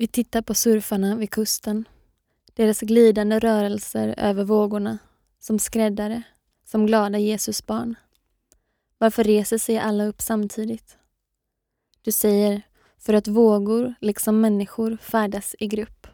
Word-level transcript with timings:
Vi 0.00 0.06
tittar 0.06 0.42
på 0.42 0.54
surfarna 0.54 1.16
vid 1.16 1.30
kusten. 1.30 1.84
Deras 2.54 2.80
glidande 2.80 3.38
rörelser 3.38 4.14
över 4.18 4.44
vågorna, 4.44 4.98
som 5.38 5.58
skräddare, 5.58 6.22
som 6.64 6.86
glada 6.86 7.18
Jesusbarn. 7.18 7.94
Varför 8.98 9.24
reser 9.24 9.58
sig 9.58 9.78
alla 9.78 10.04
upp 10.04 10.22
samtidigt? 10.22 10.96
Du 12.02 12.12
säger, 12.12 12.62
för 12.98 13.14
att 13.14 13.28
vågor, 13.28 13.94
liksom 14.00 14.40
människor, 14.40 14.96
färdas 14.96 15.56
i 15.58 15.66
grupp. 15.66 16.06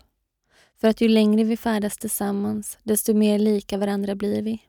För 0.80 0.89
att 0.89 1.01
ju 1.01 1.09
längre 1.09 1.45
vi 1.45 1.57
färdas 1.57 1.98
tillsammans, 1.98 2.79
desto 2.82 3.14
mer 3.14 3.39
lika 3.39 3.79
varandra 3.79 4.14
blir 4.14 4.43
vi. 4.43 4.62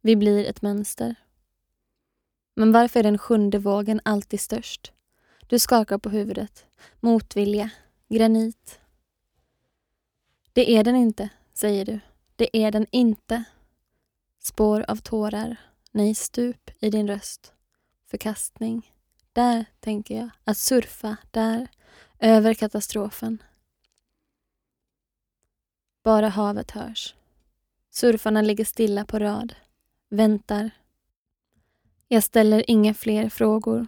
Vi 0.00 0.16
blir 0.16 0.44
ett 0.44 0.62
mönster. 0.62 1.14
Men 2.56 2.72
varför 2.72 3.00
är 3.00 3.04
den 3.04 3.18
sjunde 3.18 3.58
vågen 3.58 4.00
alltid 4.04 4.40
störst? 4.40 4.92
Du 5.46 5.58
skakar 5.58 5.98
på 5.98 6.08
huvudet. 6.08 6.64
Motvilja. 7.00 7.70
Granit. 8.08 8.80
Det 10.52 10.70
är 10.76 10.84
den 10.84 10.96
inte, 10.96 11.28
säger 11.52 11.84
du. 11.84 12.00
Det 12.36 12.56
är 12.56 12.70
den 12.70 12.86
inte. 12.90 13.44
Spår 14.38 14.84
av 14.88 14.96
tårar. 14.96 15.56
Nej, 15.90 16.14
stup 16.14 16.70
i 16.80 16.90
din 16.90 17.08
röst. 17.08 17.52
Förkastning. 18.06 18.92
Där, 19.32 19.64
tänker 19.80 20.16
jag. 20.16 20.30
Att 20.44 20.58
surfa, 20.58 21.16
där. 21.30 21.68
Över 22.18 22.54
katastrofen. 22.54 23.42
Bara 26.02 26.28
havet 26.28 26.70
hörs. 26.70 27.14
Surfarna 27.90 28.42
ligger 28.42 28.64
stilla 28.64 29.04
på 29.04 29.18
rad. 29.18 29.54
Väntar. 30.08 30.70
Jag 32.08 32.22
ställer 32.22 32.70
inga 32.70 32.94
fler 32.94 33.28
frågor. 33.28 33.86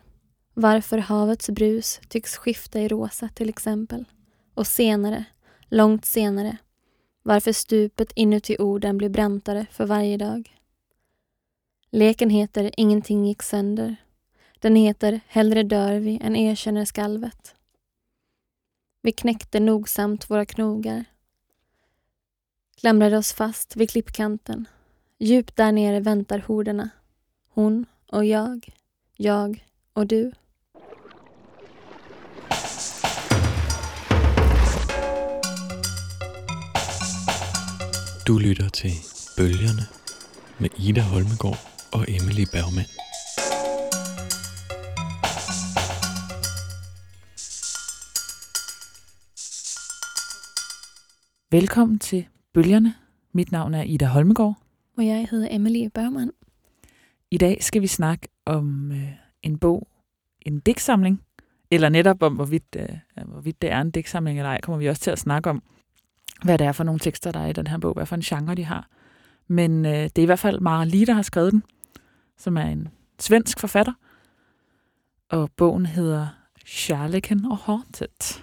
Varför 0.59 0.98
havets 0.98 1.51
brus 1.51 2.01
tycks 2.09 2.37
skifta 2.37 2.80
i 2.80 2.88
rosa 2.88 3.28
till 3.28 3.48
exempel. 3.48 4.05
Och 4.55 4.66
senare, 4.66 5.24
långt 5.69 6.05
senare, 6.05 6.56
varför 7.23 7.52
stupet 7.52 8.12
inuti 8.15 8.57
orden 8.59 8.99
blir 8.99 9.09
brantare 9.09 9.66
för 9.71 9.87
varje 9.87 10.16
dag. 10.16 10.60
Leken 11.90 12.30
heter 12.30 12.71
Ingenting 12.77 13.27
gick 13.27 13.43
sönder. 13.43 13.96
Den 14.59 14.77
heter 14.77 15.21
Hellre 15.27 15.62
dör 15.62 15.99
vi 15.99 16.18
än 16.23 16.37
erkänner 16.37 16.84
skalvet. 16.84 17.54
Vi 19.02 19.12
knäckte 19.12 19.60
nogsamt 19.60 20.30
våra 20.30 20.46
knogar. 20.46 21.04
Klamrade 22.77 23.18
oss 23.18 23.32
fast 23.32 23.77
vid 23.77 23.90
klippkanten. 23.90 24.68
Djupt 25.18 25.57
där 25.57 25.73
nere 25.73 26.01
väntar 26.01 26.38
horderna. 26.38 26.90
Hon 27.49 27.87
och 28.07 28.24
jag. 28.24 28.74
Jag 29.16 29.66
och 29.93 30.07
du. 30.07 30.32
Du 38.27 38.38
lytter 38.38 38.69
til 38.69 38.91
Bølgerne 39.37 39.82
med 40.60 40.71
Ida 40.79 41.01
Holmegård 41.01 41.59
og 41.93 42.05
Emily 42.09 42.45
Bergman. 42.52 42.85
Velkommen 51.51 51.99
til 51.99 52.27
Bølgerne. 52.55 52.95
Mit 53.33 53.52
navn 53.52 53.74
er 53.74 53.83
Ida 53.83 54.07
Holmegård. 54.07 54.57
Og 54.96 55.07
jeg 55.07 55.29
hedder 55.30 55.49
Emily 55.51 55.88
Bergman. 55.95 56.30
I 57.30 57.38
dag 57.38 57.63
skal 57.63 57.83
vi 57.83 57.87
snakke 57.87 58.29
om 58.45 58.93
øh, 58.93 59.13
en 59.43 59.59
bog, 59.59 59.88
en 60.43 60.61
digtsamling, 60.61 61.23
eller 61.71 61.88
netop 61.88 62.23
om, 62.23 62.35
hvorvidt, 62.35 62.77
øh, 62.77 63.24
hvorvidt 63.27 63.63
det 63.63 63.71
er 63.73 63.80
en 63.80 63.90
digtsamling 63.90 64.38
eller 64.38 64.50
ej, 64.50 64.61
kommer 64.61 64.78
vi 64.78 64.88
også 64.88 65.03
til 65.03 65.11
at 65.11 65.19
snakke 65.19 65.50
om, 65.50 65.62
hvad 66.44 66.59
det 66.59 66.66
er 66.66 66.72
for 66.72 66.84
nogle 66.84 67.00
tekster, 67.00 67.32
der 67.32 67.41
er 67.41 67.47
i 67.47 67.53
den 67.53 67.66
her 67.66 67.78
bog, 67.78 67.94
hvad 67.94 68.06
for 68.06 68.15
en 68.15 68.22
genre 68.22 68.54
de 68.54 68.65
har. 68.65 68.88
Men 69.48 69.87
øh, 69.87 69.92
det 69.92 70.19
er 70.19 70.22
i 70.22 70.26
hvert 70.26 70.38
fald 70.38 70.60
Mara 70.60 70.84
Lee, 70.84 71.06
der 71.06 71.12
har 71.12 71.22
skrevet 71.22 71.53
den, 71.53 71.62
som 72.37 72.56
er 72.56 72.66
en 72.66 72.88
svensk 73.19 73.61
forfatter. 73.61 73.93
Og 75.31 75.50
bogen 75.56 75.87
hedder 75.87 76.27
Charleken 76.66 77.44
og 77.44 77.56
Haunted, 77.56 78.43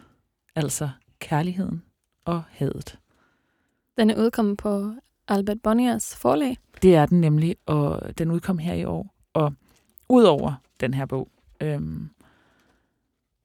altså 0.55 0.89
kærligheden 1.19 1.83
og 2.25 2.43
hadet. 2.49 2.99
Den 3.97 4.09
er 4.09 4.17
udkommet 4.17 4.57
på 4.57 4.93
Albert 5.27 5.61
Bonniers 5.61 6.15
forlag. 6.15 6.57
Det 6.81 6.95
er 6.95 7.05
den 7.05 7.21
nemlig, 7.21 7.55
og 7.65 8.17
den 8.17 8.31
udkom 8.31 8.57
her 8.57 8.73
i 8.73 8.85
år. 8.85 9.15
Og 9.33 9.53
udover 10.09 10.53
den 10.79 10.93
her 10.93 11.05
bog, 11.05 11.29
øhm, 11.61 12.09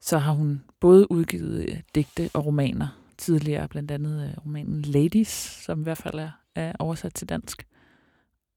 så 0.00 0.18
har 0.18 0.32
hun 0.32 0.64
både 0.80 1.12
udgivet 1.12 1.82
digte 1.94 2.30
og 2.34 2.46
romaner 2.46 2.97
tidligere, 3.18 3.68
blandt 3.68 3.90
andet 3.90 4.24
øh, 4.28 4.44
romanen 4.44 4.82
Ladies, 4.82 5.28
som 5.64 5.80
i 5.80 5.82
hvert 5.82 5.98
fald 5.98 6.18
er, 6.18 6.30
er 6.54 6.72
oversat 6.78 7.14
til 7.14 7.28
dansk. 7.28 7.66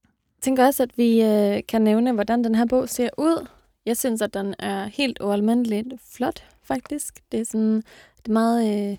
Jeg 0.04 0.42
tænker 0.42 0.66
også, 0.66 0.84
at 0.84 0.98
vi 0.98 1.24
øh, 1.24 1.62
kan 1.68 1.82
nævne, 1.82 2.12
hvordan 2.12 2.44
den 2.44 2.56
her 2.56 2.66
bog 2.66 2.90
ser 2.90 3.10
ud. 3.18 3.48
Jeg 3.86 3.98
synes, 3.98 4.22
at 4.22 4.34
den 4.34 4.56
er 4.60 4.86
helt 4.86 5.20
ualmindeligt 5.22 5.94
flot, 6.16 6.44
faktisk. 6.64 7.32
Det 7.32 7.40
er 7.40 7.46
sådan 7.46 7.84
det 8.18 8.28
er 8.28 8.34
meget 8.34 8.92
øh, 8.92 8.98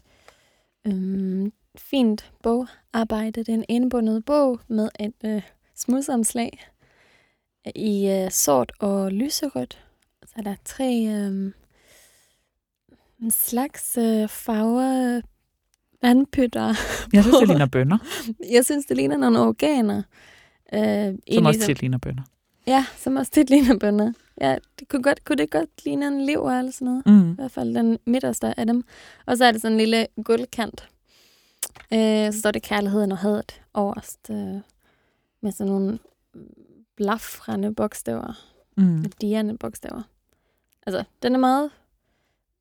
øh, 0.86 1.50
fint 1.76 2.32
bogarbejde. 2.42 3.40
Det 3.40 3.48
er 3.48 3.54
en 3.54 3.64
indbundet 3.68 4.24
bog 4.24 4.60
med 4.68 4.88
et 5.00 5.14
øh, 5.24 5.42
smudsomslag 5.74 6.72
i 7.74 8.08
øh, 8.08 8.30
sort 8.30 8.72
og 8.78 9.12
lyserødt. 9.12 9.84
Så 10.26 10.32
er 10.36 10.42
der 10.42 10.54
tre 10.64 11.06
øh, 11.06 11.52
en 13.20 13.30
slags 13.30 13.98
øh, 13.98 14.28
farver 14.28 15.20
vandpytter. 16.02 16.74
Jeg 17.12 17.22
synes, 17.22 17.38
det 17.38 17.48
ligner 17.48 17.66
bønder. 17.66 17.98
Jeg 18.50 18.64
synes, 18.64 18.86
det 18.86 18.96
ligner 18.96 19.16
nogle 19.16 19.40
organer. 19.40 20.02
Øh, 20.74 21.14
som 21.34 21.46
også 21.46 21.60
tit 21.60 21.80
ligner 21.80 21.98
bønder. 21.98 22.22
Ja, 22.66 22.86
som 22.96 23.16
også 23.16 23.32
tit 23.32 23.50
ligner 23.50 23.78
bønder. 23.78 24.12
Ja, 24.40 24.56
det 24.78 24.88
kunne, 24.88 25.02
godt, 25.02 25.24
kunne 25.24 25.36
det 25.36 25.50
godt 25.50 25.84
ligne 25.84 26.06
en 26.06 26.26
lever 26.26 26.58
eller 26.58 26.72
sådan 26.72 26.86
noget. 26.86 27.06
Mm. 27.06 27.32
I 27.32 27.34
hvert 27.34 27.50
fald 27.50 27.74
den 27.74 27.98
midterste 28.06 28.58
af 28.60 28.66
dem. 28.66 28.84
Og 29.26 29.36
så 29.36 29.44
er 29.44 29.52
det 29.52 29.62
sådan 29.62 29.72
en 29.72 29.78
lille 29.78 30.06
guldkant. 30.24 30.88
Øh, 31.92 32.32
så 32.32 32.38
står 32.38 32.50
det 32.50 32.62
kærligheden 32.62 33.12
og 33.12 33.18
hadet 33.18 33.60
overst. 33.74 34.30
Øh, 34.30 34.60
med 35.40 35.52
sådan 35.52 35.72
nogle 35.72 35.98
blafrende 36.96 37.74
bogstaver. 37.74 38.44
Mm. 38.76 39.04
Dierne 39.20 39.58
bogstaver. 39.58 40.02
Altså, 40.86 41.04
den 41.22 41.34
er 41.34 41.38
meget, 41.38 41.70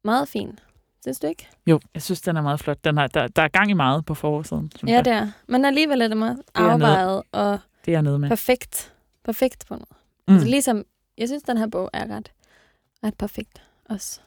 meget 0.03 0.27
fin. 0.27 0.59
Synes 1.01 1.19
du 1.19 1.27
ikke? 1.27 1.47
Jo, 1.67 1.79
jeg 1.93 2.01
synes, 2.01 2.21
den 2.21 2.37
er 2.37 2.41
meget 2.41 2.59
flot. 2.59 2.83
Den 2.83 2.97
har, 2.97 3.07
der, 3.07 3.27
der 3.27 3.41
er 3.41 3.47
gang 3.47 3.69
i 3.71 3.73
meget 3.73 4.05
på 4.05 4.13
forsiden. 4.13 4.71
Ja, 4.87 4.97
det 4.97 5.13
er. 5.13 5.31
Men 5.47 5.65
alligevel 5.65 6.01
er 6.01 6.07
det 6.07 6.17
meget 6.17 6.41
afvejet 6.55 7.23
og 7.31 7.59
det 7.85 7.95
er 7.95 8.01
noget 8.01 8.19
med. 8.21 8.29
perfekt. 8.29 8.93
Perfekt 9.23 9.65
på 9.67 9.73
noget. 9.73 9.89
Mm. 10.27 10.33
Altså, 10.33 10.47
ligesom, 10.47 10.85
jeg 11.17 11.27
synes, 11.27 11.43
den 11.43 11.57
her 11.57 11.67
bog 11.67 11.89
er 11.93 12.07
ret, 12.15 12.31
ret 13.03 13.13
perfekt 13.13 13.61
også. 13.89 14.19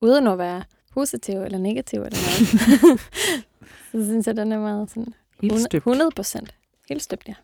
Uden 0.00 0.26
at 0.26 0.38
være 0.38 0.62
positiv 0.92 1.34
eller 1.42 1.58
negativ 1.58 2.02
eller 2.02 2.18
noget. 2.18 3.00
så 3.92 4.04
synes 4.04 4.26
jeg, 4.26 4.36
den 4.36 4.52
er 4.52 4.58
meget 4.58 4.90
sådan... 4.90 5.14
Helt 5.42 5.60
støbt. 5.60 5.74
100 5.74 6.10
procent. 6.16 6.54
Helt 6.88 7.02
støbt, 7.02 7.28
ja. 7.28 7.34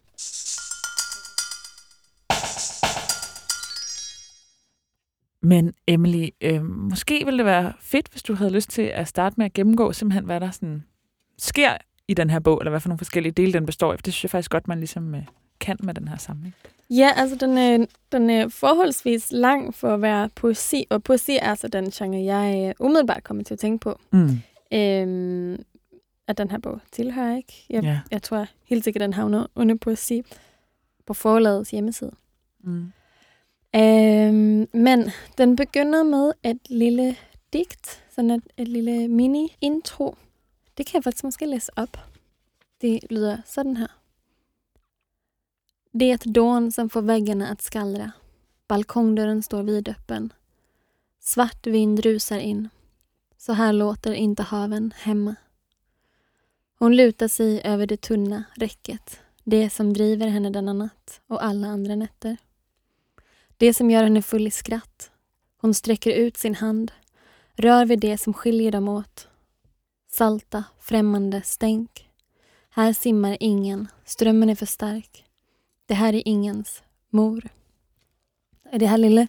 Men 5.43 5.75
Emily, 5.87 6.29
øh, 6.41 6.65
måske 6.65 7.25
ville 7.25 7.39
det 7.39 7.47
være 7.47 7.73
fedt, 7.81 8.09
hvis 8.09 8.23
du 8.23 8.35
havde 8.35 8.51
lyst 8.51 8.71
til 8.71 8.83
at 8.83 9.09
starte 9.09 9.35
med 9.39 9.47
at 9.47 9.53
gennemgå 9.53 9.93
simpelthen, 9.93 10.25
hvad 10.25 10.41
der 10.41 10.51
sådan 10.51 10.85
sker 11.39 11.73
i 12.09 12.15
den 12.15 12.31
her 12.31 12.39
bog, 12.39 12.59
eller 12.61 12.71
hvad 12.71 12.81
for 12.81 12.89
nogle 12.89 12.99
forskellige 12.99 13.33
dele 13.33 13.53
den 13.53 13.67
består 13.67 13.93
af. 13.93 13.99
Det 13.99 14.13
synes 14.13 14.25
jeg 14.25 14.31
faktisk 14.31 14.51
godt, 14.51 14.69
man 14.69 14.79
ligesom 14.79 15.15
øh, 15.15 15.23
kan 15.61 15.77
med 15.83 15.95
den 15.95 16.09
her 16.09 16.17
samling. 16.17 16.55
Ja, 16.91 17.11
altså 17.17 17.37
den 17.37 17.59
er, 17.59 17.87
den 18.13 18.31
er 18.31 18.49
forholdsvis 18.49 19.29
lang 19.33 19.75
for 19.75 19.95
at 19.95 20.03
være 20.03 20.29
poesi, 20.35 20.85
og 20.91 21.03
poesi 21.03 21.37
er 21.37 21.51
altså 21.51 21.69
den 21.69 21.91
genre, 21.91 22.25
jeg 22.25 22.69
øh, 22.81 22.87
umiddelbart 22.87 23.25
kommer 23.25 23.45
til 23.45 23.55
at 23.55 23.59
tænke 23.61 23.83
på. 23.83 24.01
Mm. 24.13 24.39
Øhm, 24.75 25.63
at 26.29 26.39
den 26.39 26.51
her 26.51 26.59
bog 26.59 26.81
tilhører 26.93 27.37
ikke. 27.37 27.67
Jeg, 27.71 27.83
Ja. 27.83 28.01
jeg 28.11 28.23
tror 28.23 28.47
helt 28.65 28.85
sikkert, 28.85 29.01
den 29.01 29.13
havner 29.13 29.47
under 29.55 29.75
poesi 29.75 30.23
på 31.07 31.15
forlagets 31.15 31.71
hjemmeside. 31.71 32.13
Mm. 32.65 32.93
Øhm, 33.75 34.69
men 34.73 35.11
den 35.39 35.57
begynder 35.57 36.03
med 36.03 36.33
et 36.43 36.71
lille 36.71 37.17
digt, 37.53 38.03
sådan 38.15 38.31
et, 38.31 38.43
et 38.57 38.69
lille 38.69 39.09
mini-intro. 39.09 40.17
Det 40.77 40.87
kan 40.87 40.95
jeg 40.95 41.05
faktisk 41.05 41.25
måske 41.25 41.47
læse 41.47 41.73
op. 41.77 41.97
Det 42.81 43.01
lyder 43.11 43.43
sådan 43.47 43.77
her. 43.77 43.89
Det 45.93 46.11
är 46.11 46.33
dån 46.33 46.73
som 46.73 46.91
får 46.91 47.03
väggarna 47.03 47.49
att 47.49 47.63
skallra. 47.63 48.13
Balkongdörren 48.69 49.43
står 49.43 49.63
vidöppen. 49.63 50.33
Svart 51.21 51.67
vind 51.67 52.01
rusar 52.01 52.39
in. 52.39 52.69
Så 53.39 53.53
här 53.53 53.73
låter 53.73 54.13
inte 54.13 54.43
haven 54.43 54.93
hemma. 54.97 55.35
Hon 56.79 56.97
lutar 56.97 57.29
sig 57.29 57.61
över 57.65 57.87
det 57.87 58.01
tunna 58.01 58.45
räcket. 58.55 59.21
Det 59.45 59.71
som 59.71 59.93
driver 59.93 60.27
henne 60.27 60.51
denna 60.51 60.73
natt 60.73 61.21
och 61.27 61.45
alla 61.45 61.69
andra 61.69 61.95
nätter. 61.95 62.37
Det 63.63 63.75
som 63.75 63.91
gör 63.91 64.03
henne 64.03 64.23
full 64.23 64.47
i 64.47 64.51
skratt. 64.51 65.11
Hon 65.61 65.75
sträcker 65.75 66.11
ut 66.13 66.37
sin 66.37 66.55
hand, 66.55 66.93
rör 67.57 67.85
vid 67.87 68.01
det 68.01 68.19
som 68.19 68.35
skiljer 68.35 68.73
dem 68.73 68.89
åt 68.89 69.29
salta, 70.13 70.65
främmande 70.81 71.43
stänk. 71.43 72.09
Här 72.71 72.93
simmar 72.93 73.37
ingen, 73.41 73.89
strömmen 74.05 74.51
är 74.51 74.55
för 74.55 74.67
stark. 74.67 75.25
Det 75.87 75.95
här 75.95 76.13
är 76.15 76.29
ingens 76.29 76.83
mor. 77.11 77.49
I 78.73 78.79
det 78.79 78.87
her 78.87 78.99
lille 78.99 79.27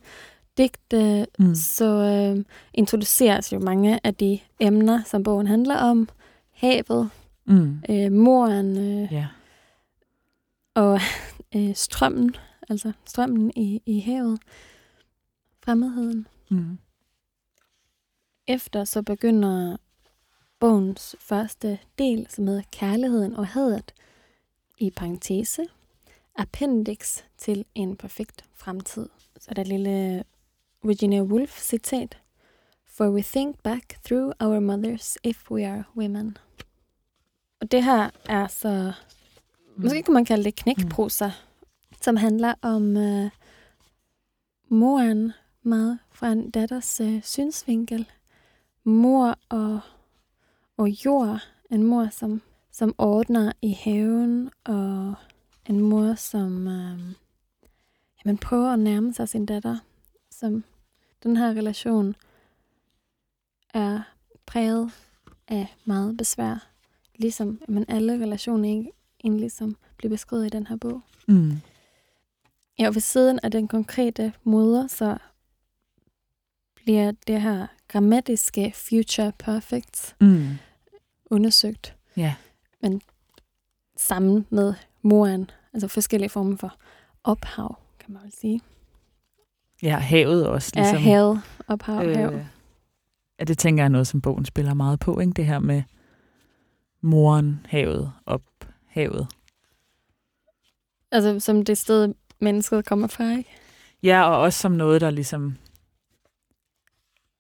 digt 0.58 0.94
øh, 0.94 1.24
Mm. 1.40 1.56
så 1.56 2.02
øh, 2.04 2.44
introduceres 2.74 3.54
jo 3.54 3.60
mange 3.60 4.00
af 4.04 4.14
de 4.16 4.40
emner, 4.60 5.04
som 5.06 5.24
bogen 5.24 5.48
handler 5.48 5.78
om. 5.78 6.08
Havet, 6.54 7.10
Mm. 7.46 7.82
øh, 7.90 8.12
moren 8.12 8.78
øh, 8.78 9.14
Ja. 9.14 9.28
og 10.76 11.00
øh, 11.56 11.76
strømmen, 11.76 12.36
altså 12.70 12.92
strømmen 13.06 13.52
i, 13.56 13.82
i 13.86 14.00
havet. 14.00 14.40
Fremmedheden. 15.64 16.28
Mm. 16.50 16.78
Efter 18.48 18.84
så 18.84 19.02
begynder 19.02 19.78
bogens 20.60 21.16
første 21.20 21.80
del, 21.98 22.28
som 22.30 22.48
hedder 22.48 22.62
Kærligheden 22.72 23.36
og 23.36 23.48
hadet, 23.48 23.94
i 24.78 24.90
parentese, 24.90 25.66
appendix 26.36 27.22
til 27.38 27.66
en 27.76 27.96
perfekt 27.96 28.46
fremtid. 28.54 29.10
Så 29.40 29.46
er 29.48 29.54
der 29.54 29.62
et 29.62 29.68
lille 29.68 30.24
Virginia 30.84 31.22
Woolf 31.22 31.60
citat. 31.60 32.18
For 32.86 33.10
we 33.10 33.22
think 33.22 33.64
back 33.64 34.04
through 34.04 34.34
our 34.40 34.60
mothers 34.60 35.18
if 35.24 35.52
we 35.52 35.68
are 35.68 35.84
women. 35.98 36.38
Og 37.62 37.72
det 37.72 37.84
her 37.84 38.10
er 38.26 38.48
så, 38.48 38.94
måske 39.76 40.04
kunne 40.04 40.14
man 40.14 40.26
kalde 40.26 40.44
det 40.44 40.56
knækprosa, 40.56 41.32
som 42.04 42.16
handler 42.16 42.54
om 42.62 42.98
øh, 42.98 43.30
moren 44.70 45.32
meget 45.62 46.00
fra 46.12 46.32
en 46.32 46.50
datters 46.50 47.02
øh, 47.02 47.24
synsvinkel. 47.24 48.10
Mor 48.84 49.40
og, 49.50 49.80
og 50.78 50.90
jord. 50.90 51.40
En 51.70 51.84
mor, 51.84 52.08
som, 52.12 52.42
som 52.72 52.96
ordner 52.98 53.52
i 53.62 53.72
haven, 53.72 54.50
og 54.64 55.14
en 55.70 55.82
mor, 55.82 56.14
som 56.14 56.68
øh, 56.68 57.00
jamen, 58.26 58.38
prøver 58.38 58.70
at 58.70 58.80
nærme 58.80 59.14
sig 59.14 59.30
sin 59.30 59.46
datter. 59.46 59.78
Som 60.32 60.64
den 61.24 61.38
her 61.38 61.50
relation 61.50 62.16
er 63.74 64.02
præget 64.46 64.92
af 65.48 65.76
meget 65.86 66.18
besvær. 66.18 66.70
Ligesom 67.16 67.62
men 67.68 67.86
alle 67.88 68.14
relationer 68.14 68.70
ikke 68.70 68.92
egentlig 69.24 69.52
som 69.52 69.76
bliver 69.98 70.10
beskrevet 70.10 70.46
i 70.46 70.50
den 70.50 70.68
her 70.68 70.76
bog. 70.76 71.02
Mm. 71.28 71.52
Ja, 72.80 72.88
og 72.88 72.94
ved 72.96 73.02
siden 73.02 73.40
af 73.44 73.52
den 73.52 73.68
konkrete 73.68 74.34
moder, 74.44 74.88
så 74.88 75.18
bliver 76.76 77.12
det 77.28 77.42
her 77.42 77.68
grammatiske 77.88 78.72
future 78.76 79.32
perfect 79.40 80.16
Mm. 80.22 80.48
undersøgt 81.26 81.96
Ja. 82.18 82.36
sammen 83.98 84.48
med 84.50 84.74
moren. 85.02 85.50
Altså 85.74 85.88
forskellige 85.88 86.30
former 86.30 86.58
for 86.58 86.76
ophav, 87.24 87.78
kan 88.00 88.14
man 88.14 88.24
vel 88.24 88.32
sige. 88.32 88.62
Ja, 89.84 89.98
havet 89.98 90.48
også. 90.48 90.72
Ligesom, 90.76 90.96
ja, 90.98 91.02
havet, 91.04 91.42
ophav, 91.68 92.02
øh, 92.08 92.16
hav. 92.18 92.40
ja, 93.40 93.44
det 93.44 93.58
tænker 93.58 93.84
jeg 93.84 93.86
er 93.86 93.90
noget, 93.92 94.08
som 94.08 94.22
bogen 94.22 94.46
spiller 94.46 94.74
meget 94.74 95.00
på. 95.00 95.20
Ikke? 95.20 95.34
Det 95.34 95.46
her 95.46 95.60
med 95.60 95.84
moren, 97.02 97.66
havet, 97.70 98.12
op, 98.26 98.44
havet. 98.88 99.28
Altså 101.12 101.40
som 101.40 101.66
det 101.66 101.78
sted, 101.78 102.14
mennesket 102.44 102.86
kommer 102.86 103.08
fra, 103.08 103.32
ikke? 103.32 103.50
Ja, 104.04 104.24
og 104.30 104.38
også 104.42 104.60
som 104.60 104.72
noget, 104.72 105.02
der 105.02 105.10
ligesom 105.10 105.56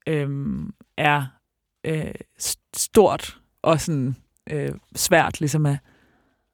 øhm, 0.08 0.74
er 0.98 1.26
øh, 1.84 2.12
st- 2.42 2.70
stort 2.76 3.38
og 3.62 3.82
sådan 3.82 4.16
øh, 4.50 4.72
svært 4.96 5.40
ligesom 5.40 5.66
at, 5.66 5.78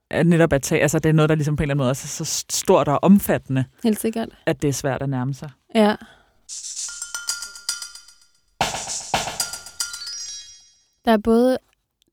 at 0.09 0.27
netop 0.27 0.53
at 0.53 0.61
tage. 0.61 0.81
Altså 0.81 0.99
det 0.99 1.09
er 1.09 1.13
noget, 1.13 1.29
der 1.29 1.35
ligesom 1.35 1.55
på 1.55 1.63
en 1.63 1.65
eller 1.65 1.73
anden 1.73 1.83
måde 1.83 1.89
er 1.89 1.93
så 1.93 2.25
stort 2.49 2.87
og 2.87 2.99
omfattende, 3.03 3.65
Helt 3.83 3.99
sikkert. 3.99 4.29
at 4.45 4.61
det 4.61 4.67
er 4.67 4.73
svært 4.73 5.01
at 5.01 5.09
nærme 5.09 5.33
sig. 5.33 5.49
Ja. 5.75 5.95
Der 11.05 11.11
er 11.11 11.17
både 11.17 11.57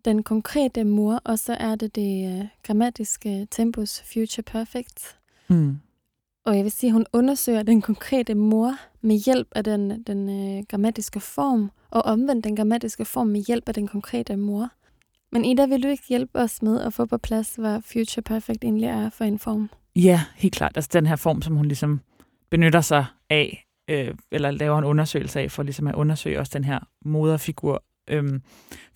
den 0.04 0.22
konkrete 0.22 0.84
mor, 0.84 1.20
og 1.24 1.38
så 1.38 1.54
er 1.60 1.74
det 1.74 1.94
det 1.94 2.38
øh, 2.40 2.46
grammatiske 2.62 3.48
tempus 3.50 4.02
future 4.12 4.42
perfect. 4.42 5.16
Mm. 5.48 5.78
Og 6.46 6.56
jeg 6.56 6.64
vil 6.64 6.72
sige, 6.72 6.88
at 6.88 6.92
hun 6.92 7.06
undersøger 7.12 7.62
den 7.62 7.82
konkrete 7.82 8.34
mor 8.34 8.74
med 9.00 9.16
hjælp 9.16 9.48
af 9.54 9.64
den, 9.64 10.02
den 10.02 10.28
øh, 10.28 10.64
grammatiske 10.68 11.20
form, 11.20 11.70
og 11.90 12.02
omvendt 12.02 12.44
den 12.44 12.56
grammatiske 12.56 13.04
form 13.04 13.26
med 13.26 13.40
hjælp 13.40 13.68
af 13.68 13.74
den 13.74 13.88
konkrete 13.88 14.36
mor. 14.36 14.70
Men 15.32 15.44
Ida, 15.44 15.66
vil 15.66 15.82
du 15.82 15.88
ikke 15.88 16.04
hjælpe 16.08 16.38
os 16.38 16.62
med 16.62 16.80
at 16.80 16.92
få 16.92 17.06
på 17.06 17.18
plads, 17.18 17.54
hvad 17.54 17.82
future 17.82 18.22
perfect 18.22 18.64
egentlig 18.64 18.88
er 18.88 19.10
for 19.10 19.24
en 19.24 19.38
form? 19.38 19.70
Ja, 19.96 20.20
helt 20.36 20.54
klart. 20.54 20.72
Altså 20.76 20.90
den 20.92 21.06
her 21.06 21.16
form, 21.16 21.42
som 21.42 21.56
hun 21.56 21.66
ligesom 21.66 22.00
benytter 22.50 22.80
sig 22.80 23.06
af, 23.30 23.66
øh, 23.90 24.14
eller 24.30 24.50
laver 24.50 24.78
en 24.78 24.84
undersøgelse 24.84 25.40
af, 25.40 25.50
for 25.50 25.62
ligesom 25.62 25.86
at 25.86 25.94
undersøge 25.94 26.38
også 26.38 26.52
den 26.54 26.64
her 26.64 26.78
moderfigur. 27.04 27.84
Øhm, 28.10 28.42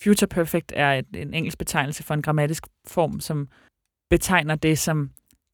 future 0.03 0.29
perfect 0.29 0.73
er 0.77 0.93
et, 0.93 1.07
en 1.15 1.35
engelsk 1.35 1.59
betegnelse 1.59 2.03
for 2.03 2.15
en 2.15 2.23
grammatisk 2.23 2.67
form, 2.87 3.21
som 3.21 3.49
betegner 4.11 4.55
det, 4.55 4.79
som 4.79 5.11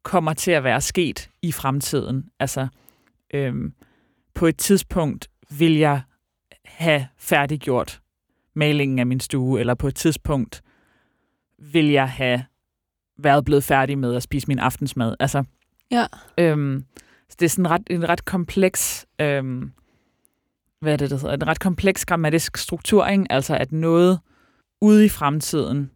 kommer 0.06 0.32
til 0.32 0.50
at 0.50 0.64
være 0.64 0.80
sket 0.80 1.30
i 1.42 1.52
fremtiden. 1.52 2.30
Altså, 2.40 2.68
øhm, 3.34 3.72
på 4.34 4.46
et 4.46 4.56
tidspunkt 4.58 5.28
vil 5.58 5.72
jeg 5.76 6.00
have 6.64 7.06
færdiggjort 7.18 8.00
malingen 8.54 8.98
af 8.98 9.06
min 9.06 9.20
stue, 9.20 9.60
eller 9.60 9.74
på 9.74 9.88
et 9.88 9.94
tidspunkt 9.94 10.62
vil 11.58 11.86
jeg 11.90 12.08
have 12.10 12.44
været 13.18 13.44
blevet 13.44 13.64
færdig 13.64 13.98
med 13.98 14.14
at 14.14 14.22
spise 14.22 14.48
min 14.48 14.58
aftensmad. 14.58 15.16
Altså, 15.20 15.44
Ja. 15.90 16.06
øhm, 16.38 16.84
så 17.28 17.36
det 17.40 17.44
er 17.46 17.50
sådan 17.50 17.70
ret, 17.70 17.82
en 17.90 18.08
ret 18.08 18.24
kompleks, 18.24 19.06
øhm, 19.20 19.72
hvad 20.80 20.92
er 20.92 20.96
det, 20.96 21.10
det 21.10 21.20
hedder? 21.20 21.34
En 21.34 21.46
ret 21.46 21.60
kompleks 21.60 22.04
grammatisk 22.06 22.56
struktur, 22.56 23.06
ikke? 23.06 23.26
altså 23.30 23.56
at 23.56 23.72
noget 23.72 24.20
ude 24.80 25.04
i 25.04 25.08
fremtiden 25.08 25.90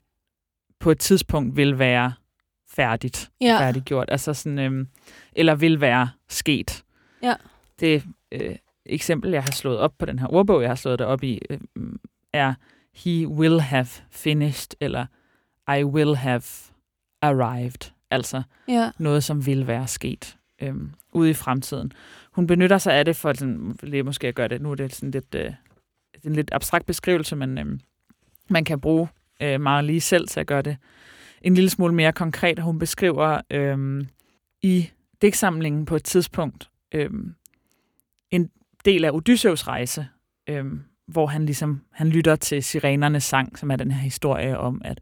på 0.80 0.90
et 0.90 0.98
tidspunkt 0.98 1.56
vil 1.56 1.78
være 1.78 2.12
færdigt, 2.70 3.30
Ja. 3.40 3.58
færdiggjort, 3.60 4.08
altså 4.10 4.34
sådan, 4.34 4.58
øhm, 4.58 4.88
eller 5.32 5.54
vil 5.54 5.80
være 5.80 6.10
sket. 6.28 6.84
Ja. 7.22 7.34
Det 7.80 8.04
øh, 8.32 8.56
eksempel, 8.86 9.30
jeg 9.30 9.42
har 9.42 9.50
slået 9.50 9.78
op 9.78 9.92
på 9.98 10.06
den 10.06 10.18
her 10.18 10.26
ordbog, 10.26 10.62
jeg 10.62 10.70
har 10.70 10.74
slået 10.74 10.98
det 10.98 11.06
op 11.06 11.22
i, 11.22 11.40
øh, 11.50 11.58
er 12.32 12.54
he 12.94 13.28
will 13.28 13.60
have 13.60 13.86
finished, 14.10 14.76
eller 14.80 15.06
I 15.78 15.84
will 15.84 16.16
have 16.16 16.42
arrived. 17.22 17.92
Altså 18.10 18.42
Ja. 18.68 18.90
noget, 18.98 19.24
som 19.24 19.46
vil 19.46 19.66
være 19.66 19.86
sket 19.86 20.36
øhm, 20.62 20.90
ude 21.12 21.30
i 21.30 21.34
fremtiden. 21.34 21.92
Hun 22.32 22.46
benytter 22.46 22.78
sig 22.78 22.94
af 22.94 23.04
det 23.04 23.16
for, 23.16 23.32
sådan, 23.32 23.78
lige 23.82 24.02
måske 24.02 24.28
at 24.28 24.34
gøre 24.34 24.48
det, 24.48 24.62
nu 24.62 24.70
er 24.70 24.74
det 24.74 24.94
sådan 24.94 25.10
lidt, 25.10 25.34
øh, 25.34 25.52
en 26.24 26.32
lidt 26.32 26.48
abstrakt 26.52 26.86
beskrivelse, 26.86 27.36
men 27.36 27.58
øhm, 27.58 27.80
man 28.48 28.64
kan 28.64 28.80
bruge 28.80 29.08
øh, 29.42 29.60
meget 29.60 29.84
lige 29.84 30.00
selv 30.00 30.28
til 30.28 30.40
at 30.40 30.46
gøre 30.46 30.62
det 30.62 30.76
en 31.40 31.54
lille 31.54 31.70
smule 31.70 31.94
mere 31.94 32.12
konkret. 32.12 32.58
Hun 32.58 32.78
beskriver 32.78 33.40
øhm, 33.50 34.06
i 34.62 34.90
digtsamlingen 35.22 35.84
på 35.84 35.96
et 35.96 36.04
tidspunkt 36.04 36.70
øhm, 36.94 37.34
en 38.30 38.50
del 38.84 39.04
af 39.04 39.10
Odysseus 39.10 39.68
rejse, 39.68 40.06
øhm, 40.48 40.80
hvor 41.06 41.26
han 41.26 41.46
ligesom 41.46 41.80
han 41.92 42.08
lytter 42.08 42.36
til 42.36 42.62
sirenernes 42.62 43.24
sang, 43.24 43.58
som 43.58 43.70
er 43.70 43.76
den 43.76 43.90
her 43.90 44.00
historie 44.02 44.58
om, 44.58 44.82
at 44.84 45.00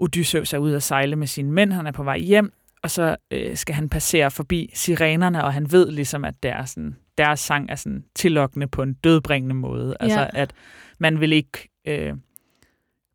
Odysseus 0.00 0.52
er 0.52 0.58
ude 0.58 0.76
at 0.76 0.82
sejle 0.82 1.16
med 1.16 1.26
sine 1.26 1.52
mænd, 1.52 1.72
han 1.72 1.86
er 1.86 1.92
på 1.92 2.02
vej 2.02 2.18
hjem, 2.18 2.52
og 2.82 2.90
så 2.90 3.16
øh, 3.30 3.56
skal 3.56 3.74
han 3.74 3.88
passere 3.88 4.30
forbi 4.30 4.70
sirenerne, 4.74 5.44
og 5.44 5.52
han 5.52 5.72
ved 5.72 5.90
ligesom, 5.90 6.24
at 6.24 6.42
der 6.42 6.52
er 6.54 6.64
sådan, 6.64 6.96
deres 7.18 7.40
sang 7.40 7.70
er 7.70 7.74
sådan 7.74 8.04
tillokkende 8.14 8.66
på 8.68 8.82
en 8.82 8.92
dødbringende 8.94 9.54
måde. 9.54 9.96
Altså, 10.00 10.20
Ja. 10.20 10.28
at 10.34 10.52
man 10.98 11.20
vil 11.20 11.32
ikke... 11.32 11.68
Øh, 11.86 12.14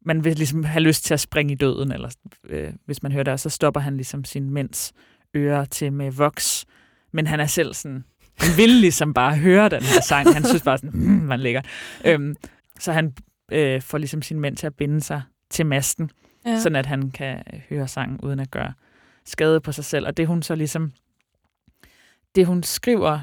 man 0.05 0.23
vil 0.23 0.35
ligesom 0.35 0.63
have 0.63 0.81
lyst 0.81 1.05
til 1.05 1.13
at 1.13 1.19
springe 1.19 1.53
i 1.53 1.55
døden, 1.55 1.91
eller 1.91 2.09
øh, 2.43 2.73
hvis 2.85 3.03
man 3.03 3.11
hører 3.11 3.23
det, 3.23 3.39
så 3.39 3.49
stopper 3.49 3.81
han 3.81 3.95
ligesom 3.95 4.23
sin 4.25 4.49
mænds 4.49 4.93
ører 5.35 5.65
til 5.65 5.93
med 5.93 6.11
voks. 6.11 6.65
Men 7.11 7.27
han 7.27 7.39
er 7.39 7.45
selv 7.45 7.73
sådan, 7.73 8.03
han 8.37 8.57
vil 8.57 8.69
ligesom 8.69 9.13
bare 9.13 9.35
høre 9.35 9.69
den 9.69 9.83
her 9.83 10.01
sang. 10.01 10.33
Han 10.33 10.45
synes 10.45 10.63
bare 10.63 10.77
sådan, 10.77 10.99
mm, 10.99 11.09
man 11.09 11.39
ligger. 11.39 11.61
Øhm, 12.05 12.35
så 12.79 12.91
han 12.91 13.13
øh, 13.51 13.81
får 13.81 13.97
ligesom 13.97 14.21
sin 14.21 14.39
mænd 14.39 14.57
til 14.57 14.67
at 14.67 14.75
binde 14.75 15.01
sig 15.01 15.21
til 15.49 15.65
masten, 15.65 16.11
ja. 16.45 16.49
ja. 16.49 16.59
sådan 16.59 16.75
at 16.75 16.85
han 16.85 17.11
kan 17.11 17.43
høre 17.69 17.87
sangen 17.87 18.19
uden 18.21 18.39
at 18.39 18.51
gøre 18.51 18.73
skade 19.25 19.61
på 19.61 19.71
sig 19.71 19.85
selv. 19.85 20.07
Og 20.07 20.17
det 20.17 20.27
hun 20.27 20.41
så 20.41 20.55
ligesom, 20.55 20.91
det 22.35 22.45
hun 22.45 22.63
skriver, 22.63 23.19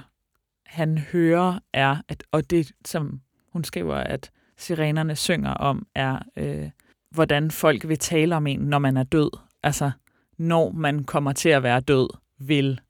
han 0.67 0.99
hører, 0.99 1.59
er, 1.73 1.97
at, 2.09 2.25
og 2.33 2.51
det 2.51 2.73
som 2.85 3.21
hun 3.53 3.65
skriver, 3.65 3.95
at 3.95 4.31
sirenerne 4.61 5.17
synger 5.17 5.51
om, 5.51 5.87
er, 5.95 6.19
øh, 6.37 6.71
hvordan 7.11 7.51
folk 7.51 7.89
vil 7.89 7.99
tale 7.99 8.37
om 8.37 8.47
en, 8.47 8.61
når 8.61 8.79
man 8.79 8.97
er 8.97 9.03
død. 9.03 9.31
Altså, 9.63 9.91
når 10.39 10.71
man 10.73 11.05
kommer 11.05 11.33
til 11.33 11.49
at 11.49 11.63
være 11.63 11.81
død, 11.81 12.09
vil 12.39 12.81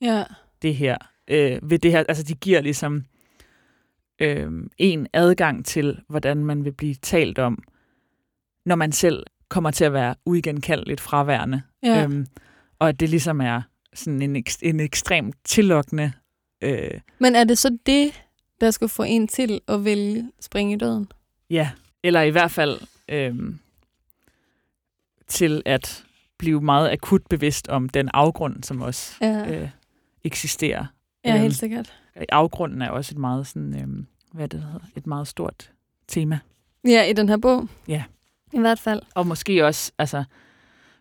ja. 0.00 0.24
det 0.62 0.74
her. 0.74 0.96
Øh, 1.28 1.70
ved 1.70 1.78
det 1.78 1.90
her, 1.90 2.04
altså 2.08 2.22
de 2.22 2.34
giver 2.34 2.60
ligesom 2.60 3.04
øh, 4.20 4.52
en 4.78 5.06
adgang 5.12 5.64
til, 5.64 6.00
hvordan 6.08 6.44
man 6.44 6.64
vil 6.64 6.72
blive 6.72 6.94
talt 6.94 7.38
om, 7.38 7.62
når 8.66 8.76
man 8.76 8.92
selv 8.92 9.26
kommer 9.48 9.70
til 9.70 9.84
at 9.84 9.92
være 9.92 10.14
uigenkaldeligt 10.24 11.00
fraværende. 11.00 11.62
Ja. 11.82 12.02
Øhm, 12.02 12.26
og 12.78 12.88
at 12.88 13.00
det 13.00 13.08
ligesom 13.08 13.40
er 13.40 13.62
sådan 13.94 14.22
en, 14.22 14.44
en 14.62 14.80
ekstremt 14.80 15.36
tillokkende... 15.44 16.12
Øh, 16.62 17.00
Men 17.18 17.36
er 17.36 17.44
det 17.44 17.58
så 17.58 17.78
det, 17.86 18.22
der 18.60 18.70
skulle 18.70 18.90
få 18.90 19.02
en 19.02 19.28
til 19.28 19.60
at 19.68 19.84
vælge 19.84 20.30
springe 20.40 20.74
i 20.74 20.78
døden? 20.78 21.12
ja, 21.50 21.70
eller 22.02 22.20
i 22.22 22.30
hvert 22.30 22.50
fald 22.50 22.80
øhm, 23.08 23.58
til 25.26 25.62
at 25.64 26.04
blive 26.38 26.60
meget 26.60 26.90
akut 26.90 27.22
bevidst 27.30 27.68
om 27.68 27.88
den 27.88 28.10
afgrund, 28.14 28.62
som 28.62 28.82
også 28.82 29.14
Ja, 29.20 29.62
øh, 29.62 29.68
eksisterer. 30.24 30.86
ja 31.24 31.32
øhm, 31.32 31.40
helt 31.42 31.56
sikkert. 31.56 31.94
Afgrunden 32.28 32.82
er 32.82 32.90
også 32.90 33.14
et 33.14 33.18
meget 33.18 33.46
sådan, 33.46 33.82
øhm, 33.82 34.06
hvad 34.32 34.48
det 34.48 34.62
hedder, 34.62 34.80
et 34.96 35.06
meget 35.06 35.28
stort 35.28 35.72
tema. 36.08 36.38
Ja, 36.84 37.04
i 37.04 37.12
den 37.12 37.28
her 37.28 37.36
bog. 37.36 37.68
Ja. 37.88 38.04
I 38.52 38.58
hvert 38.58 38.78
fald. 38.78 39.02
Og 39.14 39.26
måske 39.26 39.66
også, 39.66 39.92
altså, 39.98 40.24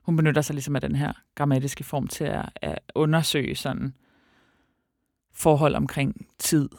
hun 0.01 0.15
benytter 0.17 0.41
sig 0.41 0.53
ligesom 0.53 0.75
af 0.75 0.81
den 0.81 0.95
her 0.95 1.13
grammatiske 1.35 1.83
form 1.83 2.07
til 2.07 2.23
at, 2.23 2.49
at 2.55 2.79
undersøge 2.95 3.55
sådan 3.55 3.93
forhold 5.33 5.75
omkring 5.75 6.27
tid 6.39 6.69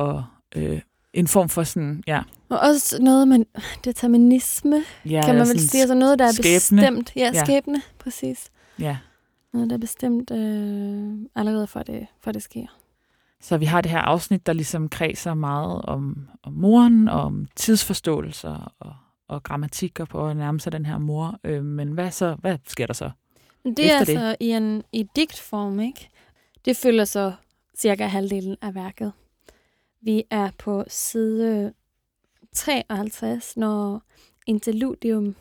og 0.00 0.24
øh, 0.56 0.80
en 1.12 1.26
form 1.28 1.48
for 1.48 1.62
sådan, 1.62 2.02
ja. 2.06 2.22
Og 2.48 2.58
også 2.58 3.02
noget 3.02 3.28
med 3.28 3.44
determinisme, 3.84 4.84
ja 5.06 5.22
kan 5.24 5.34
man 5.34 5.48
vel 5.48 5.60
sige. 5.68 5.80
Altså 5.80 5.94
noget, 5.94 6.18
der 6.18 6.24
er 6.24 6.32
skæbne. 6.32 6.82
bestemt. 6.82 7.12
Ja, 7.16 7.30
Ja. 7.34 7.44
skæbne, 7.44 7.82
præcis. 7.98 8.50
Ja. 8.78 8.96
Noget, 9.52 9.70
der 9.70 9.76
er 9.76 9.80
bestemt 9.80 10.30
øh, 10.30 11.12
allerede 11.34 11.66
for 11.66 11.82
det, 11.82 12.06
for 12.20 12.32
det 12.32 12.42
sker. 12.42 12.66
Så 13.42 13.56
vi 13.56 13.64
har 13.64 13.80
det 13.80 13.90
her 13.90 13.98
afsnit, 13.98 14.46
der 14.46 14.52
ligesom 14.52 14.88
kredser 14.88 15.34
meget 15.34 15.82
om, 15.82 16.28
om 16.42 16.52
moren, 16.52 17.08
og 17.08 17.20
om 17.20 17.46
tidsforståelser 17.56 18.72
og, 18.80 18.92
og 19.28 19.42
grammatik 19.42 20.00
og 20.00 20.08
på 20.08 20.28
at 20.28 20.36
nærme 20.36 20.60
sig 20.60 20.72
den 20.72 20.86
her 20.86 20.98
mor. 20.98 21.38
Øh, 21.44 21.64
men 21.64 21.88
hvad 21.92 22.10
så? 22.10 22.36
Hvad 22.40 22.56
sker 22.68 22.86
der 22.86 22.94
så? 22.94 23.10
Det 23.64 23.78
er 23.92 24.00
Efter 24.00 24.04
det. 24.04 24.20
altså 24.20 24.36
i 24.40 24.50
en 24.50 24.82
i 24.92 25.06
digtform, 25.16 25.80
ikke? 25.80 26.08
Det 26.64 26.76
følger 26.76 27.04
så 27.04 27.32
cirka 27.78 28.06
halvdelen 28.06 28.56
af 28.62 28.74
værket. 28.74 29.12
Vi 30.00 30.24
er 30.30 30.50
på 30.58 30.84
side 30.88 31.74
53, 32.52 33.56
når 33.56 34.02
interludium 34.46 35.34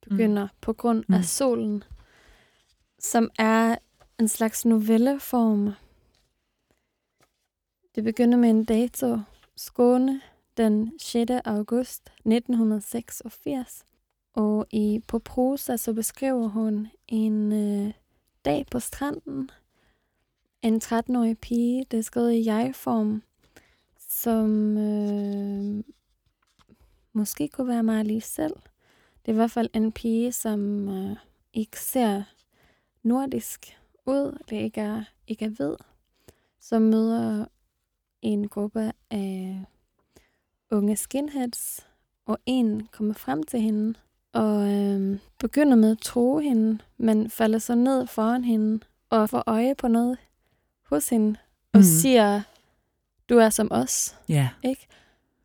begynder 0.00 0.42
mm. 0.44 0.48
på 0.60 0.72
grund 0.72 1.04
af 1.08 1.18
Mm. 1.18 1.22
solen, 1.22 1.84
som 2.98 3.30
er 3.38 3.76
en 4.20 4.28
slags 4.28 4.64
novelleform. 4.64 5.70
Det 7.94 8.04
begynder 8.04 8.38
med 8.38 8.50
en 8.50 8.64
dato, 8.64 9.18
Skåne, 9.56 10.20
den 10.56 10.92
6. 10.98 11.30
august 11.44 12.10
1986. 12.26 13.84
Og 14.34 14.66
i, 14.70 15.00
på 15.08 15.18
prosa 15.18 15.76
så 15.76 15.92
beskriver 15.92 16.48
hun 16.48 16.88
en 17.08 17.52
øh, 17.52 17.92
dag 18.44 18.66
på 18.70 18.80
stranden. 18.80 19.50
En 20.62 20.80
13-årig 20.84 21.38
pige, 21.38 21.86
det 21.90 21.98
er 21.98 22.02
skrevet 22.02 22.32
i 22.32 22.44
jeg-form, 22.44 23.22
som 24.08 24.76
øh, 24.78 25.84
måske 27.12 27.48
kunne 27.48 27.68
være 27.68 28.04
lige 28.04 28.20
selv. 28.20 28.54
Det 29.22 29.28
er 29.28 29.32
i 29.32 29.36
hvert 29.36 29.50
fald 29.50 29.68
en 29.74 29.92
pige, 29.92 30.32
som 30.32 30.88
øh, 30.88 31.16
ikke 31.52 31.80
ser 31.80 32.22
nordisk 33.02 33.78
ud, 34.06 34.38
det 34.50 34.56
ikke 34.56 34.80
er, 34.80 35.04
ikke 35.26 35.44
er 35.44 35.48
hvid, 35.48 35.74
som 36.60 36.82
møder 36.82 37.46
en 38.22 38.48
gruppe 38.48 38.92
af 39.10 39.64
unge 40.70 40.96
skinheads, 40.96 41.86
og 42.26 42.38
en 42.46 42.88
kommer 42.92 43.14
frem 43.14 43.42
til 43.42 43.60
hende 43.60 43.94
og 44.32 44.68
øh, 44.74 45.18
begynder 45.38 45.76
med 45.76 45.90
at 45.90 45.98
tro 45.98 46.38
hende, 46.38 46.78
men 46.96 47.30
falder 47.30 47.58
så 47.58 47.74
ned 47.74 48.06
foran 48.06 48.44
hende 48.44 48.80
og 49.10 49.30
får 49.30 49.42
øje 49.46 49.74
på 49.74 49.88
noget 49.88 50.18
hos 50.86 51.08
hende 51.08 51.36
og 51.72 51.78
Mhm. 51.78 51.82
siger, 51.84 52.42
du 53.28 53.38
er 53.38 53.50
som 53.50 53.68
os, 53.70 54.14
Ja, 54.28 54.48
ikke? 54.62 54.86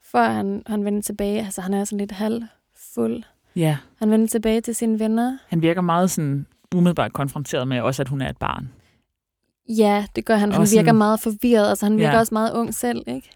Før 0.01 0.29
han, 0.29 0.63
han 0.67 0.85
vender 0.85 1.01
tilbage, 1.01 1.39
altså 1.45 1.61
han 1.61 1.73
er 1.73 1.83
sådan 1.83 1.97
lidt 1.97 2.11
halvfuld. 2.11 3.23
ja. 3.55 3.77
Han 3.99 4.11
vender 4.11 4.27
tilbage 4.27 4.61
til 4.61 4.75
sine 4.75 4.99
venner. 4.99 5.37
Han 5.47 5.61
virker 5.61 5.81
meget 5.81 6.11
sådan 6.11 6.45
umiddelbart 6.75 7.13
konfronteret 7.13 7.67
med 7.67 7.81
også, 7.81 8.01
at 8.01 8.07
hun 8.07 8.21
er 8.21 8.29
et 8.29 8.37
barn. 8.37 8.69
Ja, 9.69 10.05
det 10.15 10.25
gør 10.25 10.35
han. 10.35 10.51
Han 10.51 10.61
Og 10.61 10.67
sådan- 10.67 10.79
virker 10.85 10.93
meget 10.93 11.19
forvirret, 11.19 11.69
altså 11.69 11.85
han 11.85 11.97
virker 11.97 12.11
Ja. 12.13 12.19
også 12.19 12.33
meget 12.33 12.53
ung 12.53 12.73
selv, 12.73 13.03
ikke? 13.07 13.29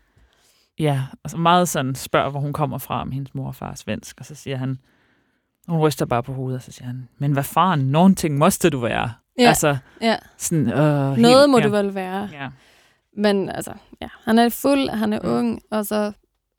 Ja, 0.79 1.01
altså 1.23 1.37
meget 1.37 1.69
sådan 1.69 1.95
spørger, 1.95 2.29
hvor 2.29 2.39
hun 2.39 2.53
kommer 2.53 2.77
fra, 2.77 3.01
om 3.01 3.11
hendes 3.11 3.35
mor 3.35 3.47
og 3.47 3.55
far 3.55 3.71
er 3.71 3.75
svensk, 3.75 4.15
og 4.19 4.25
så 4.25 4.35
siger 4.35 4.57
han, 4.57 4.79
hun 5.67 5.79
ryster 5.79 6.05
bare 6.05 6.23
på 6.23 6.33
hovedet, 6.33 6.57
og 6.57 6.63
så 6.63 6.71
siger 6.71 6.85
han, 6.87 7.07
men 7.17 7.31
hvad 7.33 7.43
faren, 7.43 7.79
nogen 7.79 8.15
ting 8.15 8.37
måste 8.37 8.69
du 8.69 8.79
være. 8.79 9.11
Ja, 9.39 9.47
Altså, 9.47 9.77
ja. 10.01 10.15
sådan, 10.37 10.67
øh, 10.67 10.75
Noget 11.17 11.17
helt, 11.17 11.49
må 11.49 11.57
ja. 11.57 11.63
det 11.63 11.71
vel 11.71 11.95
være. 11.95 12.29
Ja. 12.33 12.49
Men 13.17 13.49
altså, 13.49 13.73
ja, 14.01 14.07
han 14.23 14.39
er 14.39 14.49
fuld, 14.49 14.89
han 14.89 15.13
er 15.13 15.19
Mm. 15.23 15.29
ung, 15.29 15.61
og 15.71 15.85
så 15.85 16.11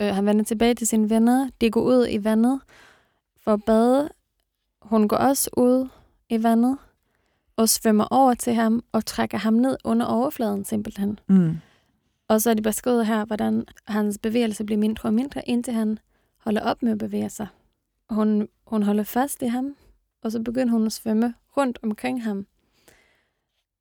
øh, 0.03 0.15
han 0.15 0.27
vender 0.27 0.45
tilbage 0.45 0.75
til 0.75 0.87
sine 0.87 1.11
venner. 1.11 1.49
De 1.61 1.71
går 1.71 1.81
ud 1.83 2.07
i 2.11 2.25
vandet 2.25 2.61
for 3.37 3.53
at 3.53 3.65
bade. 3.65 4.09
Hun 4.83 5.09
går 5.09 5.17
også 5.17 5.51
ud 5.57 5.89
i 6.29 6.43
vandet 6.43 6.79
og 7.57 7.69
svømmer 7.69 8.05
over 8.11 8.35
til 8.35 8.55
ham 8.55 8.85
og 8.93 9.07
trækker 9.07 9.39
ham 9.39 9.53
ned 9.55 9.77
under 9.85 10.07
overfladen 10.07 10.65
simpelthen. 10.65 11.19
Mm. 11.29 11.57
Og 12.29 12.41
så 12.43 12.51
er 12.51 12.55
det 12.55 12.63
beskrevet 12.63 13.07
her, 13.07 13.25
hvordan 13.25 13.65
hans 13.87 14.19
bevægelse 14.19 14.65
bliver 14.65 14.79
mindre 14.79 15.09
og 15.09 15.15
mindre, 15.15 15.49
indtil 15.49 15.75
han 15.75 15.99
holder 16.39 16.61
op 16.63 16.83
med 16.83 16.93
at 16.93 16.99
bevæge 16.99 17.31
sig. 17.31 17.47
Hun, 18.11 18.49
hun 18.67 18.83
holder 18.83 19.03
fast 19.05 19.43
i 19.43 19.47
ham, 19.47 19.77
og 20.23 20.33
så 20.33 20.43
begynder 20.43 20.73
hun 20.73 20.87
at 20.87 20.93
svømme 20.93 21.35
rundt 21.57 21.79
omkring 21.83 22.25
ham. 22.25 22.47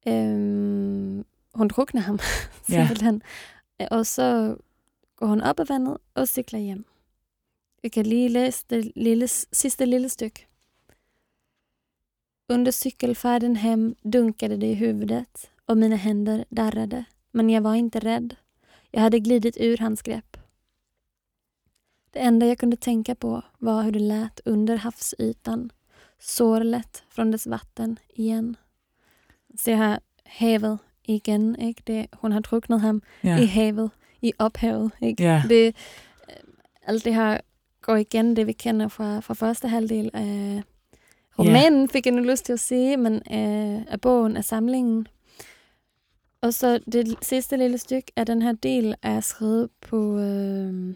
Øhm, 0.08 1.26
hun 1.58 1.68
drukner 1.68 2.02
ham, 2.02 2.20
Ja. 2.70 2.88
simpelthen. 2.88 3.22
Og 3.92 4.06
så 4.06 4.56
går 5.16 5.28
hun 5.28 5.42
op 5.42 5.60
af 5.60 5.70
vandet 5.70 5.98
og 6.14 6.28
cykler 6.28 6.60
hjem. 6.60 6.86
Jeg 7.84 7.92
kan 7.92 8.06
lige 8.06 8.30
læse 8.30 8.66
det 8.70 8.92
lille, 8.96 9.28
sidste 9.52 9.86
lille 9.86 10.10
stykke. 10.10 10.48
Under 12.50 12.72
cykelfärden 12.72 13.56
hem 13.56 13.96
dunkade 14.14 14.58
det 14.58 14.68
i 14.72 14.74
huvudet 14.74 15.52
och 15.68 15.78
mina 15.78 15.96
händer 15.96 16.46
darrade. 16.50 17.06
Men 17.32 17.50
jag 17.50 17.62
var 17.62 17.74
inte 17.76 18.00
rädd. 18.00 18.36
Jag 18.92 19.02
hade 19.02 19.20
glidit 19.20 19.58
ur 19.60 19.78
hans 19.78 20.02
grepp. 20.02 20.38
Det 22.12 22.20
enda 22.20 22.46
jag 22.46 22.58
kunde 22.60 22.78
tänka 22.78 23.16
på 23.16 23.42
var 23.60 23.84
hur 23.84 23.92
det 23.92 24.00
lät 24.00 24.40
under 24.46 24.78
havsytan. 24.78 25.70
Sorlet 26.20 27.04
från 27.10 27.32
dess 27.32 27.48
vatten 27.48 28.00
igen. 28.10 28.56
Se 29.58 29.76
här, 29.76 30.00
havet 30.26 30.80
igen. 31.08 31.60
Ikke? 31.62 31.82
Det, 31.88 32.06
hun 32.14 32.32
har 32.32 32.40
druknet 32.40 32.82
ham 32.82 33.02
Ja. 33.24 33.38
i 33.42 33.46
havet, 33.46 33.92
i 34.22 34.32
ophavet. 34.40 34.92
Ikke? 35.02 35.24
Ja. 35.24 35.44
Det, 35.50 35.66
øh, 36.30 36.36
alt 36.84 37.06
det 37.06 37.16
her 37.16 37.38
går 37.82 37.96
igen, 37.96 38.36
det 38.36 38.48
vi 38.48 38.52
kender 38.54 38.88
fra, 38.88 39.20
fra 39.20 39.34
første 39.34 39.68
halvdel 39.68 40.10
af 40.14 40.62
romanen, 41.40 41.90
fik 41.90 42.06
jeg 42.06 42.14
nu 42.14 42.22
lyst 42.22 42.46
til 42.46 42.54
at 42.54 42.60
sige, 42.60 42.98
men 42.98 43.22
af, 43.26 43.84
af 43.88 44.02
bogen, 44.02 44.38
af 44.38 44.46
samlingen. 44.46 45.08
Og 46.42 46.54
så 46.54 46.80
det 46.92 47.16
sidste 47.22 47.58
lille 47.58 47.78
stykke 47.78 48.12
af 48.16 48.26
den 48.26 48.42
her 48.42 48.52
del 48.52 48.96
er 49.02 49.20
skrevet 49.20 49.70
på, 49.82 50.20
øh, 50.20 50.94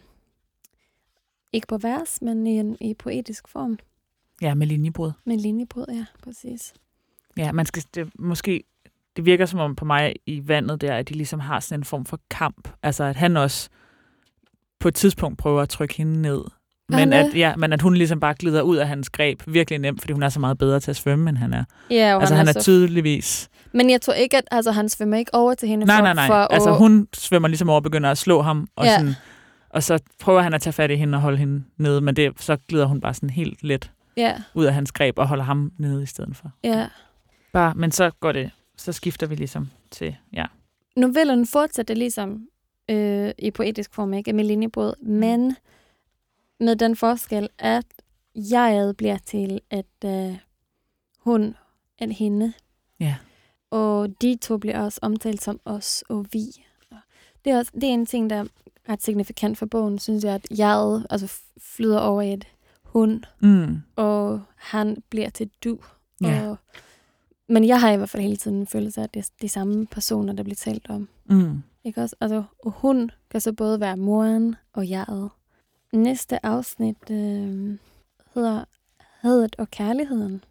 ikke 1.54 1.68
på 1.68 1.78
vers, 1.78 2.22
men 2.22 2.48
i, 2.48 2.60
en, 2.60 2.78
i 2.82 2.94
poetisk 2.94 3.48
form. 3.48 3.80
ja, 4.42 4.54
med 4.54 4.68
linjebrud. 4.68 5.12
Med 5.26 5.38
linjebrud, 5.38 5.86
ja, 5.90 6.06
præcis. 6.24 6.74
Ja, 7.38 7.52
man 7.52 7.66
skal, 7.66 7.84
det, 7.96 8.10
måske, 8.20 8.64
det 9.16 9.26
virker 9.26 9.46
som 9.46 9.60
om 9.60 9.76
på 9.76 9.86
mig 9.86 10.14
i 10.26 10.42
vandet 10.46 10.82
der, 10.82 10.96
at 10.96 11.10
de 11.10 11.14
ligesom 11.14 11.40
har 11.40 11.60
sådan 11.60 11.80
en 11.80 11.84
form 11.84 12.06
for 12.06 12.20
kamp. 12.32 12.70
Altså, 12.84 13.04
at 13.04 13.16
han 13.16 13.38
også 13.38 13.70
på 14.80 14.88
et 14.88 14.96
tidspunkt 14.96 15.38
prøver 15.38 15.62
at 15.62 15.70
trykke 15.70 15.96
hende 15.98 16.22
ned. 16.22 16.42
Men 16.90 17.14
at, 17.14 17.36
ja, 17.36 17.56
men 17.56 17.74
at 17.74 17.82
hun 17.82 17.94
ligesom 17.96 18.20
bare 18.20 18.34
glider 18.34 18.62
ud 18.62 18.78
af 18.78 18.88
hans 18.88 19.10
greb 19.10 19.42
virkelig 19.48 19.80
nemt, 19.80 20.02
fordi 20.02 20.14
hun 20.14 20.24
er 20.24 20.30
så 20.30 20.40
meget 20.40 20.58
bedre 20.58 20.80
til 20.80 20.92
at 20.92 20.96
svømme, 20.98 21.30
end 21.30 21.38
han 21.38 21.54
er. 21.54 21.64
Ja, 21.90 22.20
altså, 22.20 22.36
han 22.36 22.48
er 22.48 22.52
så, 22.52 22.62
tydeligvis... 22.62 23.50
Men 23.74 23.90
jeg 23.90 24.02
tror 24.02 24.14
ikke, 24.14 24.38
at 24.38 24.44
altså, 24.52 24.72
han 24.72 24.90
svømmer 24.90 25.18
ikke 25.18 25.34
over 25.36 25.54
til 25.54 25.70
hende 25.70 25.86
Nej, 25.86 25.98
for, 25.98 26.02
nej, 26.04 26.14
nej. 26.14 26.28
for 26.28 26.34
altså, 26.34 26.70
at... 26.70 26.78
hun 26.78 27.08
svømmer 27.14 27.48
ligesom 27.48 27.70
over 27.70 27.76
og 27.80 27.84
begynder 27.84 28.12
at 28.12 28.18
slå 28.18 28.42
ham, 28.42 28.68
og, 28.76 28.86
Ja. 28.86 28.96
sådan, 28.98 29.14
og 29.70 29.84
så 29.84 30.00
prøver 30.20 30.42
han 30.42 30.54
at 30.54 30.62
tage 30.62 30.74
fat 30.74 30.92
i 30.92 30.96
hende 30.96 31.16
og 31.16 31.22
holde 31.22 31.38
hende 31.38 31.64
nede, 31.78 32.02
men 32.02 32.16
det, 32.16 32.42
så 32.42 32.58
glider 32.68 32.86
hun 32.86 33.02
bare 33.02 33.14
sådan 33.14 33.30
helt 33.30 33.64
let 33.64 33.92
Ja, 34.18 34.34
ud 34.54 34.66
af 34.66 34.74
hans 34.74 34.92
greb 34.92 35.20
og 35.20 35.28
holder 35.28 35.44
ham 35.44 35.72
nede 35.78 36.04
i 36.04 36.06
stedet 36.06 36.36
for. 36.36 36.52
ja. 36.64 36.88
Bare, 37.54 37.74
men 37.76 37.92
så 37.92 38.12
går 38.20 38.32
det, 38.32 38.52
så 38.82 38.92
skifter 38.92 39.28
vi 39.28 39.36
ligesom 39.36 39.70
til, 39.92 40.16
ja. 40.34 40.46
novellen 40.96 41.48
fortsætter 41.48 41.94
ligesom 41.94 42.48
øh, 42.90 43.32
i 43.38 43.52
poetisk 43.52 43.94
form, 43.94 44.14
ikke? 44.14 44.34
Med 44.34 44.44
linjebrud, 44.44 44.94
men 45.04 45.56
med 46.60 46.76
den 46.76 46.96
forskel, 46.96 47.50
at 47.60 47.86
jeget 48.36 48.98
bliver 48.98 49.18
til, 49.18 49.62
at 49.70 49.86
øh, 50.06 50.38
hun 51.18 51.56
er 52.00 52.08
hende. 52.14 52.54
Ja. 53.00 53.16
Og 53.70 54.22
de 54.22 54.38
to 54.42 54.58
bliver 54.58 54.80
også 54.80 55.00
omtalt 55.02 55.42
som 55.44 55.60
os 55.66 56.04
og 56.10 56.26
vi. 56.32 56.46
Det 57.46 57.54
er, 57.54 57.58
også, 57.58 57.72
det 57.74 57.84
er 57.84 57.94
en 57.94 58.06
ting, 58.06 58.30
der 58.30 58.36
er 58.36 58.46
ret 58.90 59.04
signifikant 59.04 59.58
for 59.58 59.66
bogen, 59.66 60.00
synes 60.00 60.24
jeg, 60.24 60.34
at 60.34 60.48
jeget 60.60 61.08
altså, 61.10 61.42
flyder 61.58 62.00
over 62.00 62.22
i 62.22 62.34
et 62.34 62.48
hun, 62.84 63.26
Mm. 63.40 63.82
og 63.96 64.42
han 64.56 65.04
bliver 65.10 65.30
til 65.30 65.50
du. 65.64 65.80
Ja. 66.22 66.50
Og, 66.50 66.58
men 67.52 67.68
jeg 67.68 67.82
har 67.82 67.92
i 67.92 67.98
hvert 67.98 68.10
fald 68.10 68.24
hele 68.24 68.38
tiden 68.38 68.58
en 68.58 68.68
følelse 68.68 69.02
af, 69.02 69.04
at 69.04 69.14
det 69.14 69.20
er 69.20 69.30
de 69.42 69.50
samme 69.50 69.88
personer, 69.88 70.34
der 70.34 70.44
bliver 70.44 70.56
talt 70.56 70.90
om. 70.90 71.10
Mm. 71.26 71.64
Ikke 71.84 72.02
også? 72.02 72.16
Altså, 72.22 72.44
hun 72.66 73.12
kan 73.30 73.42
så 73.42 73.54
både 73.54 73.80
være 73.80 73.98
moren 73.98 74.56
og 74.74 74.90
jeget. 74.90 75.30
Næste 75.94 76.46
afsnit 76.46 77.10
øh, 77.10 77.78
hedder 78.34 78.66
Hadet 78.98 79.56
og 79.58 79.72
Kærligheden. 79.72 80.44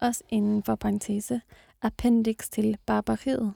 Også 0.00 0.24
inden 0.28 0.62
for 0.62 0.74
parentese. 0.74 1.40
Appendix 1.82 2.48
til 2.50 2.76
barbariet. 2.86 3.52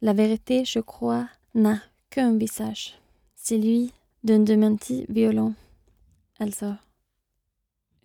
La 0.00 0.12
vérité, 0.12 0.64
je 0.76 0.82
crois, 0.82 1.26
n'a 1.56 1.78
qu'un 2.14 2.38
visage. 2.38 2.98
Celui 3.36 3.92
d'un 4.28 4.44
démenti 4.46 5.06
violent. 5.08 5.54
Altså, 6.40 6.74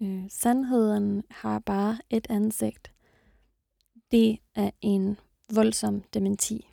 øh, 0.01 0.23
sandheden 0.29 1.23
har 1.29 1.59
bare 1.59 1.97
et 2.09 2.27
ansigt. 2.29 2.91
Det 4.11 4.37
er 4.55 4.69
en 4.81 5.17
voldsom 5.53 6.03
dementi. 6.13 6.67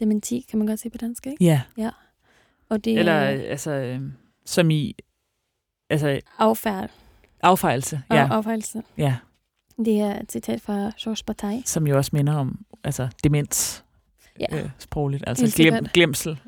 Dementi 0.00 0.46
kan 0.50 0.58
man 0.58 0.66
godt 0.68 0.80
sige 0.80 0.92
på 0.92 0.98
dansk, 0.98 1.26
ikke? 1.26 1.44
Ja, 1.76 1.90
Og 2.68 2.84
det 2.84 2.98
eller 2.98 3.12
er 3.12 3.50
altså, 3.50 3.70
øh, 3.70 4.00
som 4.46 4.70
i 4.70 4.94
altså, 5.90 6.20
affærd 6.38 6.90
affejelse. 7.42 8.02
og 8.10 8.16
Ja, 8.16 8.28
affærdelse. 8.30 8.82
ja, 8.98 9.16
Det 9.76 10.00
er 10.00 10.20
et 10.20 10.32
citat 10.32 10.60
fra 10.60 10.92
Georges 11.00 11.22
Bataille. 11.22 11.62
som 11.66 11.86
jo 11.86 11.96
også 11.96 12.10
minder 12.12 12.34
om 12.34 12.64
altså, 12.84 13.08
demens 13.24 13.84
Ja. 14.40 14.62
øh, 14.64 14.70
sprogligt, 14.78 15.24
altså 15.26 15.52
glem, 15.56 15.86
glemsel. 15.94 16.40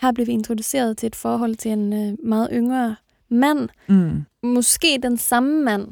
Her 0.00 0.12
blev 0.12 0.26
vi 0.26 0.32
introduceret 0.32 0.96
til 0.96 1.06
et 1.06 1.16
forhold 1.16 1.54
til 1.56 1.70
en 1.70 1.92
øh, 1.92 2.14
meget 2.28 2.48
yngre 2.52 2.96
mand. 3.28 3.68
Mm. 3.88 4.24
Måske 4.42 4.98
den 5.02 5.16
samme 5.16 5.62
mand, 5.64 5.88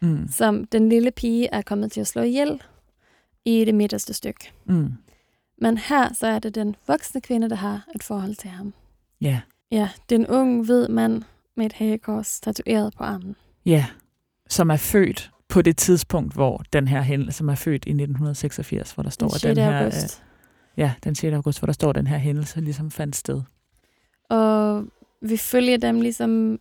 Mm. 0.00 0.28
som 0.28 0.64
den 0.64 0.88
lille 0.88 1.10
pige 1.10 1.48
er 1.52 1.62
kommet 1.62 1.92
til 1.92 2.00
at 2.00 2.06
slå 2.06 2.22
ihjel 2.22 2.62
i 3.44 3.64
det 3.64 3.74
midterste 3.74 4.14
stykke. 4.14 4.52
Mm. 4.64 4.92
Men 5.58 5.78
her 5.78 6.12
så 6.14 6.26
er 6.26 6.38
det 6.38 6.54
den 6.54 6.76
voksne 6.86 7.20
kvinde, 7.20 7.48
der 7.50 7.56
har 7.56 7.86
et 7.94 8.02
forhold 8.02 8.34
til 8.34 8.50
ham. 8.50 8.74
Ja, 9.20 9.40
Ja, 9.70 9.88
den 10.10 10.26
unge 10.26 10.64
hvid 10.64 10.88
mand 10.88 11.22
med 11.56 11.66
et 11.66 11.72
hagekors 11.72 12.40
tatoveret 12.40 12.94
på 12.98 13.04
armen. 13.04 13.36
ja, 13.66 13.86
som 14.48 14.70
er 14.70 14.76
født 14.76 15.30
på 15.48 15.62
det 15.62 15.76
tidspunkt, 15.76 16.34
hvor 16.34 16.62
den 16.72 16.88
her 16.88 17.02
hændelse, 17.02 17.38
som 17.38 17.48
er 17.48 17.54
født 17.54 17.84
i 17.86 17.90
1986, 17.90 18.92
hvor 18.92 19.02
der 19.02 19.10
står, 19.10 19.26
Den 19.28 19.34
at 19.34 19.40
6. 19.40 19.54
den 19.54 19.64
her, 19.64 19.78
august. 19.78 20.22
Ja, 20.76 20.94
den 21.04 21.14
6. 21.14 21.34
august, 21.34 21.60
hvor 21.60 21.66
der 21.66 21.72
står, 21.72 21.88
at 21.88 21.94
den 21.94 22.06
her 22.06 22.18
hændelse 22.18 22.60
ligesom 22.60 22.90
fandt 22.90 23.16
sted. 23.16 23.42
Og 24.28 24.84
vi 25.20 25.36
følger 25.36 25.76
dem 25.76 26.00
ligesom 26.00 26.60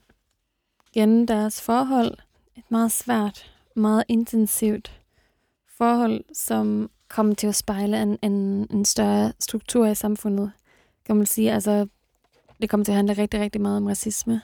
gennem 0.94 1.28
deres 1.28 1.62
forhold. 1.62 2.18
Et 2.58 2.64
meget 2.70 2.92
svært, 2.92 3.52
meget 3.76 4.04
intensivt 4.08 5.02
forhold, 5.78 6.24
som 6.34 6.90
kommer 7.08 7.36
til 7.36 7.48
at 7.48 7.56
spejle 7.56 8.02
en, 8.02 8.18
en, 8.22 8.68
en 8.72 8.86
større 8.86 9.34
struktur 9.40 9.88
i 9.88 9.96
samfundet. 9.96 10.52
Kan 11.06 11.16
man 11.16 11.26
sige, 11.26 11.52
altså 11.54 11.88
det 12.62 12.70
kommer 12.70 12.86
til 12.86 12.92
at 12.92 12.96
handle 12.96 13.14
rigtig, 13.14 13.40
rigtig 13.40 13.62
meget 13.62 13.78
om 13.78 13.86
racisme. 13.86 14.42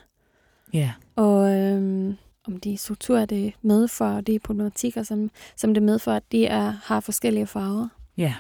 Ja, 0.74 0.92
Og 1.16 1.56
øhm, 1.56 2.18
om 2.48 2.58
de 2.58 2.78
strukturer, 2.78 3.26
det 3.26 3.54
medfører, 3.62 4.16
og 4.16 4.28
de 4.28 4.40
problematikker, 4.40 5.04
som, 5.04 5.32
som 5.56 5.74
det 5.74 5.84
medfører, 5.84 6.16
at 6.16 6.32
de 6.32 6.46
er, 6.46 6.74
har 6.84 7.00
forskellige 7.00 7.48
farver. 7.48 7.88
ja. 8.18 8.34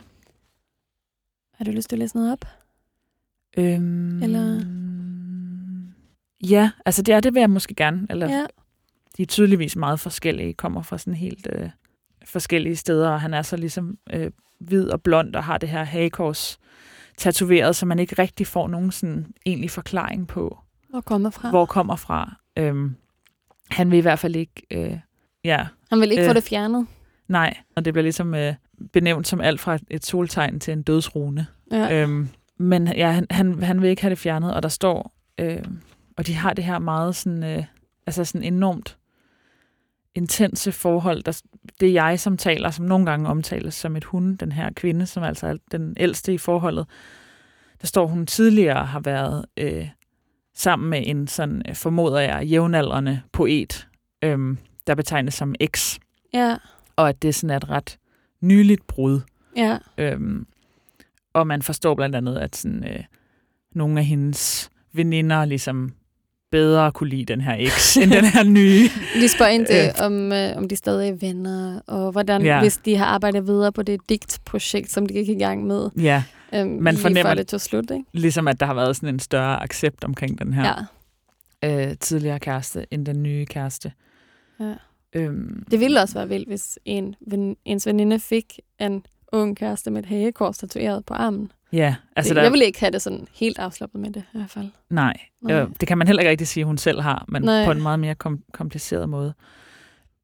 Har 1.57 1.65
du 1.65 1.71
lyst 1.71 1.89
til 1.89 1.95
at 1.95 1.99
læse 1.99 2.15
noget 2.15 2.31
op? 2.31 2.45
Øhm, 3.57 4.23
Eller- 4.23 4.63
Ja, 6.49 6.71
altså 6.85 7.01
det 7.01 7.13
er 7.15 7.19
det 7.19 7.33
vil 7.33 7.39
jeg 7.39 7.49
måske 7.49 7.75
gerne. 7.75 8.07
Eller, 8.09 8.29
Ja. 8.31 8.45
De 9.17 9.21
er 9.21 9.25
tydeligvis 9.27 9.75
meget 9.75 9.99
forskellige, 9.99 10.53
kommer 10.53 10.81
fra 10.81 10.97
sådan 10.97 11.13
helt 11.13 11.47
øh, 11.53 11.69
forskellige 12.25 12.75
steder, 12.75 13.09
og 13.09 13.21
han 13.21 13.33
er 13.33 13.41
så 13.41 13.57
ligesom 13.57 13.97
øh, 14.13 14.31
hvid 14.59 14.89
og 14.89 15.01
blond 15.01 15.35
og 15.35 15.43
har 15.43 15.57
det 15.57 15.69
her 15.69 15.83
hagekors 15.83 16.59
tatoveret, 17.17 17.75
så 17.75 17.85
man 17.85 17.99
ikke 17.99 18.15
rigtig 18.21 18.47
får 18.47 18.67
nogen 18.67 18.91
sådan 18.91 19.33
egentlig 19.45 19.71
forklaring 19.71 20.27
på, 20.27 20.57
Hvor 20.89 21.01
kommer 21.01 21.29
fra? 21.29 21.49
hvor 21.49 21.65
kommer 21.65 21.95
fra. 21.95 22.35
Øhm, 22.57 22.95
han 23.71 23.91
vil 23.91 23.97
i 23.97 24.01
hvert 24.01 24.19
fald 24.19 24.35
ikke, 24.35 24.61
øh, 24.71 24.99
ja, 25.43 25.67
Han 25.89 25.99
vil 26.01 26.11
ikke 26.11 26.23
Øh. 26.23 26.29
få 26.29 26.33
det 26.33 26.43
fjernet. 26.43 26.87
nej, 27.27 27.57
og 27.75 27.85
det 27.85 27.93
bliver 27.93 28.03
ligesom 28.03 28.33
øh, 28.35 28.53
benævnt 28.93 29.27
som 29.27 29.41
alt 29.41 29.59
fra 29.59 29.77
et- 29.89 30.05
soltegn 30.05 30.59
til 30.59 30.71
en 30.71 30.81
dødsrune. 30.81 31.47
Ja. 31.71 32.01
Øhm, 32.03 32.29
men 32.57 32.87
ja, 32.87 33.11
han, 33.11 33.27
han, 33.31 33.63
han 33.63 33.81
vil 33.81 33.89
ikke 33.89 34.01
have 34.01 34.09
det 34.09 34.17
fjernet, 34.17 34.53
og 34.53 34.63
der 34.63 34.69
står, 34.69 35.13
øh, 35.37 35.63
og 36.17 36.27
de 36.27 36.33
har 36.35 36.53
det 36.53 36.63
her 36.63 36.79
meget 36.79 37.15
sådan, 37.15 37.43
øh, 37.43 37.63
altså 38.07 38.25
sådan 38.25 38.43
enormt 38.53 38.97
intense 40.15 40.71
forhold. 40.71 41.23
Der, 41.23 41.41
det 41.79 41.89
er 41.89 41.93
jeg, 41.93 42.19
som 42.19 42.37
taler, 42.37 42.71
som 42.71 42.85
nogle 42.85 43.05
gange 43.05 43.29
omtales 43.29 43.73
som 43.73 43.95
et 43.95 44.03
hun, 44.03 44.35
den 44.35 44.51
her 44.51 44.69
kvinde, 44.75 45.05
som 45.05 45.23
altså 45.23 45.47
er 45.47 45.55
den 45.71 45.95
ældste 45.99 46.33
i 46.33 46.37
forholdet. 46.37 46.85
Der 47.81 47.87
står, 47.87 48.07
hun 48.07 48.25
tidligere 48.25 48.85
har 48.85 48.99
været 48.99 49.45
øh, 49.57 49.87
sammen 50.55 50.89
med 50.89 51.03
en 51.05 51.27
sådan, 51.27 51.61
øh, 51.69 51.75
formoder 51.75 52.19
jeg, 52.19 52.45
jævnaldrende 52.45 53.21
poet, 53.31 53.87
øh, 54.23 54.57
der 54.87 54.95
betegnes 54.95 55.33
som 55.33 55.55
X, 55.75 55.97
ja. 56.33 56.57
og 56.95 57.09
at 57.09 57.21
det 57.21 57.35
sådan 57.35 57.49
er 57.49 57.57
et 57.57 57.69
ret 57.69 57.97
nyligt 58.41 58.87
brud. 58.87 59.19
Ja. 59.57 59.77
Øhm, 59.97 60.45
og 61.33 61.47
man 61.47 61.61
forstår 61.61 61.95
blandt 61.95 62.15
andet, 62.15 62.37
at 62.37 62.55
sådan, 62.55 62.83
øh, 62.83 63.03
nogle 63.75 63.99
af 63.99 64.05
hendes 64.05 64.69
veninder 64.93 65.45
ligesom 65.45 65.91
bedre 66.51 66.91
kunne 66.91 67.09
lide 67.09 67.25
den 67.25 67.41
her 67.41 67.55
eks, 67.59 67.97
end 67.97 68.11
den 68.11 68.25
her 68.25 68.43
nye. 68.43 68.89
De 69.21 69.27
spørger 69.27 69.51
ind 69.51 69.65
til, 69.65 69.75
Øh. 69.99 70.05
om, 70.05 70.31
øh, 70.31 70.57
om 70.57 70.67
de 70.69 70.75
stadig 70.75 71.09
er 71.09 71.15
venner, 71.15 71.79
og 71.87 72.11
hvordan, 72.11 72.41
Ja. 72.41 72.59
hvis 72.61 72.77
de 72.77 72.95
har 72.97 73.05
arbejdet 73.05 73.47
videre 73.47 73.71
på 73.71 73.81
det 73.81 73.99
digtprojekt, 74.09 74.91
som 74.91 75.05
de 75.05 75.13
gik 75.13 75.29
i 75.29 75.35
gang 75.39 75.63
med. 75.67 75.89
Ja, 75.97 76.23
Øhm, 76.55 76.69
Man 76.69 76.97
fornemmer 76.97 77.33
det. 77.33 77.47
tog 77.47 77.61
slut, 77.61 77.91
ikke? 77.91 78.03
ligesom 78.13 78.47
at 78.47 78.59
der 78.59 78.65
har 78.65 78.73
været 78.73 78.95
sådan 78.95 79.09
en 79.15 79.19
større 79.19 79.63
accept 79.63 80.03
omkring 80.03 80.39
den 80.39 80.53
her 80.53 80.87
Ja. 81.63 81.89
øh, 81.89 81.95
tidligere 81.99 82.39
kæreste, 82.39 82.85
end 82.91 83.05
den 83.05 83.23
nye 83.23 83.45
kæreste. 83.45 83.91
ja. 84.59 84.73
Øhm, 85.13 85.63
Det 85.71 85.79
ville 85.79 86.01
også 86.01 86.13
være 86.13 86.27
vildt, 86.29 86.47
hvis 86.47 86.79
en, 86.85 87.15
ven, 87.27 87.57
ens 87.65 87.85
veninde 87.87 88.19
fik 88.19 88.59
en 88.79 89.05
ung 89.31 89.57
kæreste 89.57 89.91
med 89.91 89.99
et 90.03 90.05
hagekors 90.05 90.57
tatoveret 90.57 91.05
på 91.05 91.13
armen. 91.13 91.51
ja, 91.73 91.95
Altså, 92.15 92.29
det, 92.29 92.35
der, 92.35 92.41
jeg 92.43 92.51
ville 92.51 92.65
ikke 92.65 92.79
have 92.79 92.91
det 92.91 93.01
sådan 93.01 93.27
helt 93.33 93.59
afslappet 93.59 94.01
med 94.01 94.11
det, 94.11 94.23
i 94.33 94.37
hvert 94.37 94.49
fald. 94.49 94.69
nej, 94.89 95.13
Nej. 95.41 95.55
øh, 95.61 95.69
det 95.79 95.87
kan 95.87 95.97
man 95.97 96.07
heller 96.07 96.21
ikke 96.21 96.29
rigtig 96.29 96.47
sige, 96.47 96.65
hun 96.65 96.77
selv 96.77 97.01
har, 97.01 97.25
men 97.27 97.41
Nej. 97.41 97.65
på 97.65 97.71
en 97.71 97.81
meget 97.81 97.99
mere 97.99 98.15
kom- 98.15 98.43
kompliceret 98.53 99.09
måde. 99.09 99.33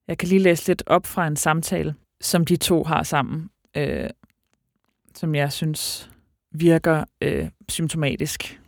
Jeg 0.07 0.17
kan 0.17 0.27
lige 0.29 0.39
læse 0.39 0.67
lidt 0.67 0.83
op 0.85 1.05
fra 1.05 1.27
en 1.27 1.35
samtale, 1.35 1.95
som 2.21 2.45
de 2.45 2.55
to 2.55 2.83
har 2.83 3.03
sammen, 3.03 3.49
øh, 3.77 4.09
som 5.15 5.35
jeg 5.35 5.51
synes 5.51 6.09
virker 6.51 7.03
øh, 7.21 7.49
symptomatisk 7.69 8.61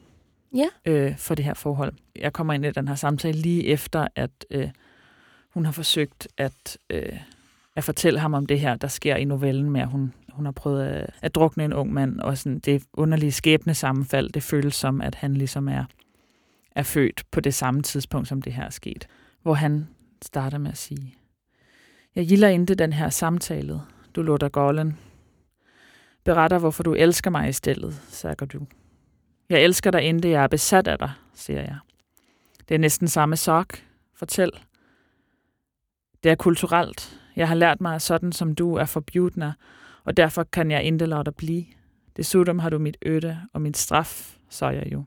Ja. 0.55 0.65
øh, 0.85 1.17
for 1.17 1.35
det 1.35 1.45
her 1.45 1.53
forhold. 1.53 1.93
Jeg 2.15 2.33
kommer 2.33 2.53
ind 2.53 2.65
i 2.65 2.71
den 2.71 2.87
her 2.87 2.95
samtale 2.95 3.37
lige 3.41 3.65
efter, 3.67 4.07
at 4.15 4.31
øh, 4.51 4.69
hun 5.55 5.65
har 5.65 5.71
forsøgt 5.71 6.27
at, 6.37 6.77
øh, 6.89 7.19
at 7.75 7.83
fortælle 7.83 8.19
ham 8.19 8.33
om 8.33 8.45
det 8.45 8.59
her, 8.59 8.75
der 8.75 8.87
sker 8.87 9.15
i 9.15 9.25
novellen 9.25 9.69
med, 9.69 9.81
at 9.81 9.87
hun, 9.87 10.13
hun 10.29 10.45
har 10.45 10.51
prøvet 10.51 10.85
at, 10.85 11.09
at 11.21 11.35
drukne 11.35 11.65
en 11.65 11.73
ung 11.73 11.93
mand, 11.93 12.19
og 12.19 12.37
sådan 12.37 12.59
det 12.59 12.83
underlige 12.93 13.31
skæbne 13.31 13.73
sammenfald, 13.73 14.29
det 14.29 14.43
føles 14.43 14.75
som, 14.75 15.01
at 15.01 15.15
han 15.15 15.33
ligesom 15.33 15.67
er, 15.67 15.85
er 16.71 16.83
født 16.83 17.23
på 17.31 17.39
det 17.39 17.53
samme 17.53 17.81
tidspunkt, 17.81 18.27
som 18.27 18.41
det 18.41 18.53
her 18.53 18.63
er 18.63 18.69
sket. 18.69 19.07
Hvor 19.41 19.53
han 19.53 19.87
starter 20.21 20.57
med 20.57 20.71
at 20.71 20.77
sige, 20.77 21.15
jeg 22.15 22.27
gilder 22.27 22.47
ikke 22.47 22.65
den 22.65 22.93
her 22.93 23.09
samtale, 23.09 23.81
du 24.15 24.21
lutter 24.21 24.49
golden. 24.49 24.97
Beretter, 26.23 26.59
hvorfor 26.59 26.83
du 26.83 26.93
elsker 26.93 27.31
mig 27.31 27.49
i 27.49 27.51
stedet, 27.51 28.01
siger 28.09 28.33
du. 28.33 28.67
Jeg 29.49 29.63
elsker 29.63 29.91
dig, 29.91 30.01
inden 30.01 30.31
jeg 30.31 30.43
er 30.43 30.47
besat 30.47 30.87
af 30.87 30.99
dig, 30.99 31.11
siger 31.33 31.61
jeg. 31.61 31.77
Det 32.69 32.75
er 32.75 32.79
næsten 32.79 33.07
samme 33.07 33.35
sak. 33.35 33.77
Fortæl. 34.15 34.51
Det 36.25 36.31
er 36.31 36.35
kulturelt. 36.35 37.19
Jeg 37.35 37.47
har 37.47 37.55
lært 37.55 37.81
mig, 37.81 37.95
at 37.95 38.01
sådan 38.01 38.31
som 38.31 38.55
du 38.55 38.75
er 38.75 38.85
forbudna, 38.85 39.53
og 40.03 40.17
derfor 40.17 40.43
kan 40.43 40.71
jeg 40.71 40.83
ikke 40.83 41.05
lade 41.05 41.23
dig 41.23 41.35
blive. 41.35 41.65
Desuden 42.17 42.59
har 42.59 42.69
du 42.69 42.79
mit 42.79 42.97
øde 43.01 43.41
og 43.53 43.61
min 43.61 43.73
straf, 43.73 44.37
så 44.49 44.69
jeg 44.69 44.91
jo. 44.91 45.03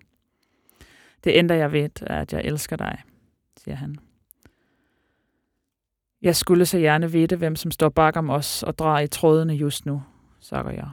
Det 1.24 1.38
enda 1.38 1.56
jeg 1.56 1.72
ved, 1.72 2.02
er, 2.02 2.20
at 2.20 2.32
jeg 2.32 2.40
elsker 2.44 2.76
dig, 2.76 3.02
siger 3.56 3.74
han. 3.74 3.96
Jeg 6.22 6.36
skulle 6.36 6.66
så 6.66 6.78
gerne 6.78 7.12
vide, 7.12 7.36
hvem 7.36 7.56
som 7.56 7.70
står 7.70 7.88
bag 7.88 8.16
om 8.16 8.30
os 8.30 8.62
og 8.62 8.78
drar 8.78 9.00
i 9.00 9.08
trådene 9.08 9.54
just 9.54 9.86
nu, 9.86 10.02
siger 10.40 10.70
jeg. 10.70 10.88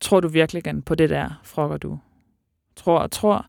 Tror 0.00 0.20
du 0.20 0.28
virkelig 0.28 0.84
på 0.84 0.94
det 0.94 1.10
der, 1.10 1.40
frokker 1.42 1.76
du. 1.76 1.98
Tror 2.76 2.98
og 2.98 3.10
tror, 3.10 3.46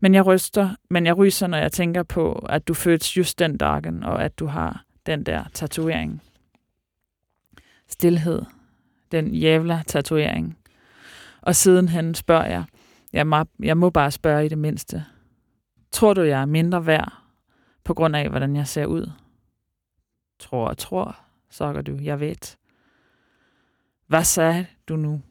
men 0.00 0.14
jeg 0.14 0.26
ryster, 0.26 0.70
men 0.90 1.06
jeg 1.06 1.16
ryser, 1.16 1.46
når 1.46 1.58
jeg 1.58 1.72
tænker 1.72 2.02
på, 2.02 2.32
at 2.32 2.68
du 2.68 2.74
fødtes 2.74 3.16
just 3.16 3.38
den 3.38 3.56
dagen, 3.56 4.02
og 4.02 4.24
at 4.24 4.38
du 4.38 4.46
har 4.46 4.85
den 5.06 5.22
der 5.22 5.44
tatovering. 5.52 6.22
Stilhed. 7.88 8.42
Den 9.12 9.34
jævla 9.34 9.82
tatovering. 9.86 10.58
Og 11.40 11.56
sidenhen 11.56 12.14
spørger 12.14 12.46
jeg, 12.46 12.64
jeg 13.12 13.26
må, 13.26 13.44
jeg 13.60 13.76
må 13.76 13.90
bare 13.90 14.10
spørge 14.10 14.46
i 14.46 14.48
det 14.48 14.58
mindste, 14.58 15.04
tror 15.90 16.14
du, 16.14 16.22
jeg 16.22 16.40
er 16.40 16.46
mindre 16.46 16.86
værd 16.86 17.12
på 17.84 17.94
grund 17.94 18.16
af, 18.16 18.28
hvordan 18.28 18.56
jeg 18.56 18.66
ser 18.66 18.86
ud? 18.86 19.10
Tror 20.38 20.68
og 20.68 20.78
tror, 20.78 21.16
sokker 21.50 21.82
du, 21.82 21.98
jeg 22.02 22.20
ved. 22.20 22.56
Hvad 24.06 24.24
sagde 24.24 24.66
du 24.88 24.96
nu? 24.96 25.22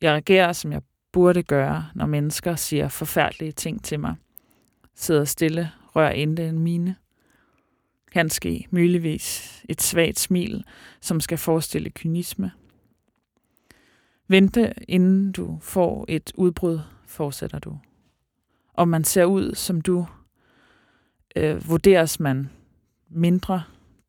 Jeg 0.00 0.12
reagerer, 0.12 0.52
som 0.52 0.72
jeg 0.72 0.82
burde 1.12 1.42
gøre, 1.42 1.86
når 1.94 2.06
mennesker 2.06 2.54
siger 2.54 2.88
forfærdelige 2.88 3.52
ting 3.52 3.84
til 3.84 4.00
mig. 4.00 4.14
Sidder 4.94 5.24
stille, 5.24 5.70
rør 5.96 6.10
ind 6.10 6.38
en 6.38 6.58
mine 6.58 6.96
kan 8.14 8.30
ske 8.30 8.66
muligvis 8.70 9.62
et 9.68 9.82
svagt 9.82 10.18
smil, 10.18 10.64
som 11.00 11.20
skal 11.20 11.38
forestille 11.38 11.90
kynisme. 11.90 12.52
Vente, 14.28 14.74
inden 14.88 15.32
du 15.32 15.58
får 15.62 16.04
et 16.08 16.32
udbrud, 16.34 16.80
fortsætter 17.06 17.58
du. 17.58 17.78
Om 18.74 18.88
man 18.88 19.04
ser 19.04 19.24
ud 19.24 19.54
som 19.54 19.80
du, 19.80 20.06
øh, 21.36 21.68
vurderes 21.68 22.20
man 22.20 22.50
mindre. 23.08 23.62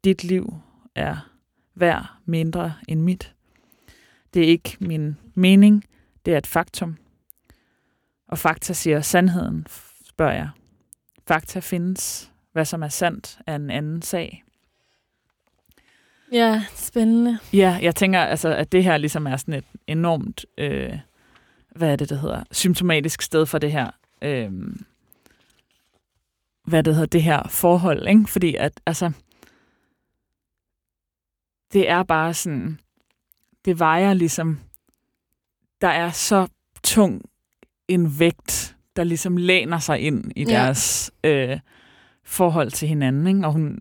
Dit 0.03 0.23
liv 0.23 0.53
er 0.95 1.31
værd 1.75 2.05
mindre 2.25 2.73
end 2.87 3.01
mit. 3.01 3.35
Det 4.33 4.43
er 4.43 4.47
ikke 4.47 4.77
min 4.79 5.17
mening, 5.33 5.83
det 6.25 6.33
er 6.33 6.37
et 6.37 6.47
faktum. 6.47 6.97
Og 8.27 8.37
fakta 8.37 8.73
siger 8.73 9.01
sandheden, 9.01 9.67
spørger 10.05 10.33
jeg. 10.33 10.49
Fakta 11.27 11.59
findes. 11.59 12.34
Hvad 12.55 12.65
som 12.65 12.83
er 12.83 12.87
sandt, 12.89 13.39
er 13.47 13.55
en 13.55 13.69
anden 13.69 14.01
sag. 14.01 14.43
Ja, 16.31 16.63
spændende. 16.75 17.39
Ja, 17.53 17.79
jeg 17.81 17.95
tænker, 17.95 18.19
altså, 18.19 18.49
at 18.49 18.71
det 18.71 18.83
her 18.83 18.97
ligesom 18.97 19.27
er 19.27 19.37
sådan 19.37 19.53
et 19.53 19.65
enormt, 19.87 20.45
øh, 20.57 20.99
hvad 21.75 21.91
er 21.91 21.95
det, 21.95 22.09
det 22.09 22.19
hedder, 22.19 22.43
symptomatisk 22.51 23.21
sted 23.21 23.45
for 23.45 23.57
det 23.57 23.71
her, 23.71 23.91
øh, 24.21 24.51
hvad 26.63 26.83
det 26.83 26.93
hedder, 26.93 27.07
det 27.07 27.23
her 27.23 27.47
forhold, 27.47 28.07
ikke? 28.07 28.25
Fordi 28.27 28.55
at, 28.55 28.73
altså, 28.85 29.11
det 31.73 31.89
er 31.89 32.03
bare 32.03 32.33
sådan, 32.33 32.79
det 33.65 33.79
vejer 33.79 34.13
ligesom, 34.13 34.59
der 35.81 35.87
er 35.89 36.11
så 36.11 36.47
tung 36.83 37.21
en 37.87 38.19
vægt, 38.19 38.75
der 38.95 39.03
ligesom 39.03 39.37
læner 39.37 39.79
sig 39.79 39.99
ind 39.99 40.31
i 40.35 40.43
Ja. 40.43 40.53
deres 40.53 41.11
øh, 41.23 41.59
forhold 42.25 42.71
til 42.71 42.87
hinanden. 42.87 43.27
Ikke? 43.27 43.47
Og 43.47 43.51
hun, 43.53 43.77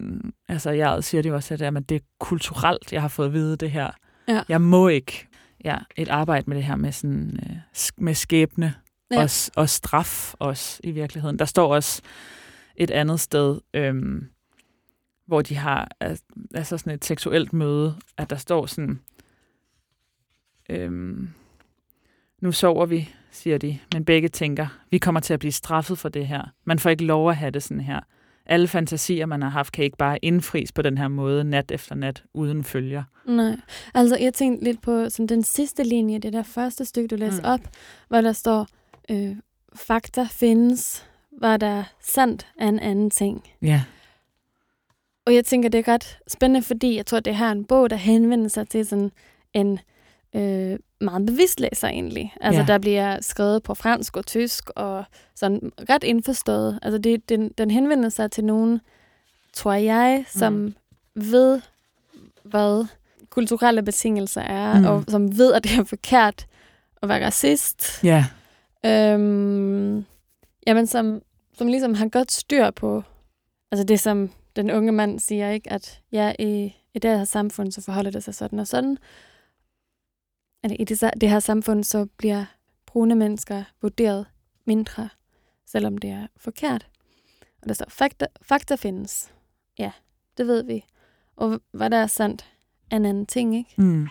altså 0.49 0.71
jeg 0.71 1.05
siger 1.05 1.23
det 1.23 1.29
jo 1.29 1.35
også, 1.35 1.55
at 1.55 1.61
det 1.61 1.67
er, 1.67 1.77
at 1.77 1.89
det 1.89 1.95
er 1.95 2.01
kulturelt, 2.21 2.93
jeg 2.93 3.01
har 3.01 3.09
fået 3.09 3.27
at 3.27 3.33
vide 3.33 3.57
det 3.57 3.71
her. 3.71 3.91
Ja. 4.29 4.43
Jeg 4.49 4.61
må 4.61 4.89
ikke 4.89 5.27
ja, 5.65 5.79
et 5.97 6.09
arbejde 6.09 6.45
med 6.47 6.57
det 6.57 6.65
her 6.65 6.77
med, 6.77 6.93
sådan, 6.93 7.39
øh, 7.51 7.57
med 7.97 8.15
skæbne 8.15 8.75
Ja. 9.11 9.23
og, 9.23 9.29
og 9.57 9.69
straf 9.69 10.35
også 10.39 10.81
i 10.85 10.91
virkeligheden. 10.91 11.39
Der 11.39 11.45
står 11.45 11.75
også 11.75 12.03
et 12.77 12.91
andet 12.91 13.21
sted, 13.21 13.61
øhm, 13.75 14.29
hvor 15.27 15.43
de 15.43 15.55
har 15.57 15.89
al- 16.01 16.19
altså 16.55 16.79
sådan 16.79 16.93
et 16.93 17.05
seksuelt 17.05 17.53
møde, 17.53 17.97
at 18.17 18.31
der 18.31 18.37
står 18.37 18.67
sådan, 18.67 19.01
øhm, 20.71 21.29
nu 22.41 22.53
sover 22.53 22.87
vi, 22.87 23.09
siger 23.31 23.59
de, 23.59 23.79
men 23.95 24.05
begge 24.05 24.29
tænker, 24.29 24.67
vi 24.91 24.99
kommer 24.99 25.21
til 25.21 25.35
at 25.35 25.41
blive 25.41 25.53
straffet 25.53 25.99
for 25.99 26.09
det 26.09 26.27
her. 26.27 26.43
Man 26.65 26.79
får 26.79 26.91
ikke 26.91 27.05
lov 27.05 27.31
at 27.31 27.37
have 27.37 27.51
det 27.51 27.63
sådan 27.63 27.81
her. 27.81 28.01
Alle 28.47 28.69
fantasier, 28.69 29.27
man 29.27 29.43
har 29.43 29.49
haft, 29.49 29.73
kan 29.73 29.85
ikke 29.85 29.97
bare 29.97 30.19
indfries 30.25 30.73
på 30.73 30.83
den 30.83 30.99
her 30.99 31.09
måde, 31.09 31.45
nat 31.45 31.71
efter 31.71 31.95
nat, 31.95 32.25
uden 32.35 32.65
følger. 32.65 33.03
Nej, 33.27 33.57
altså 33.95 34.17
jeg 34.17 34.35
tænkte 34.35 34.65
lidt 34.65 34.83
på 34.83 35.11
som 35.11 35.29
den 35.29 35.43
sidste 35.43 35.83
linje, 35.85 36.19
det 36.19 36.33
der 36.33 36.43
første 36.43 36.85
stykke, 36.85 37.09
du 37.09 37.17
læste 37.17 37.41
Mm. 37.43 37.49
op, 37.49 37.61
hvor 38.09 38.21
der 38.21 38.33
står, 38.33 38.67
øh, 39.11 39.37
fakta 39.75 40.27
findes, 40.31 41.07
var 41.41 41.57
der 41.57 41.85
sandt 42.01 42.47
er 42.59 42.69
en 42.69 42.79
anden 42.79 43.11
ting. 43.11 43.43
Ja. 43.63 43.83
Og 45.27 45.35
jeg 45.35 45.45
tænker, 45.45 45.69
det 45.69 45.89
er 45.89 45.93
ret 45.93 46.19
spændende, 46.29 46.63
fordi 46.67 46.97
jeg 46.97 47.07
tror, 47.07 47.21
det 47.21 47.37
her 47.37 47.47
er 47.47 47.53
en 47.53 47.65
bog, 47.65 47.91
der 47.91 47.97
henvender 47.97 48.49
sig 48.49 48.69
til 48.69 48.87
sådan 48.87 49.11
en 49.53 49.79
øh, 50.37 50.79
meget 51.05 51.27
bevidst 51.27 51.61
læser 51.61 51.89
egentlig. 51.89 52.35
Altså, 52.41 52.61
Ja. 52.61 52.67
der 52.67 52.79
bliver 52.79 53.19
skrevet 53.21 53.63
på 53.63 53.75
fransk 53.75 54.17
og 54.17 54.27
tysk, 54.27 54.71
og 54.77 55.05
sådan 55.35 55.73
ret 55.91 56.05
indforstået. 56.05 56.79
Altså, 56.83 56.99
det, 56.99 57.29
den, 57.29 57.49
den 57.59 57.71
henvender 57.71 58.09
sig 58.09 58.31
til 58.31 58.45
nogen, 58.45 58.81
tror 59.53 59.73
jeg, 59.73 60.25
som 60.29 60.53
mm. 60.53 60.75
ved, 61.15 61.61
hvad 62.45 62.87
kulturelle 63.31 63.83
betingelser 63.83 64.41
er, 64.41 64.79
Mm. 64.79 64.85
og 64.87 65.05
som 65.09 65.39
ved, 65.39 65.53
at 65.53 65.65
det 65.65 65.79
er 65.79 65.85
forkert 65.85 66.47
at 67.03 67.09
være 67.09 67.27
racist. 67.27 68.05
Ja. 68.05 68.27
Øhm, 68.87 70.05
jamen, 70.67 70.87
som, 70.87 71.23
som 71.59 71.67
ligesom 71.67 71.95
har 71.95 72.09
godt 72.09 72.33
styr 72.33 72.71
på, 72.71 73.03
altså 73.73 73.85
det 73.85 74.01
som 74.01 74.31
den 74.57 74.71
unge 74.71 74.93
mand 74.93 75.21
siger, 75.21 75.51
ikke, 75.51 75.73
at 75.73 76.01
ja, 76.13 76.33
i, 76.39 76.75
i 76.95 76.99
det 76.99 77.19
her 77.19 77.25
samfund, 77.25 77.73
så 77.73 77.81
forholder 77.83 78.11
det 78.11 78.25
sig 78.25 78.35
sådan 78.35 78.59
og 78.59 78.67
sådan. 78.67 78.99
At 80.65 80.73
i 80.81 80.85
det, 80.85 81.11
det 81.21 81.29
her 81.31 81.41
samfund, 81.41 81.85
så 81.85 82.07
bliver 82.17 82.45
brune 82.87 83.15
mennesker 83.15 83.65
vurderet 83.83 84.27
mindre, 84.67 85.09
selvom 85.67 85.99
det 85.99 86.11
er 86.11 86.27
forkert. 86.37 86.87
Og 87.63 87.69
der 87.69 87.75
står, 87.75 87.87
fakta, 87.89 88.27
fakta 88.43 88.75
findes. 88.75 89.33
Ja, 89.79 89.91
det 90.37 90.47
ved 90.47 90.65
vi. 90.65 90.85
Og 91.37 91.61
hvad 91.73 91.91
der 91.91 91.97
er 91.97 92.07
sandt, 92.07 92.45
er 92.91 92.97
en 92.97 93.05
anden 93.05 93.27
ting, 93.27 93.57
ikke? 93.57 93.75
Mm. 93.77 94.09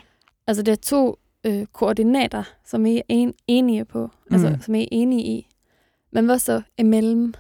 Altså, 0.48 0.63
det 0.63 0.72
er 0.72 0.76
to 0.76 1.20
øh, 1.44 1.66
koordinater, 1.66 2.44
som 2.66 2.86
I 2.86 2.98
er 2.98 3.02
en, 3.10 3.34
enige 3.48 3.86
på, 3.86 4.06
mm. 4.30 4.34
altså, 4.36 4.50
Mm. 4.50 4.62
som 4.62 4.76
I 4.76 4.82
er 4.84 4.88
enige 4.92 5.24
i. 5.24 5.48
Men 6.12 6.26
hvad 6.26 6.39
så 6.39 6.62
imellem 6.78 7.34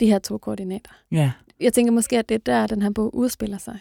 de 0.00 0.06
her 0.06 0.18
to 0.18 0.38
koordinater? 0.38 0.90
Ja, 1.10 1.32
Jeg 1.60 1.72
tænker 1.72 1.92
måske, 1.92 2.18
at 2.18 2.28
det 2.28 2.34
er 2.34 2.38
der, 2.38 2.66
den 2.66 2.82
her 2.82 2.90
bog 2.90 3.14
udspiller 3.14 3.58
sig. 3.58 3.78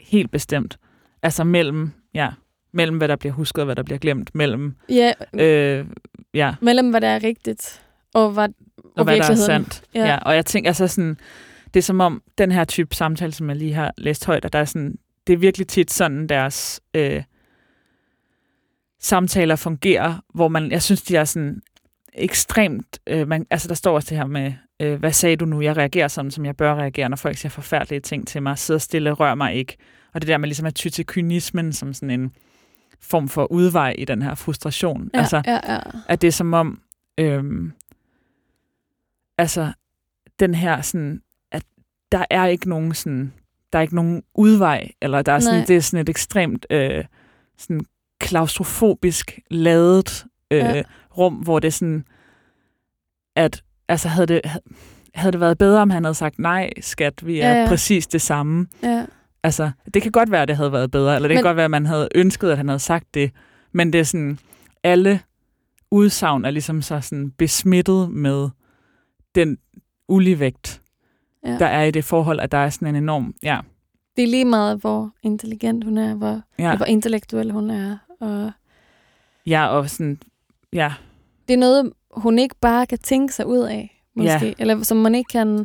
helt 0.00 0.30
bestemt. 0.30 0.78
Altså 1.22 1.44
mellem, 1.44 1.90
ja, 2.14 2.30
mellem 2.72 2.96
hvad 2.96 3.08
der 3.08 3.16
bliver 3.16 3.32
husket 3.32 3.62
og 3.62 3.64
hvad 3.64 3.76
der 3.76 3.82
bliver 3.82 3.98
glemt, 3.98 4.34
mellem, 4.34 4.74
Ja, 4.88 5.12
øh. 5.34 5.86
ja, 6.34 6.54
mellem 6.60 6.90
hvad 6.90 7.00
der 7.00 7.08
er 7.08 7.22
rigtigt, 7.22 7.82
og 8.14 8.30
hvad, 8.30 8.48
og, 8.78 8.84
og 8.96 9.04
hvad 9.04 9.16
der 9.16 9.30
er 9.30 9.34
sandt. 9.34 9.82
Ja. 9.94 10.00
Ja. 10.00 10.06
ja. 10.06 10.18
Og 10.18 10.34
jeg 10.34 10.46
tænker 10.46 10.70
altså 10.70 10.88
sådan, 10.88 11.16
det 11.74 11.80
er 11.80 11.84
som 11.84 12.00
om 12.00 12.22
den 12.38 12.52
her 12.52 12.64
type 12.64 12.94
samtale, 12.94 13.32
som 13.32 13.48
jeg 13.48 13.56
lige 13.56 13.74
har 13.74 13.92
læst 13.98 14.26
højt, 14.26 14.44
at 14.44 14.52
der 14.52 14.58
er 14.58 14.64
sådan, 14.64 14.98
det 15.26 15.32
er 15.32 15.36
virkelig 15.36 15.68
tit 15.68 15.90
sådan 15.90 16.26
deres 16.26 16.80
øh, 16.94 17.22
samtaler 19.00 19.56
fungerer, 19.56 20.14
hvor 20.34 20.48
man, 20.48 20.70
jeg 20.70 20.82
synes, 20.82 21.02
de 21.02 21.16
er 21.16 21.24
sådan 21.24 21.62
ekstremt, 22.14 22.98
øh, 23.06 23.28
man, 23.28 23.46
altså 23.50 23.68
der 23.68 23.74
står 23.74 23.94
også 23.94 24.08
det 24.10 24.18
her 24.18 24.26
med, 24.26 24.52
øh, 24.80 24.98
hvad 24.98 25.12
sagde 25.12 25.36
du 25.36 25.44
nu, 25.44 25.60
jeg 25.60 25.76
reagerer 25.76 26.08
sådan, 26.08 26.30
som 26.30 26.44
jeg 26.46 26.56
bør 26.56 26.74
reagere, 26.74 27.08
når 27.08 27.16
folk 27.16 27.36
siger 27.36 27.50
forfærdelige 27.50 28.00
ting 28.00 28.26
til 28.26 28.42
mig, 28.42 28.58
sidder 28.58 28.78
stille, 28.78 29.12
rør 29.12 29.34
mig 29.34 29.54
ikke. 29.54 29.76
Og 30.14 30.20
det 30.20 30.28
der 30.28 30.38
med 30.38 30.48
ligesom 30.48 30.66
at 30.66 30.74
ty 30.74 30.88
til 30.88 31.06
kynismen 31.06 31.72
som 31.72 31.94
sådan 31.94 32.20
en 32.20 32.32
form 33.00 33.28
for 33.28 33.52
udvej 33.52 33.94
i 33.98 34.04
den 34.04 34.22
her 34.22 34.34
frustration. 34.34 35.10
Ja, 35.14 35.18
altså, 35.18 35.42
ja, 35.46 35.72
ja. 35.74 35.80
at 36.08 36.22
det 36.22 36.28
er 36.28 36.32
som 36.32 36.52
om, 36.52 36.80
øhm, 37.18 37.72
altså, 39.38 39.72
den 40.40 40.54
her 40.54 40.80
sådan, 40.82 41.22
at 41.52 41.62
der 42.12 42.24
er 42.30 42.46
ikke 42.46 42.68
nogen 42.68 42.94
sådan, 42.94 43.32
der 43.72 43.78
er 43.78 43.82
ikke 43.82 43.94
nogen 43.94 44.22
udvej, 44.34 44.88
eller 45.02 45.22
der 45.22 45.32
er 45.32 45.38
sådan, 45.38 45.58
Nej. 45.58 45.66
det 45.66 45.76
er 45.76 45.80
sådan 45.80 46.00
et 46.02 46.08
ekstremt 46.08 46.66
øh, 46.70 47.04
sådan 47.58 47.84
klaustrofobisk 48.20 49.38
ladet 49.50 50.26
øh, 50.50 50.58
Ja. 50.58 50.82
rum, 51.18 51.34
hvor 51.34 51.58
det 51.58 51.68
er 51.68 51.72
sådan, 51.72 52.04
at 53.36 53.62
altså 53.88 54.08
havde 54.08 54.26
det, 54.26 54.40
havde 55.14 55.32
det 55.32 55.40
været 55.40 55.58
bedre, 55.58 55.82
om 55.82 55.90
han 55.90 56.04
havde 56.04 56.14
sagt, 56.14 56.38
nej, 56.38 56.70
skat, 56.80 57.26
vi 57.26 57.40
er 57.40 57.50
ja. 57.50 57.60
ja. 57.62 57.68
præcis 57.68 58.06
det 58.06 58.22
samme. 58.22 58.66
ja. 58.82 59.06
Altså, 59.42 59.70
det 59.94 60.02
kan 60.02 60.12
godt 60.12 60.30
være, 60.30 60.42
at 60.42 60.48
det 60.48 60.56
havde 60.56 60.72
været 60.72 60.90
bedre, 60.90 61.14
eller 61.16 61.28
det 61.28 61.34
Men- 61.34 61.42
kan 61.42 61.48
godt 61.48 61.56
være, 61.56 61.64
at 61.64 61.70
man 61.70 61.86
havde 61.86 62.08
ønsket, 62.14 62.50
at 62.50 62.56
han 62.56 62.68
havde 62.68 62.78
sagt 62.78 63.14
det, 63.14 63.30
men 63.72 63.92
det 63.92 63.98
er 64.00 64.04
sådan, 64.04 64.38
alle 64.82 65.20
udsagn 65.90 66.44
er 66.44 66.50
ligesom 66.50 66.82
så 66.82 67.00
sådan 67.00 67.30
besmittet 67.30 68.10
med 68.10 68.48
den 69.34 69.58
uligevægt, 70.08 70.82
ja. 71.46 71.58
der 71.58 71.66
er 71.66 71.82
i 71.84 71.90
det 71.90 72.04
forhold, 72.04 72.40
at 72.40 72.52
der 72.52 72.58
er 72.58 72.70
sådan 72.70 72.88
en 72.88 72.96
enorm, 72.96 73.34
ja, 73.42 73.60
Det 74.16 74.24
er 74.24 74.28
lige 74.28 74.44
meget, 74.44 74.78
hvor 74.80 75.10
intelligent 75.22 75.84
hun 75.84 75.98
er, 75.98 76.14
hvor, 76.14 76.40
ja. 76.58 76.76
hvor 76.76 76.86
intellektuel 76.86 77.50
hun 77.52 77.70
er. 77.70 77.98
Og 78.20 78.50
ja, 79.46 79.66
og 79.66 79.90
sådan, 79.90 80.20
ja, 80.72 80.92
det 81.48 81.54
er 81.54 81.58
noget, 81.58 81.92
hun 82.10 82.38
ikke 82.38 82.54
bare 82.60 82.86
kan 82.86 82.98
tænke 82.98 83.34
sig 83.34 83.46
ud 83.46 83.58
af, 83.58 84.02
måske. 84.14 84.46
Ja. 84.46 84.52
Eller 84.58 84.82
som 84.82 84.96
man 84.96 85.14
ikke 85.14 85.28
kan... 85.28 85.58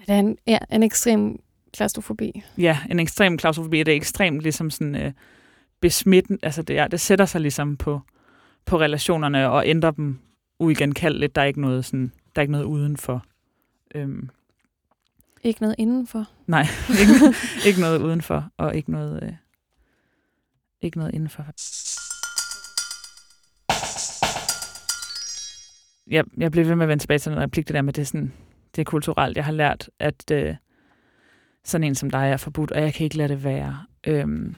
Det 0.00 0.08
er 0.08 0.18
en, 0.18 0.38
ja, 0.46 0.58
en 0.72 0.82
ekstrem 0.82 1.40
klaustrofobi. 1.72 2.42
ja, 2.58 2.78
en 2.90 3.00
ekstrem 3.00 3.38
klaustrofobi, 3.38 3.78
det 3.78 3.92
er 3.92 3.96
ekstremt 3.96 4.40
ligesom 4.40 4.70
sådan 4.70 4.94
øh, 4.94 5.12
besmitten, 5.80 6.38
altså 6.42 6.62
det, 6.62 6.74
ja, 6.74 6.86
det 6.90 7.00
sætter 7.00 7.24
sig 7.24 7.40
ligesom 7.40 7.76
på, 7.76 8.00
på 8.64 8.80
relationerne 8.80 9.50
og 9.50 9.66
ændrer 9.66 9.90
dem 9.90 10.18
uigenkaldeligt. 10.58 11.34
Der 11.34 11.42
er 11.42 11.46
ikke 11.46 11.60
noget 11.60 11.84
sådan, 11.84 12.12
der 12.36 12.40
er 12.40 12.42
ikke 12.42 12.52
noget 12.52 12.64
udenfor. 12.64 13.24
Øhm, 13.94 14.30
Ikke 15.42 15.60
noget 15.60 15.74
indenfor. 15.78 16.28
Nej, 16.46 16.66
ikke, 17.00 17.36
ikke 17.66 17.80
noget 17.80 18.02
udenfor, 18.02 18.50
og 18.56 18.76
ikke 18.76 18.90
noget, 18.92 19.22
øh, 19.22 19.32
ikke 20.82 20.98
noget 20.98 21.14
indenfor. 21.14 21.44
jeg, 26.10 26.24
jeg 26.36 26.52
blev 26.52 26.68
ved 26.68 26.74
med 26.74 26.84
at 26.84 26.88
vende 26.88 27.02
tilbage 27.02 27.18
til 27.18 27.32
den 27.32 27.40
replik, 27.40 27.68
det 27.68 27.74
der 27.74 27.82
med, 27.82 27.92
det 27.92 28.02
er, 28.02 28.06
sådan, 28.06 28.32
det 28.76 28.80
er 28.80 28.84
kulturelt. 28.84 29.36
Jeg 29.36 29.44
har 29.44 29.52
lært, 29.52 29.90
at 29.98 30.30
øh, 30.32 30.54
sådan 31.64 31.84
en 31.84 31.94
som 31.94 32.10
dig 32.10 32.30
er 32.30 32.36
forbudt, 32.36 32.70
og 32.70 32.82
jeg 32.82 32.94
kan 32.94 33.04
ikke 33.04 33.16
lade 33.16 33.28
det 33.28 33.44
være. 33.44 33.84
Øhm, 34.06 34.54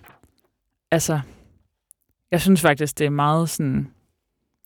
altså, 0.90 1.20
jeg 2.30 2.40
synes 2.40 2.60
faktisk, 2.60 2.98
det 2.98 3.04
er 3.04 3.10
meget 3.10 3.50
sådan, 3.50 3.90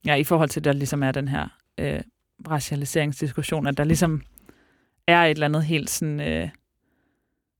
ja, 0.07 0.14
i 0.14 0.25
forhold 0.25 0.49
til, 0.49 0.64
der 0.64 0.72
ligesom 0.72 1.03
er 1.03 1.12
den 1.12 1.29
her 1.29 1.49
øh, 1.79 2.01
racialiseringsdiskussion, 2.51 3.66
at 3.66 3.77
der 3.77 3.85
ligesom 3.85 4.22
er 5.07 5.25
et 5.25 5.31
eller 5.31 5.46
andet 5.46 5.64
helt 5.64 5.90
sådan 5.90 6.20
øh, 6.20 6.49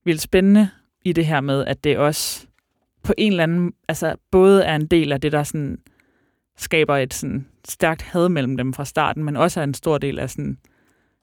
vildt 0.05 0.21
spændende 0.21 0.69
i 1.05 1.13
det 1.13 1.27
her 1.27 1.41
med, 1.41 1.65
at 1.65 1.85
det 1.85 1.99
også 1.99 2.47
på 3.03 3.15
en 3.19 3.33
eller 3.33 3.43
anden, 3.43 3.73
altså 3.89 4.17
både 4.31 4.65
er 4.65 4.77
en 4.77 4.87
del 4.87 5.13
af 5.13 5.21
det, 5.21 5.33
der 5.33 5.43
sådan 5.43 5.79
skaber 6.57 6.97
et 6.97 7.15
sådan 7.15 7.47
stærkt 7.65 8.03
had 8.03 8.29
mellem 8.29 8.57
dem 8.57 8.73
fra 8.73 8.85
starten, 8.85 9.25
men 9.25 9.37
også 9.37 9.61
er 9.61 9.65
en 9.65 9.75
stor 9.75 9.99
del 9.99 10.19
af 10.19 10.31
sådan 10.31 10.59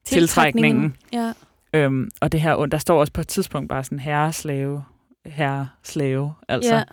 tiltrækningen. 0.04 0.96
Ja. 1.14 1.34
Øhm, 1.74 2.10
og 2.22 2.32
det 2.32 2.42
her, 2.42 2.66
der 2.66 2.78
står 2.78 3.00
også 3.00 3.14
på 3.14 3.22
et 3.22 3.28
tidspunkt 3.28 3.70
bare 3.70 3.84
sådan 3.84 4.00
herre-slave, 4.00 4.84
herre-slave, 5.26 6.34
altså. 6.48 6.76
ja. 6.76 6.84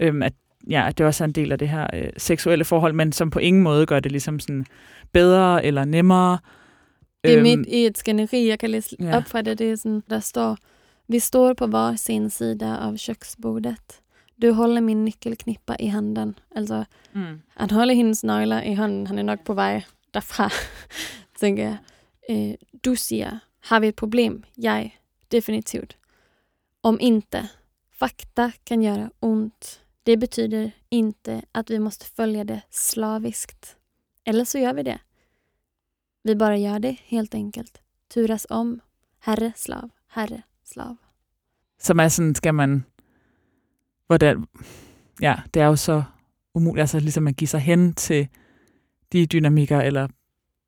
Øhm, 0.00 0.22
at, 0.22 0.32
ja, 0.70 0.86
at 0.88 0.98
det 0.98 1.06
også 1.06 1.24
er 1.24 1.26
en 1.28 1.32
del 1.32 1.52
af 1.52 1.58
det 1.58 1.68
her 1.68 1.86
øh, 1.94 2.08
seksuelle 2.16 2.64
forhold, 2.64 2.92
men 2.92 3.12
som 3.12 3.30
på 3.30 3.38
ingen 3.38 3.62
måde 3.62 3.86
gør 3.86 4.00
det 4.00 4.12
ligesom 4.12 4.40
sådan 4.40 4.66
bedre 5.12 5.64
eller 5.64 5.84
nemmere. 5.84 6.38
Det 7.24 7.32
er 7.32 7.36
Øhm, 7.36 7.42
midt 7.42 7.66
i 7.68 7.86
et 7.86 7.98
skænderi, 7.98 8.48
jeg 8.48 8.58
kan 8.58 8.70
læse 8.70 8.96
ja. 9.00 9.16
op 9.16 9.24
fra 9.24 9.42
det. 9.42 9.58
det 9.58 9.70
er 9.70 9.76
sådan, 9.76 10.02
der 10.10 10.20
står, 10.20 10.56
vi 11.08 11.18
står 11.18 11.52
på 11.52 11.66
var 11.66 11.94
sin 11.96 12.30
sida 12.30 12.76
av 12.76 12.96
köksbordet. 12.96 13.76
Du 14.42 14.52
håller 14.52 14.80
min 14.80 15.04
nyckelknippa 15.04 15.76
i 15.80 15.86
handen. 15.86 16.38
Altså, 16.56 16.84
Mm. 17.12 17.40
han 17.56 17.70
holder 17.70 17.94
hendes 17.94 18.24
nøgler 18.24 18.62
i 18.62 18.74
hånden. 18.74 19.06
Han 19.06 19.18
er 19.18 19.22
nok 19.22 19.44
på 19.44 19.54
vej 19.54 19.82
derfra, 20.14 20.50
tænker 21.40 21.62
jeg. 21.64 21.76
Øh, 22.30 22.54
du 22.84 22.94
siger, 22.94 23.38
har 23.66 23.80
vi 23.80 23.88
et 23.88 23.96
problem? 23.96 24.44
Jeg, 24.56 25.00
definitivt. 25.28 25.96
Om 26.82 27.00
inte. 27.00 27.48
Fakta 27.90 28.52
kan 28.64 28.82
göra 28.82 29.10
ont. 29.20 29.80
Det 30.02 30.16
betyder 30.16 30.70
inte 30.90 31.42
att 31.52 31.70
vi 31.70 31.78
måste 31.78 32.06
följa 32.06 32.44
det 32.44 32.62
slaviskt. 32.70 33.76
Eller 34.24 34.44
så 34.44 34.58
gör 34.58 34.74
vi 34.74 34.82
det. 34.82 34.98
Vi 36.22 36.34
bara 36.34 36.56
gör 36.56 36.78
det, 36.78 36.96
helt 37.04 37.34
enkelt. 37.34 37.82
Turas 38.14 38.46
om. 38.50 38.80
Herre, 39.18 39.52
slav. 39.56 39.90
Herre, 40.08 40.42
slav. 40.64 40.96
Som 41.78 42.00
er 42.00 42.08
sådan, 42.08 42.34
skal 42.34 42.54
man... 42.54 42.84
Hvordan, 44.06 44.46
ja, 45.20 45.34
det 45.54 45.62
er 45.62 45.66
jo 45.66 45.76
så 45.76 46.04
umuligt, 46.54 46.80
altså 46.80 47.00
ligesom 47.00 47.26
at 47.26 47.36
give 47.36 47.48
sig 47.48 47.60
hen 47.60 47.94
til 47.94 48.28
de 49.12 49.26
dynamikker, 49.26 49.80
eller 49.80 50.08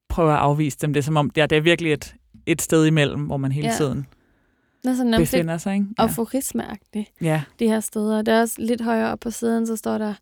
prøve 0.08 0.32
at 0.32 0.38
afvise 0.38 0.78
dem. 0.78 0.92
Det 0.92 1.00
er 1.00 1.04
som 1.04 1.16
om, 1.16 1.30
ja, 1.36 1.46
det 1.46 1.58
er 1.58 1.62
virkelig 1.62 1.92
et, 1.92 2.14
et 2.52 2.62
sted 2.62 2.86
imellem, 2.86 3.20
hvor 3.26 3.36
man 3.36 3.52
hele 3.52 3.68
Ja. 3.68 3.74
tiden 3.76 4.06
nærmest 4.84 5.04
lidt 5.04 5.18
befinder 5.20 5.58
sig. 5.58 5.74
Ikke? 5.74 5.86
Ja. 5.98 6.02
aforismeagtigt. 6.04 7.10
ja. 7.20 7.42
de 7.58 7.68
her 7.68 7.80
steder. 7.80 8.22
Der 8.22 8.32
er 8.32 8.40
også 8.40 8.54
lidt 8.62 8.80
højere 8.80 9.12
op 9.12 9.20
på 9.20 9.30
siden, 9.30 9.66
så 9.66 9.76
står 9.76 9.98
der 9.98 10.14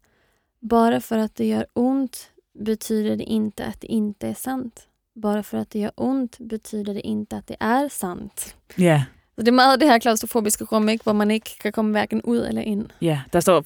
Bara 0.68 1.00
för 1.00 1.18
att 1.18 1.38
det 1.38 1.44
gör 1.44 1.64
ont 1.74 2.30
betyder 2.64 3.16
det 3.16 3.24
inte 3.24 3.64
att 3.64 3.80
det 3.82 3.86
inte 3.88 4.28
är 4.28 4.34
sant. 4.34 4.88
Bara 5.22 5.42
för 5.42 5.58
att 5.58 5.70
det 5.70 5.78
gör 5.78 5.90
ont 5.96 6.38
betyder 6.48 6.94
det 6.94 7.00
inte 7.06 7.36
att 7.36 7.46
det 7.48 7.56
är 7.60 7.88
sant. 7.88 8.56
ja, 8.78 9.02
Så 9.36 9.42
det 9.42 9.48
er 9.48 9.52
meget 9.52 9.80
det 9.80 9.88
her 9.88 9.98
klaustrofobiske 9.98 10.64
rum, 10.64 10.88
ikke? 10.88 11.02
hvor 11.04 11.12
man 11.12 11.30
ikke 11.30 11.58
kan 11.60 11.72
komme 11.72 11.90
hverken 11.90 12.22
ud 12.22 12.38
eller 12.38 12.62
ind. 12.62 12.86
ja. 13.00 13.20
Der 13.32 13.40
står 13.40 13.64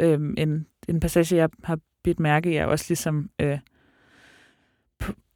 øh, 0.00 0.20
en, 0.38 0.66
en 0.88 1.00
passage, 1.00 1.36
jeg 1.36 1.48
har 1.64 1.78
bidt 2.04 2.20
mærke 2.20 2.50
i, 2.50 2.56
er 2.56 2.66
også 2.66 2.84
ligesom 2.88 3.30
øh, 3.38 3.58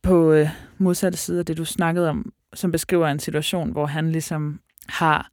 på, 0.02 0.32
øh, 0.32 0.48
modsatte 0.78 1.18
side 1.18 1.38
af 1.38 1.46
det, 1.46 1.56
du 1.56 1.64
snakkede 1.64 2.08
om, 2.08 2.32
som 2.54 2.72
beskriver 2.72 3.08
en 3.08 3.18
situation, 3.18 3.72
hvor 3.72 3.86
han 3.86 4.12
ligesom 4.12 4.60
har 4.88 5.30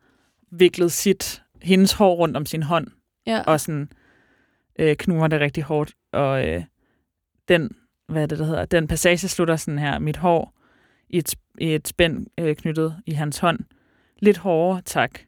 viklet 0.51 0.91
sit, 0.91 1.41
hendes 1.62 1.93
hår 1.93 2.15
rundt 2.15 2.38
om 2.38 2.45
sin 2.45 2.63
hånd, 2.63 2.88
Ja, 3.27 3.43
og 3.47 3.60
sådan 3.60 3.89
øh, 4.79 4.95
knurrer 4.95 5.27
det 5.27 5.39
rigtig 5.39 5.63
hårdt. 5.63 5.93
Og 6.12 6.47
øh, 6.47 6.63
den, 7.47 7.75
hvad 8.08 8.21
er 8.21 8.25
det, 8.25 8.39
der 8.39 8.45
hedder, 8.45 8.65
den 8.65 8.88
passage 8.88 9.27
slutter 9.27 9.55
sådan 9.55 9.79
her, 9.79 9.99
mit 9.99 10.17
hår 10.17 10.53
i 11.10 11.17
et, 11.17 11.36
i 11.60 11.75
et 11.75 11.88
spænd 11.88 12.27
øh, 12.38 12.55
knyttet 12.55 12.95
i 13.05 13.12
hans 13.12 13.38
hånd. 13.38 13.60
Lidt 14.19 14.38
hårdere, 14.38 14.82
tak. 14.82 15.19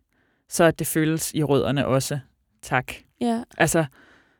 Så 0.49 0.63
at 0.63 0.79
det 0.79 0.87
føles 0.87 1.33
i 1.33 1.43
rødderne 1.43 1.87
også, 1.87 2.19
tak. 2.61 2.93
ja, 3.21 3.43
Altså, 3.57 3.85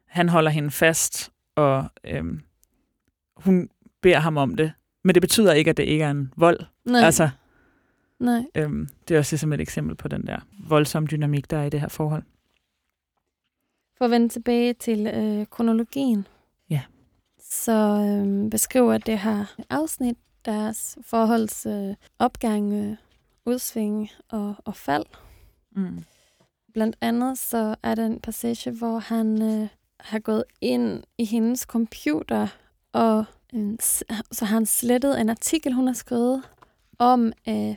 han 0.07 0.29
holder 0.29 0.51
hende 0.51 0.71
fast, 0.71 1.31
og 1.55 1.89
øhm, 2.03 2.41
hun 3.35 3.69
beder 4.01 4.19
ham 4.19 4.37
om 4.37 4.55
det. 4.55 4.71
Men 5.03 5.15
det 5.15 5.21
betyder 5.21 5.53
ikke, 5.53 5.69
at 5.69 5.77
det 5.77 5.83
ikke 5.83 6.03
er 6.03 6.11
en 6.11 6.33
vold. 6.37 6.59
nej, 6.85 7.01
Altså, 7.01 7.29
nej. 8.19 8.43
øhm, 8.55 8.87
det 9.07 9.15
er 9.15 9.19
også 9.19 9.33
ligesom 9.33 9.53
et 9.53 9.61
eksempel 9.61 9.95
på 9.95 10.07
den 10.07 10.27
der 10.27 10.39
voldsomme 10.67 11.07
dynamik, 11.07 11.51
der 11.51 11.57
er 11.57 11.63
i 11.63 11.69
det 11.69 11.81
her 11.81 11.87
forhold. 11.87 12.23
For 13.97 14.05
at 14.05 14.11
vende 14.11 14.29
tilbage 14.29 14.73
til 14.73 15.07
øh, 15.07 15.45
kronologien, 15.49 16.27
Ja. 16.69 16.81
så 17.39 17.71
øh, 18.07 18.49
beskriver 18.49 18.97
det 18.97 19.19
her 19.19 19.45
afsnit 19.69 20.17
deres 20.45 20.97
forholds 21.05 21.65
øh, 21.65 21.95
opgang, 22.19 22.73
øh, 22.73 22.95
udsving 23.45 24.09
og, 24.29 24.55
og 24.65 24.75
fald. 24.75 25.05
Mm. 25.75 26.03
Blandt 26.73 26.95
andet 27.01 27.37
så 27.37 27.75
er 27.83 27.95
der 27.95 28.05
en 28.05 28.19
passage, 28.19 28.71
hvor 28.71 28.99
han 28.99 29.41
øh, 29.41 29.67
har 29.99 30.19
gået 30.19 30.43
ind 30.61 31.03
i 31.17 31.25
hendes 31.25 31.59
computer, 31.61 32.47
og 32.93 33.25
så 34.31 34.45
har 34.45 34.53
han 34.53 34.65
slettet 34.65 35.21
en 35.21 35.29
artikel, 35.29 35.73
hun 35.73 35.87
har 35.87 35.93
skrevet 35.93 36.43
om 36.99 37.33
øh, 37.47 37.75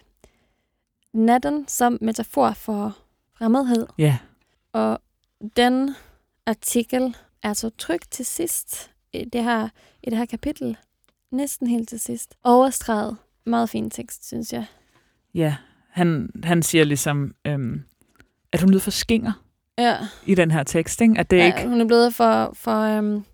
natten 1.12 1.68
som 1.68 1.98
metafor 2.00 2.50
for 2.50 2.98
fremmedhed. 3.38 3.86
Ja, 3.98 4.18
Og 4.72 4.98
den 5.56 5.94
artikel 6.46 7.16
er 7.42 7.52
så 7.52 7.70
trygt 7.78 8.10
til 8.10 8.24
sidst 8.24 8.90
i 9.12 9.24
det 9.24 9.44
her, 9.44 9.68
i 10.02 10.10
det 10.10 10.18
her 10.18 10.24
kapitel. 10.24 10.76
Næsten 11.30 11.66
helt 11.66 11.88
til 11.88 12.00
sidst. 12.00 12.34
Overstreget. 12.44 13.16
Meget 13.46 13.70
fin 13.70 13.90
tekst, 13.90 14.26
synes 14.26 14.52
jeg. 14.52 14.66
ja. 15.34 15.56
Han, 15.90 16.30
han 16.44 16.62
siger 16.62 16.84
ligesom, 16.84 17.34
øhm, 17.44 17.82
at 18.52 18.60
hun 18.60 18.70
lyder 18.70 18.80
for 18.80 18.90
skinger 18.90 19.32
Ja, 19.78 19.96
i 20.26 20.34
den 20.34 20.50
her 20.50 20.62
tekst, 20.62 21.00
ikke? 21.00 21.14
At 21.18 21.30
det 21.30 21.36
ja 21.36 21.46
ikke... 21.46 21.68
hun 21.68 21.80
er 21.80 21.84
blevet 21.86 22.14
for, 22.14 22.52
for 22.54 22.98
um, 22.98 23.24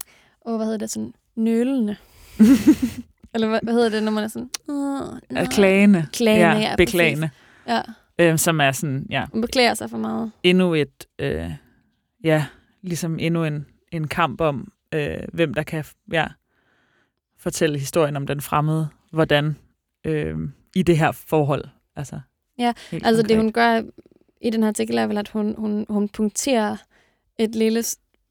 oh, 0.40 0.56
hvad 0.56 0.66
hedder 0.66 0.78
det, 0.78 0.90
sådan 0.90 1.14
nølende. 1.34 1.96
Eller 3.34 3.48
hvad, 3.48 3.60
hvad 3.62 3.74
hedder 3.74 3.88
det, 3.88 4.02
når 4.02 4.12
man 4.12 4.24
er 4.24 4.28
sådan... 4.28 4.48
Uh, 4.68 5.18
er 5.30 5.46
klagende. 5.50 6.06
Klagende, 6.12 6.46
ja, 6.62 6.76
præcis. 6.76 6.76
beklagende. 6.76 7.30
Ja, 7.68 7.80
Øhm, 8.18 8.38
som 8.38 8.60
er 8.60 8.72
sådan, 8.72 9.06
ja, 9.10 9.24
hun 9.32 9.40
beklager 9.40 9.74
sig 9.74 9.90
for 9.90 9.98
meget. 9.98 10.30
endnu 10.42 10.74
et, 10.74 11.06
øh, 11.18 11.50
ja, 12.24 12.46
ligesom 12.82 13.18
endnu 13.18 13.44
en, 13.44 13.66
en 13.92 14.08
kamp 14.08 14.40
om, 14.40 14.72
øh, 14.94 15.16
hvem 15.32 15.54
der 15.54 15.62
kan, 15.62 15.84
ja, 16.12 16.26
fortælle 17.38 17.78
historien 17.78 18.16
om 18.16 18.26
den 18.26 18.40
fremmede, 18.40 18.88
hvordan 19.12 19.56
øh, 20.06 20.36
i 20.76 20.82
det 20.82 20.98
her 20.98 21.12
forhold, 21.12 21.64
altså. 21.96 22.20
Ja, 22.58 22.72
Altså 22.92 23.22
det, 23.22 23.28
konkret. 23.28 23.36
hun 23.36 23.52
gør 23.52 23.82
i 24.40 24.50
den 24.50 24.62
her 24.62 24.68
artikel, 24.68 24.98
er 24.98 25.06
vel, 25.06 25.18
at 25.18 25.28
hun, 25.28 25.54
hun, 25.58 25.86
hun 25.88 26.08
punkterer 26.08 26.76
et 27.38 27.54
lille, 27.54 27.82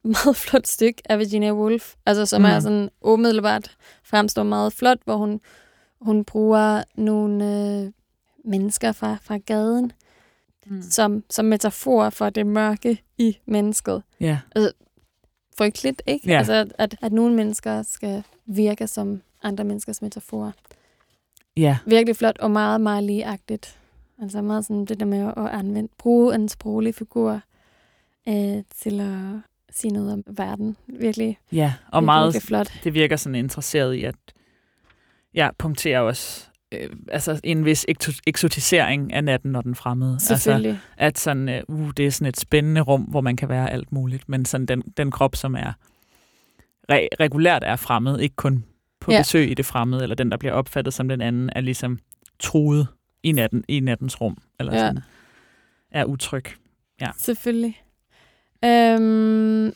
meget 0.24 0.36
flot 0.36 0.68
stykke 0.68 1.02
af 1.06 1.20
Virginia 1.20 1.54
Woolf, 1.54 1.96
altså 2.06 2.26
som 2.26 2.42
mm. 2.42 2.46
er 2.46 2.60
sådan 2.60 2.90
umiddelbart 3.02 3.78
fremstår 4.04 4.44
meget 4.44 4.74
flot, 4.74 4.98
hvor 5.04 5.16
hun, 5.16 5.42
hun 6.02 6.26
bruger 6.26 6.84
nogle 6.96 7.46
øh, 7.46 7.92
mennesker 8.46 8.92
fra, 8.92 9.18
fra 9.22 9.38
gaden 9.38 9.92
Mm. 10.70 10.82
som, 10.82 11.24
som 11.30 11.46
metafor 11.46 12.10
for 12.10 12.30
det 12.30 12.48
mørke 12.48 13.04
i 13.18 13.38
mennesket. 13.46 14.04
Ja, 14.20 14.40
Frygteligt, 15.58 16.02
ikke? 16.06 16.30
Ja. 16.30 16.38
Altså, 16.38 16.54
at, 16.54 16.74
at, 16.78 16.96
at 17.02 17.12
nogle 17.14 17.36
mennesker 17.36 17.82
skal 17.82 18.24
virke 18.46 18.88
som 18.88 19.22
andre 19.44 19.64
menneskers 19.64 20.02
metaforer. 20.02 20.52
ja, 21.58 21.78
Virkelig 21.86 22.16
flot 22.16 22.38
og 22.40 22.52
meget, 22.52 22.82
meget 22.82 23.04
ligeagtigt. 23.04 23.80
Altså 24.22 24.42
meget 24.42 24.66
sådan 24.66 24.86
det 24.86 25.00
der 25.00 25.06
med 25.06 25.34
at 25.38 25.48
anvende, 25.48 25.90
bruge 25.98 26.36
en 26.36 26.50
sproglig 26.50 26.96
figur 26.96 27.42
øh, 28.28 28.64
til 28.76 29.00
at 29.00 29.40
sige 29.72 29.92
noget 29.94 30.14
om 30.14 30.24
verden. 30.28 30.78
Virkelig, 31.00 31.38
ja, 31.52 31.74
og 31.88 31.98
virkelig, 32.02 32.06
meget, 32.06 32.26
virkelig 32.34 32.48
flot. 32.48 32.74
det 32.84 32.94
virker 32.94 33.16
sådan 33.16 33.36
interesseret 33.36 33.94
i, 33.94 34.04
at 34.04 34.16
ja, 35.34 35.50
punkterer 35.58 36.00
også 36.00 36.48
øh, 36.72 36.90
altså 37.12 37.40
en 37.44 37.66
vis 37.66 37.86
eksotisering 38.28 39.14
af 39.14 39.24
natten 39.24 39.56
og 39.56 39.64
den 39.64 39.76
fremmede. 39.76 40.14
Altså, 40.14 40.38
Selvfølgelig. 40.38 40.80
at 40.98 41.18
sådan, 41.18 41.50
øh, 41.50 41.62
uh, 41.68 41.90
det 41.98 42.08
er 42.08 42.12
sådan 42.12 42.28
et 42.30 42.40
spændende 42.40 42.82
rum, 42.82 43.02
hvor 43.02 43.22
man 43.22 43.36
kan 43.36 43.50
være 43.50 43.72
alt 43.72 43.92
muligt, 43.92 44.30
men 44.30 44.46
sådan 44.46 44.66
den, 44.66 44.82
den 44.98 45.12
krop, 45.12 45.36
som 45.36 45.56
er 45.56 45.74
re- 46.92 47.08
regulært 47.20 47.64
er 47.66 47.76
fremmed, 47.76 48.20
ikke 48.20 48.36
kun 48.36 48.64
på 49.00 49.12
Ja. 49.12 49.20
besøg 49.20 49.52
i 49.52 49.54
det 49.54 49.66
fremmede, 49.66 50.04
eller 50.04 50.16
den, 50.16 50.32
der 50.32 50.38
bliver 50.38 50.54
opfattet 50.54 50.94
som 50.94 51.08
den 51.10 51.22
anden, 51.22 51.50
er 51.56 51.62
ligesom 51.62 52.00
truet 52.40 52.88
i, 53.24 53.32
natten, 53.32 53.64
i 53.68 53.80
nattens 53.80 54.22
rum, 54.22 54.38
eller 54.60 54.74
ja. 54.74 54.80
sådan, 54.80 55.00
er 55.92 56.06
utryg. 56.06 56.46
Ja. 57.02 57.08
Selvfølgelig. 57.18 57.82
Øhm, 58.66 59.74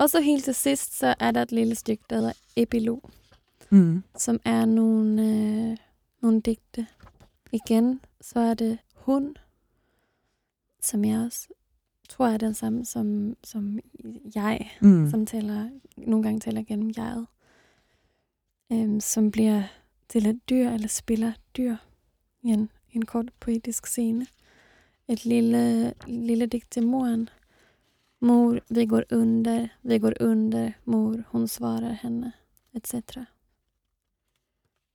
og 0.00 0.10
så 0.10 0.20
helt 0.20 0.44
til 0.44 0.54
sidst, 0.54 0.98
så 0.98 1.14
er 1.20 1.30
der 1.30 1.42
et 1.42 1.52
lille 1.52 1.74
stykke, 1.74 2.04
der 2.10 2.16
hedder 2.16 2.32
epilog. 2.56 3.10
Mm. 3.70 4.02
som 4.18 4.40
er 4.44 4.64
nogle, 4.64 5.22
øh, 5.22 5.76
nogle 6.22 6.40
digte. 6.40 6.86
Igen, 7.52 8.00
så 8.20 8.38
er 8.40 8.54
det 8.54 8.78
hun, 8.94 9.36
som 10.82 11.04
jeg 11.04 11.20
også 11.20 11.48
tror 12.08 12.26
er 12.28 12.36
den 12.36 12.54
samme 12.54 12.84
som, 12.84 13.36
som 13.44 13.78
jeg, 14.34 14.70
Mm. 14.80 15.10
som 15.10 15.26
taler, 15.26 15.68
nogle 15.96 16.22
gange 16.22 16.40
taler 16.40 16.62
gennem 16.62 16.92
jeget, 16.96 17.26
øhm, 18.72 19.00
som 19.00 19.30
bliver 19.30 19.62
til 20.08 20.26
et 20.26 20.40
dyr, 20.50 20.70
eller 20.70 20.88
spiller 20.88 21.32
dyr 21.56 21.76
i 22.42 22.48
en, 22.48 22.70
en 22.92 23.04
kort 23.04 23.26
poetisk 23.40 23.86
scene. 23.86 24.26
Et 25.08 25.24
lille, 25.24 25.94
lille 26.06 26.46
digt 26.46 26.70
til 26.70 26.86
moren. 26.86 27.28
Mor, 28.20 28.58
vi 28.74 28.86
går 28.86 29.02
under, 29.12 29.68
vi 29.82 29.98
går 29.98 30.12
under, 30.20 30.72
mor, 30.84 31.14
hun 31.28 31.48
svarer 31.48 31.92
henne, 32.02 32.32
etc. 32.74 32.94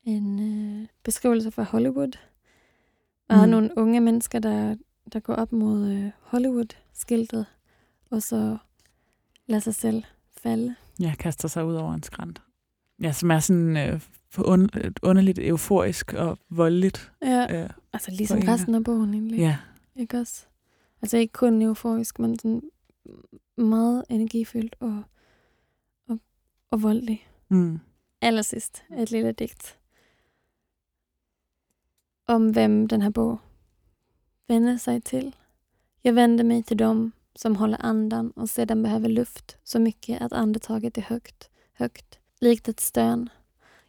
En 0.03 0.39
øh, 0.39 0.87
beskrivelse 1.03 1.51
fra 1.51 1.63
Hollywood. 1.63 2.17
Og 3.29 3.37
Mm. 3.43 3.49
nogle 3.49 3.69
unge 3.77 3.99
mennesker, 4.01 4.39
der, 4.39 4.75
der 5.13 5.19
går 5.19 5.33
op 5.33 5.51
mod 5.51 5.89
øh, 5.91 6.11
Hollywood-skiltet, 6.21 7.45
og 8.09 8.21
så 8.21 8.57
lader 9.47 9.61
sig 9.61 9.75
selv 9.75 10.03
falde. 10.37 10.75
Ja, 10.99 11.13
kaster 11.19 11.47
sig 11.47 11.65
ud 11.65 11.75
over 11.75 11.93
en 11.93 12.03
skrant. 12.03 12.41
Ja, 13.01 13.11
som 13.11 13.31
er 13.31 13.39
sådan 13.39 13.77
øh, 13.77 14.01
un- 14.37 14.67
øh, 14.77 14.91
underligt 15.03 15.39
euforisk 15.39 16.13
og 16.13 16.37
voldeligt. 16.49 17.11
Ja, 17.21 17.63
Øh, 17.63 17.69
altså 17.93 18.11
ligesom 18.11 18.37
en, 18.37 18.47
resten 18.47 18.75
af 18.75 18.83
bogen 18.83 19.13
egentlig. 19.13 19.39
ja. 19.39 19.57
Ikke 19.95 20.17
også? 20.17 20.45
Altså 21.01 21.17
ikke 21.17 21.33
kun 21.33 21.61
euforisk, 21.61 22.19
men 22.19 22.39
sådan 22.39 22.61
meget 23.57 24.05
energifyldt 24.09 24.75
og, 24.79 25.03
og, 26.07 26.19
og 26.69 26.83
voldelig. 26.83 27.27
Mm. 27.49 27.79
Allersidst 28.21 28.83
et 28.97 29.11
lille 29.11 29.31
digt 29.31 29.77
om 32.31 32.49
hvem 32.51 32.87
den 32.87 33.01
her 33.01 33.09
bog 33.09 33.37
vender 34.47 34.77
sig 34.77 35.03
till. 35.03 35.35
Jag 36.01 36.13
vänder 36.13 36.43
mig 36.43 36.63
till 36.63 36.77
dem 36.77 37.11
som 37.35 37.55
håller 37.55 37.77
andan 37.81 38.31
och 38.31 38.49
sedan 38.49 38.83
behöver 38.83 39.09
luft 39.09 39.57
så 39.63 39.79
mycket 39.79 40.21
att 40.21 40.33
andetaget 40.33 40.97
är 40.97 41.01
högt, 41.01 41.49
högt, 41.73 42.19
likt 42.39 42.67
ett 42.67 42.79
stön. 42.79 43.29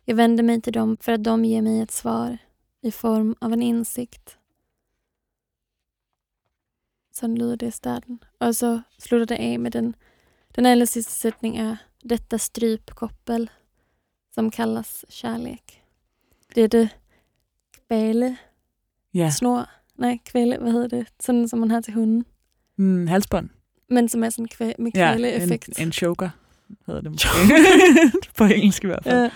Jag 0.05 0.15
vänder 0.15 0.43
mig 0.43 0.61
till 0.61 0.73
dem 0.73 0.97
för 1.01 1.13
att 1.13 1.25
de 1.25 1.45
ger 1.45 1.63
mig 1.63 1.81
ett 1.81 1.91
svar 1.91 2.39
i 2.81 2.93
form 2.93 3.35
av 3.41 3.53
en 3.53 3.63
insikt. 3.63 4.39
Sådan 7.13 7.39
lyder 7.39 7.57
det 7.57 7.67
i 7.67 7.71
starten. 7.71 8.23
Og 8.41 8.55
så 8.55 8.81
slutter 8.99 9.27
det 9.27 9.35
af 9.35 9.59
med 9.59 9.71
den, 9.71 9.95
den 10.57 10.67
aller 10.67 10.85
sidste 10.85 11.13
sætning 11.13 11.59
er 11.59 11.77
detta 12.11 12.37
strypkoppel 12.37 13.51
som 14.33 14.51
kallas 14.51 15.05
kärlek. 15.11 15.83
Det 16.55 16.65
er 16.65 16.69
det 16.69 16.89
kvæle 17.89 18.37
Ja, 19.15 19.31
snor. 19.31 19.71
Nej, 19.97 20.19
kvæle, 20.27 20.59
hvad 20.59 20.73
hedder 20.73 20.89
det? 20.89 21.07
Sådan 21.21 21.49
som 21.49 21.59
man 21.59 21.71
har 21.71 21.81
til 21.81 21.95
hunden. 21.95 22.25
mm, 22.77 23.07
halsbånd. 23.07 23.49
Men 23.89 24.09
som 24.09 24.25
er 24.25 24.31
sådan 24.31 24.49
kvæ- 24.55 24.75
med 24.83 24.91
Ja, 24.95 25.13
kvæle-effekt. 25.13 25.69
en, 25.79 25.87
en 25.87 25.93
choker 25.93 26.31
hedder 26.87 27.01
det 27.01 27.11
måske. 27.11 27.29
På 28.39 28.45
engelsk 28.45 28.85
i 28.85 28.87
hvert 28.87 29.05
fald. 29.05 29.31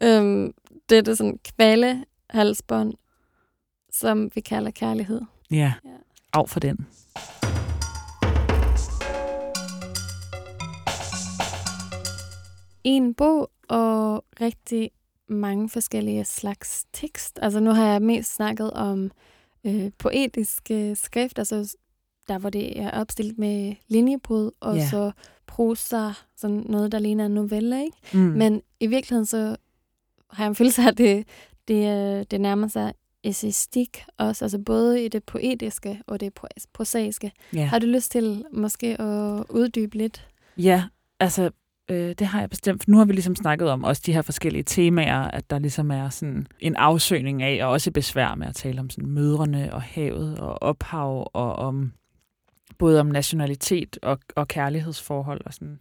Ja. 0.00 0.18
Øhm, 0.18 0.54
det 0.88 0.98
er 0.98 1.02
det 1.02 1.18
sådan 1.18 1.38
kvæle-halsbånd, 1.44 2.94
som 3.92 4.30
vi 4.34 4.40
kalder 4.40 4.70
kærlighed. 4.70 5.20
Ja, 5.50 5.72
Ja. 5.84 5.90
Af 6.32 6.48
for 6.48 6.60
den. 6.60 6.86
En 12.84 13.14
bog 13.14 13.50
og 13.68 14.24
rigtig 14.40 14.90
mange 15.28 15.68
forskellige 15.68 16.24
slags 16.24 16.84
tekst. 16.92 17.38
Altså 17.42 17.60
nu 17.60 17.70
har 17.70 17.86
jeg 17.92 18.02
mest 18.02 18.34
snakket 18.34 18.70
om 18.70 19.10
øh, 19.64 19.90
poetisk 19.98 20.70
øh, 20.70 20.96
skrift, 20.96 21.38
altså 21.38 21.76
der 22.28 22.38
hvor 22.38 22.50
det 22.50 22.80
er 22.80 22.90
opstillet 22.90 23.38
med 23.38 23.74
linjebrud, 23.88 24.50
og 24.60 24.76
Ja. 24.76 24.88
så 24.88 25.12
prosa, 25.46 26.10
sådan 26.36 26.64
noget, 26.68 26.92
der 26.92 26.98
ligner 26.98 27.26
en 27.26 27.34
novelle, 27.34 27.84
ikke? 27.84 27.96
Mm. 28.12 28.18
Men 28.18 28.62
i 28.80 28.86
virkeligheden 28.86 29.26
så 29.26 29.56
har 30.30 30.44
jeg 30.44 30.48
en 30.48 30.54
følelse 30.54 30.82
af, 30.82 30.88
at 30.88 30.98
det, 30.98 31.26
det, 31.68 31.74
øh, 32.18 32.24
det 32.30 32.40
nærmer 32.40 32.68
sig 32.68 32.92
essayistik 33.26 34.04
også, 34.18 34.44
altså 34.44 34.58
både 34.58 35.04
i 35.04 35.08
det 35.08 35.24
poetiske 35.24 36.00
og 36.06 36.20
det 36.20 36.32
pro- 36.40 36.64
prosaiske. 36.72 37.32
ja. 37.54 37.64
Har 37.64 37.78
du 37.78 37.86
lyst 37.86 38.12
til 38.12 38.44
måske 38.52 39.00
at 39.00 39.44
uddybe 39.50 39.96
lidt? 39.96 40.28
Ja, 40.56 40.84
altså, 41.20 41.50
øh, 41.90 42.14
det 42.18 42.26
har 42.26 42.40
jeg 42.40 42.50
bestemt. 42.50 42.88
Nu 42.88 42.98
har 42.98 43.04
vi 43.04 43.12
ligesom 43.12 43.36
snakket 43.36 43.70
om 43.70 43.84
også 43.84 44.02
de 44.06 44.12
her 44.12 44.22
forskellige 44.22 44.62
temaer, 44.62 45.20
at 45.20 45.50
der 45.50 45.58
ligesom 45.58 45.90
er 45.90 46.08
sådan 46.08 46.46
en 46.60 46.76
afsøgning 46.76 47.42
af, 47.42 47.64
og 47.64 47.70
også 47.70 47.90
besvær 47.90 48.34
med 48.34 48.46
at 48.46 48.54
tale 48.54 48.80
om 48.80 48.90
sådan 48.90 49.10
mødrene 49.10 49.74
og 49.74 49.82
havet 49.82 50.38
og 50.38 50.62
ophav, 50.62 51.30
og 51.32 51.56
om 51.56 51.92
både 52.78 53.00
om 53.00 53.06
nationalitet 53.06 53.98
og, 54.02 54.18
og 54.36 54.48
kærlighedsforhold 54.48 55.40
og 55.46 55.54
sådan 55.54 55.78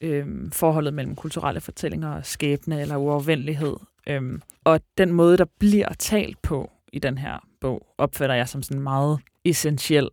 øhm, 0.00 0.50
forholdet 0.50 0.94
mellem 0.94 1.16
kulturelle 1.16 1.60
fortællinger 1.60 2.08
og 2.10 2.26
skæbne 2.26 2.80
eller 2.80 2.96
uafvendelighed. 2.96 3.76
Øhm, 4.06 4.42
og 4.64 4.80
den 4.98 5.12
måde, 5.12 5.36
der 5.36 5.44
bliver 5.58 5.88
talt 5.98 6.42
på 6.42 6.70
i 6.92 6.98
den 6.98 7.18
her 7.18 7.38
bog, 7.60 7.86
opfatter 7.98 8.34
jeg 8.34 8.48
som 8.48 8.62
sådan 8.62 8.82
meget 8.82 9.18
essentiel 9.44 10.08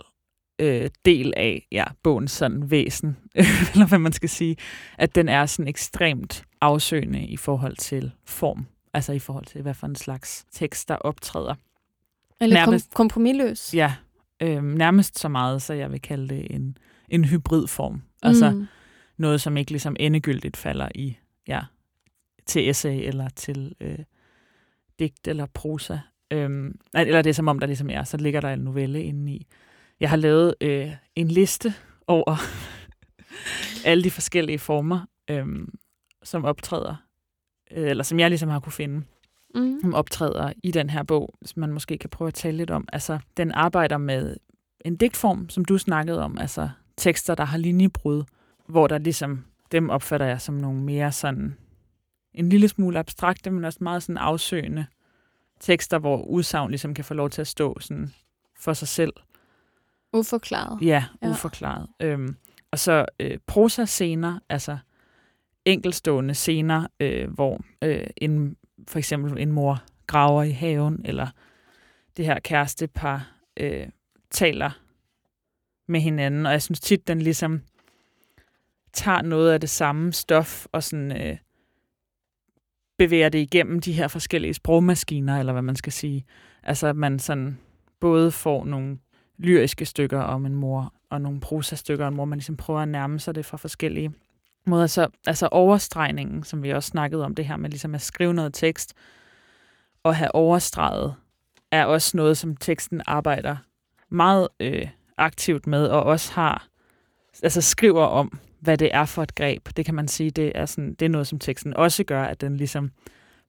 øh, 0.60 0.90
del 1.06 1.34
af 1.38 1.68
ja, 1.72 1.84
bogens 2.04 2.32
sådan 2.32 2.72
væsen, 2.72 3.18
eller 3.74 3.88
hvad 3.88 4.00
man 4.00 4.12
skal 4.14 4.30
sige, 4.30 4.56
at 4.98 5.16
den 5.16 5.30
er 5.30 5.46
sådan 5.46 5.68
ekstremt 5.70 6.44
afsøgende 6.62 7.26
i 7.26 7.38
forhold 7.38 7.76
til 7.76 8.12
form, 8.26 8.66
altså 8.94 9.14
i 9.14 9.20
forhold 9.20 9.46
til, 9.46 9.62
hvad 9.62 9.74
for 9.74 9.88
en 9.88 9.96
slags 9.96 10.46
tekst, 10.52 10.90
der 10.90 10.96
optræder. 10.96 11.56
Eller 12.42 12.56
Nærmest. 12.56 12.90
kom- 12.90 12.96
kompromilløs? 12.96 13.74
Ja, 13.74 13.94
øh, 14.42 14.64
nærmest 14.64 15.20
så 15.20 15.28
meget, 15.30 15.62
så 15.62 15.74
jeg 15.74 15.92
vil 15.92 16.02
kalde 16.02 16.28
det 16.36 16.48
en, 16.56 16.78
en 17.10 17.26
hybridform. 17.26 18.02
Altså 18.24 18.52
Mm. 18.52 18.68
Noget, 19.22 19.42
som 19.42 19.58
ikke 19.58 19.72
ligesom 19.72 19.96
endegyldigt 20.00 20.58
falder 20.58 20.90
i, 20.96 21.18
ja, 21.48 21.62
til 22.46 22.70
essay 22.70 23.08
eller 23.08 23.30
til 23.30 23.76
øh, 23.82 24.00
digt 25.00 25.28
eller 25.28 25.46
prosa. 25.46 25.98
Øhm, 26.32 26.80
eller 26.94 27.22
det 27.22 27.30
er 27.30 27.34
som 27.34 27.48
om, 27.48 27.60
der 27.60 27.68
ligesom 27.68 27.90
er, 27.90 28.04
så 28.04 28.18
ligger 28.18 28.42
der 28.42 28.54
en 28.54 28.60
novelle 28.60 29.04
inde 29.04 29.32
i. 29.32 29.48
Jeg 30.00 30.10
har 30.10 30.18
lavet 30.18 30.56
øh, 30.62 30.92
en 31.16 31.28
liste 31.28 31.74
over 32.08 32.36
alle 33.90 34.04
de 34.04 34.12
forskellige 34.12 34.60
former, 34.60 35.06
øhm, 35.30 35.74
som 36.24 36.46
optræder, 36.46 36.96
øh, 37.72 37.90
eller 37.90 38.04
som 38.04 38.20
jeg 38.20 38.30
ligesom 38.30 38.50
har 38.50 38.60
kunne 38.60 38.74
finde, 38.74 39.04
Mm. 39.56 39.80
som 39.82 39.94
optræder 39.94 40.54
i 40.64 40.72
den 40.72 40.90
her 40.90 41.04
bog, 41.04 41.34
som 41.46 41.60
man 41.60 41.72
måske 41.72 41.98
kan 41.98 42.10
prøve 42.10 42.28
at 42.28 42.34
tale 42.34 42.58
lidt 42.58 42.72
om. 42.72 42.88
Altså, 42.94 43.20
den 43.38 43.52
arbejder 43.52 43.98
med 43.98 44.38
en 44.86 44.96
digtform, 44.96 45.50
som 45.50 45.66
du 45.66 45.78
snakkede 45.78 46.22
om, 46.24 46.38
altså 46.38 46.70
tekster, 46.98 47.36
der 47.36 47.46
har 47.46 47.58
linjebrud, 47.58 48.24
hvor 48.72 48.88
der 48.88 48.98
ligesom, 48.98 49.46
dem 49.72 49.90
opfatter 49.90 50.26
jeg 50.26 50.42
som 50.42 50.56
nogle 50.56 50.82
mere 50.82 51.12
sådan, 51.12 51.58
en 52.34 52.50
lille 52.50 52.68
smule 52.68 53.00
abstrakte, 53.00 53.52
men 53.52 53.66
også 53.66 53.80
meget 53.82 54.04
sådan 54.04 54.18
afsøgende 54.18 54.86
tekster, 55.60 56.00
hvor 56.00 56.22
udsagn 56.22 56.70
ligesom 56.70 56.94
kan 56.94 57.06
få 57.06 57.14
lov 57.14 57.30
til 57.30 57.42
at 57.42 57.48
stå 57.48 57.80
sådan 57.80 58.14
for 58.60 58.74
sig 58.74 58.88
selv. 58.88 59.14
Uforklaret. 60.14 60.82
Ja, 60.82 61.06
Ja. 61.22 61.30
uforklaret. 61.30 61.88
Øhm, 62.00 62.36
og 62.72 62.80
så 62.80 63.06
øh, 63.20 63.38
prosa-scener, 63.48 64.40
altså 64.50 64.78
enkelstående 65.66 66.34
scener, 66.34 66.88
øh, 67.00 67.30
hvor 67.34 67.62
øh, 67.82 68.08
en, 68.18 68.56
for 68.88 69.00
eksempel 69.00 69.42
en 69.42 69.52
mor 69.52 69.84
graver 70.08 70.44
i 70.44 70.52
haven, 70.52 71.02
eller 71.06 71.28
det 72.18 72.26
her 72.26 72.40
kærestepar 72.40 73.32
øh, 73.58 73.88
taler 74.32 74.72
med 75.88 76.00
hinanden, 76.00 76.46
og 76.46 76.52
jeg 76.52 76.62
synes 76.62 76.80
tit, 76.80 77.08
den 77.08 77.22
ligesom 77.22 77.62
tager 78.94 79.22
noget 79.22 79.52
af 79.52 79.60
det 79.60 79.70
samme 79.70 80.14
stof, 80.14 80.66
og 80.72 80.84
sådan 80.84 81.22
øh, 81.22 81.38
bevæger 82.98 83.30
det 83.30 83.40
igennem 83.40 83.80
de 83.80 83.94
her 83.94 84.08
forskellige 84.08 84.54
sprogmaskiner, 84.54 85.40
eller 85.40 85.54
hvad 85.54 85.62
man 85.62 85.76
skal 85.76 85.94
sige. 85.94 86.26
Altså, 86.64 86.88
at 86.88 86.96
man 86.96 87.20
sådan 87.20 87.58
både 88.00 88.32
får 88.32 88.66
nogle 88.66 88.98
lyriske 89.38 89.86
stykker 89.86 90.20
om 90.20 90.46
en 90.46 90.56
mor, 90.56 90.94
og 91.10 91.22
nogle 91.22 91.40
prosastykker 91.40 92.06
om 92.06 92.14
en 92.14 92.18
mor, 92.18 92.26
man 92.26 92.38
ligesom 92.38 92.58
prøver 92.58 92.80
at 92.80 92.88
nærme 92.88 93.20
sig 93.20 93.36
det 93.36 93.46
fra 93.46 93.58
forskellige 93.58 94.14
måder. 94.66 94.88
Så, 94.88 95.08
altså 95.28 95.48
overstregningen, 95.48 96.44
som 96.44 96.64
vi 96.64 96.70
også 96.70 96.88
snakkede 96.88 97.26
om, 97.26 97.36
det 97.36 97.46
her 97.46 97.58
med 97.58 97.70
ligesom 97.70 97.96
at 97.96 98.02
skrive 98.02 98.34
noget 98.34 98.54
tekst, 98.54 98.94
og 100.04 100.16
have 100.16 100.36
overstreget, 100.36 101.16
er 101.72 101.86
også 101.86 102.18
noget, 102.18 102.38
som 102.38 102.58
teksten 102.58 103.02
arbejder 103.08 103.56
meget 104.10 104.48
øh, 104.60 104.88
aktivt 105.18 105.68
med, 105.68 105.88
og 105.88 106.04
også 106.04 106.34
har, 106.34 106.68
altså 107.44 107.62
skriver 107.62 108.04
om, 108.04 108.40
hvad 108.62 108.78
det 108.78 108.90
er 108.94 109.06
for 109.06 109.24
et 109.24 109.36
greb. 109.36 109.70
Det 109.78 109.86
kan 109.86 109.96
man 109.96 110.08
sige, 110.08 110.32
det 110.32 110.52
er, 110.56 110.66
sådan, 110.66 110.94
det 110.94 111.06
er 111.06 111.10
noget, 111.10 111.28
som 111.28 111.40
teksten 111.40 111.74
også 111.74 112.04
gør, 112.04 112.24
at 112.24 112.42
den 112.42 112.58
ligesom 112.58 112.92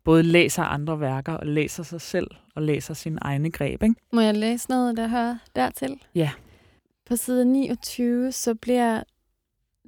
både 0.05 0.23
læser 0.23 0.63
andre 0.63 1.01
værker, 1.01 1.33
og 1.33 1.47
læser 1.47 1.83
sig 1.83 2.01
selv, 2.01 2.27
og 2.55 2.63
læser 2.63 2.95
sine 2.95 3.19
egne 3.23 3.51
greb. 3.51 3.83
Ikke? 3.83 3.95
Må 4.13 4.21
jeg 4.21 4.35
læse 4.35 4.71
noget, 4.71 4.97
der 4.97 5.09
hører 5.09 5.39
dertil? 5.57 6.01
Ja. 6.15 6.31
På 7.07 7.17
side 7.17 7.45
29, 7.45 8.33
så 8.33 8.55
bliver 8.55 9.03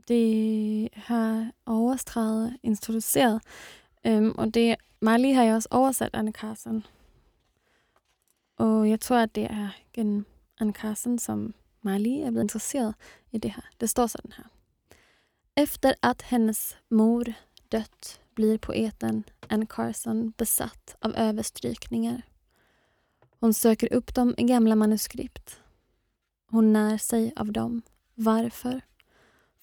det 0.08 0.88
her 0.94 1.50
overstreget 1.66 2.56
introduceret 2.62 3.40
Øhm, 4.06 4.34
og 4.38 4.54
det, 4.54 4.76
Marley 5.00 5.34
har 5.34 5.42
jeg 5.42 5.54
også 5.54 5.68
oversat 5.70 6.10
Anne 6.12 6.32
Carson. 6.32 6.86
Og 8.56 8.90
jeg 8.90 9.00
tror, 9.00 9.16
at 9.16 9.34
det 9.34 9.44
er 9.44 9.68
gennem 9.92 10.26
Anne 10.60 10.72
Carson, 10.72 11.18
som 11.18 11.54
Marley 11.82 12.10
er 12.10 12.30
blevet 12.30 12.44
interesseret 12.44 12.94
i 13.32 13.38
det 13.38 13.50
her. 13.50 13.62
Det 13.80 13.90
står 13.90 14.06
sådan 14.06 14.32
her. 14.36 14.44
Efter 15.56 15.94
att 16.00 16.22
hennes 16.22 16.76
mor 16.88 17.32
dött 17.68 18.20
blir 18.34 18.58
poeten 18.58 19.24
Anne 19.48 19.66
Carson 19.68 20.32
besatt 20.36 20.96
av 21.00 21.16
överstrykningar. 21.16 22.22
Hon 23.40 23.54
söker 23.54 23.92
upp 23.92 24.14
dem 24.14 24.34
i 24.38 24.42
gamla 24.42 24.76
manuskript. 24.76 25.60
Hon 26.50 26.72
när 26.72 26.98
sig 26.98 27.32
av 27.36 27.52
dem. 27.52 27.82
Varför? 28.14 28.80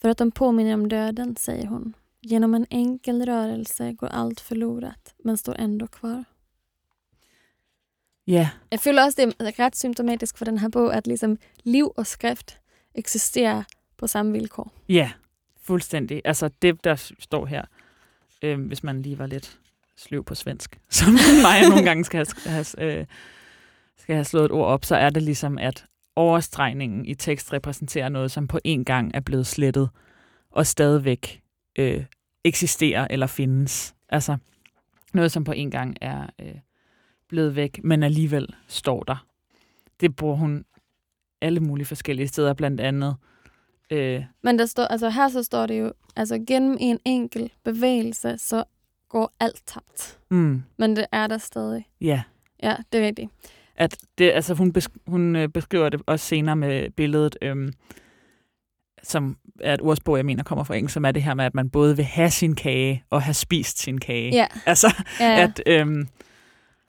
För 0.02 0.10
att 0.10 0.18
de 0.18 0.32
påminner 0.32 0.74
om 0.74 0.90
döden, 0.90 1.36
säger 1.36 1.66
hon. 1.68 1.94
Genom 2.22 2.54
en 2.56 2.66
enkel 2.70 3.26
rørelse 3.26 3.94
går 3.94 4.08
allt 4.08 4.40
förlorat, 4.40 5.14
men 5.24 5.38
står 5.38 5.56
ändå 5.56 5.88
kvar. 5.88 6.24
Ja, 8.26 8.50
Jeg 8.72 8.80
føler 8.80 9.04
også, 9.06 9.26
det 9.26 9.36
er 9.40 9.60
ret 9.60 9.76
symptomatisk 9.76 10.38
for 10.38 10.46
den 10.46 10.58
her 10.58 10.70
bog, 10.70 10.94
at 10.94 11.08
ligesom 11.08 11.38
liv 11.64 11.86
og 11.98 12.08
skrift 12.08 12.58
eksisterer 12.96 13.64
på 13.98 14.08
samme 14.08 14.32
vilkår. 14.32 14.70
ja, 14.88 15.10
fuldstændig. 15.64 16.22
Altså 16.26 16.50
det, 16.62 16.84
der 16.84 17.14
står 17.20 17.46
her, 17.46 17.62
øh, 18.42 18.68
hvis 18.68 18.84
man 18.84 19.02
lige 19.02 19.20
var 19.20 19.26
lidt 19.26 19.60
sløv 19.96 20.24
på 20.24 20.36
svensk, 20.36 20.80
som 20.90 21.14
mig 21.44 21.70
nogle 21.70 21.84
gange 21.84 22.04
skal 22.04 22.18
have, 22.18 22.66
have, 22.78 23.00
øh, 23.00 23.06
skal 23.98 24.16
have 24.16 24.26
slået 24.26 24.46
et 24.46 24.52
ord 24.52 24.68
op, 24.68 24.86
så 24.86 24.96
er 24.96 25.10
det 25.10 25.24
ligesom, 25.24 25.58
at 25.58 25.86
overstregningen 26.16 27.06
i 27.06 27.14
tekst 27.14 27.54
repræsenterer 27.54 28.10
noget, 28.10 28.32
som 28.32 28.48
på 28.48 28.60
en 28.64 28.86
gang 28.86 29.12
er 29.14 29.20
blevet 29.20 29.48
slettet, 29.48 29.90
og 30.52 30.68
stadigvæk 30.68 31.42
øh, 31.76 32.06
eksisterer 32.44 33.08
eller 33.10 33.28
findes. 33.28 33.96
Altså 34.10 34.38
noget, 35.14 35.32
som 35.32 35.44
på 35.44 35.52
en 35.52 35.72
gang 35.72 35.98
er 36.02 36.28
øh, 36.42 36.56
blevet 37.28 37.56
væk, 37.56 37.80
men 37.84 38.04
alligevel 38.04 38.56
står 38.68 39.04
der. 39.04 39.26
Det 40.00 40.16
bruger 40.16 40.36
hun 40.36 40.66
alle 41.42 41.60
mulige 41.60 41.86
forskellige 41.86 42.28
steder, 42.28 42.54
blandt 42.54 42.82
andet 42.82 43.16
øh, 43.22 43.31
men 44.44 44.60
der 44.60 44.66
står, 44.66 44.84
altså 44.84 45.10
her 45.10 45.30
så 45.30 45.44
står 45.44 45.66
det 45.66 45.80
jo, 45.80 45.94
altså 46.16 46.44
gennem 46.48 46.78
en 46.80 47.00
enkel 47.06 47.52
bevægelse, 47.64 48.38
så 48.38 48.64
går 49.10 49.34
alt 49.40 49.62
tabt. 49.66 50.20
mm, 50.30 50.64
Men 50.78 50.96
det 50.96 51.06
er 51.12 51.28
der 51.28 51.38
stadig. 51.38 51.88
ja, 52.02 52.22
Ja, 52.64 52.76
det 52.92 53.02
er 53.04 53.06
rigtigt. 53.08 53.32
at 53.76 53.98
det, 54.18 54.32
altså 54.32 54.54
hun, 54.54 54.74
besk- 54.78 54.98
hun 55.08 55.36
øh, 55.36 55.50
beskriver 55.50 55.90
det 55.90 56.02
også 56.08 56.26
senere 56.26 56.56
med 56.56 56.90
billedet, 56.92 57.38
øhm, 57.42 57.74
som 59.04 59.38
er 59.62 59.74
et 59.74 59.82
ordsprog, 59.82 60.18
jeg 60.18 60.26
mener 60.26 60.44
kommer 60.44 60.64
fra 60.64 60.76
engelsk, 60.76 60.94
som 60.94 61.06
er 61.06 61.12
det 61.12 61.24
her 61.24 61.34
med, 61.34 61.46
at 61.46 61.56
man 61.56 61.70
både 61.70 61.96
vil 61.96 62.06
have 62.06 62.30
sin 62.32 62.56
kage 62.56 63.04
og 63.10 63.22
have 63.22 63.34
spist 63.34 63.80
sin 63.80 63.98
kage. 63.98 64.32
Ja, 64.34 64.48
Altså, 64.66 65.04
ja, 65.20 65.26
ja. 65.26 65.42
at, 65.44 65.62
øhm, 65.66 66.08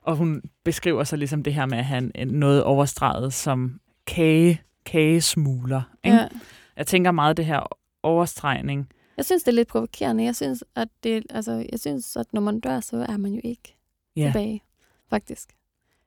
og 0.03 0.17
hun 0.17 0.43
beskriver 0.65 1.05
så 1.05 1.17
ligesom 1.17 1.43
det 1.43 1.55
her 1.55 1.67
med 1.67 1.79
at 1.79 1.85
have 1.85 2.11
en 2.17 2.29
noget 2.29 2.63
overstreget 2.65 3.33
som 3.33 3.81
kage, 4.07 4.61
kagesmugler. 4.87 5.83
Ikke? 6.05 6.17
ja. 6.17 6.29
Jeg 6.77 6.87
tænker 6.87 7.11
meget 7.11 7.37
det 7.37 7.45
her 7.47 7.77
overstregning. 8.03 8.89
Jeg 9.17 9.25
synes, 9.25 9.43
det 9.43 9.49
er 9.53 9.55
lidt 9.57 9.69
provokerende. 9.69 10.25
Jeg 10.25 10.37
synes, 10.37 10.65
at 10.77 10.89
det, 11.03 11.25
altså, 11.31 11.67
jeg 11.73 11.81
synes, 11.81 12.17
at 12.17 12.27
når 12.33 12.41
man 12.41 12.61
dør, 12.61 12.81
så 12.81 12.97
er 13.09 13.17
man 13.17 13.33
jo 13.33 13.41
ikke 13.45 13.77
Ja, 14.17 14.27
tilbage, 14.27 14.63
faktisk. 15.11 15.49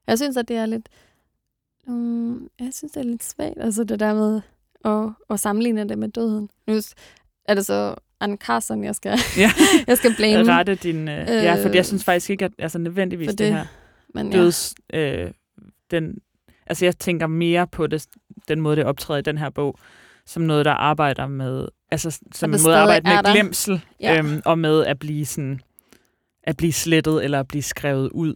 Jeg 0.07 0.18
synes, 0.18 0.38
at 0.38 0.47
det 0.47 0.55
er 0.55 0.66
lidt... 0.66 0.89
Um, 1.88 2.49
jeg 2.59 2.70
synes, 2.74 2.91
det 2.91 2.99
er 2.99 3.03
lidt 3.03 3.24
svagt, 3.24 3.53
altså 3.59 3.84
det 3.84 3.99
der 3.99 4.13
med 4.13 4.41
at, 4.86 5.09
at 5.30 5.39
sammenligne 5.39 5.89
det 5.89 5.97
med 5.97 6.09
døden. 6.09 6.49
Nu 6.68 6.80
er 7.45 7.53
det 7.53 7.66
så 7.66 7.95
Anne 8.20 8.38
Carson, 8.38 8.84
jeg 8.84 8.95
skal, 8.95 9.11
ja. 9.38 9.51
jeg 9.88 9.97
skal 9.97 10.16
blame. 10.16 10.51
rette 10.53 10.76
din... 10.76 11.07
Øh, 11.07 11.22
øh, 11.22 11.28
ja, 11.28 11.66
for 11.66 11.70
jeg 11.74 11.86
synes 11.86 12.03
faktisk 12.03 12.30
ikke, 12.30 12.45
at 12.45 12.51
altså, 12.59 12.78
nødvendigvis 12.78 13.28
det- 13.30 13.39
det 13.39 13.53
her 13.53 13.66
Men 14.13 14.32
ja. 14.32 14.38
døds... 14.38 14.76
Øh, 14.93 15.32
den, 15.91 16.18
altså 16.68 16.86
jeg 16.86 16.97
tænker 16.97 17.28
mere 17.28 17.68
på 17.68 17.88
det, 17.88 18.07
den 18.47 18.61
måde, 18.61 18.76
det 18.76 18.86
optræder 18.86 19.18
i 19.20 19.22
den 19.22 19.38
her 19.38 19.49
bog, 19.49 19.78
som 20.26 20.44
noget, 20.44 20.66
der 20.66 20.72
arbejder 20.72 21.28
med, 21.28 21.68
altså 21.92 22.20
som 22.34 22.54
en 22.54 22.60
måde 22.66 22.76
at 22.76 22.82
arbejde 22.82 23.10
med 23.10 23.34
glemsel, 23.34 23.82
Ja. 24.02 24.18
øhm, 24.18 24.42
og 24.46 24.60
med 24.60 24.86
at 24.86 25.00
blive 25.00 25.26
sådan, 25.26 25.62
at 26.44 26.58
blive 26.58 26.74
slettet 26.74 27.24
eller 27.24 27.40
at 27.40 27.48
blive 27.48 27.62
skrevet 27.62 28.10
ud. 28.10 28.36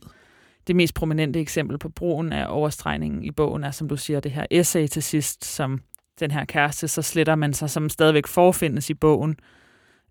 Det 0.67 0.75
mest 0.75 0.93
prominente 0.95 1.39
eksempel 1.39 1.77
på 1.77 1.89
brugen 1.89 2.33
af 2.33 2.45
overstregningen 2.49 3.23
i 3.23 3.31
bogen 3.31 3.63
er, 3.63 3.71
som 3.71 3.89
du 3.89 3.97
siger, 3.97 4.19
det 4.19 4.31
her 4.31 4.45
essay 4.51 4.87
til 4.87 5.03
sidst, 5.03 5.45
som 5.45 5.81
den 6.19 6.31
her 6.31 6.45
kæreste, 6.45 6.87
så 6.87 7.01
sletter 7.01 7.35
man 7.35 7.53
sig, 7.53 7.69
som 7.69 7.89
stadigvæk 7.89 8.27
forfindes 8.27 8.89
i 8.89 8.93
bogen, 8.93 9.35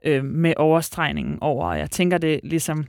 øh, 0.04 0.24
med 0.24 0.54
overstregningen 0.56 1.38
over. 1.40 1.68
Og 1.68 1.78
jeg 1.78 1.90
tænker, 1.90 2.18
det 2.18 2.40
ligesom, 2.42 2.86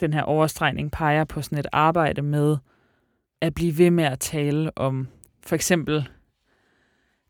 den 0.00 0.12
her 0.12 0.22
overstregning 0.22 0.92
peger 0.92 1.24
på 1.24 1.42
sådan 1.42 1.58
et 1.58 1.66
arbejde 1.72 2.22
med 2.22 2.56
at 3.40 3.54
blive 3.54 3.78
ved 3.78 3.90
med 3.90 4.04
at 4.04 4.20
tale 4.20 4.78
om 4.78 5.08
for 5.46 5.54
eksempel 5.54 6.08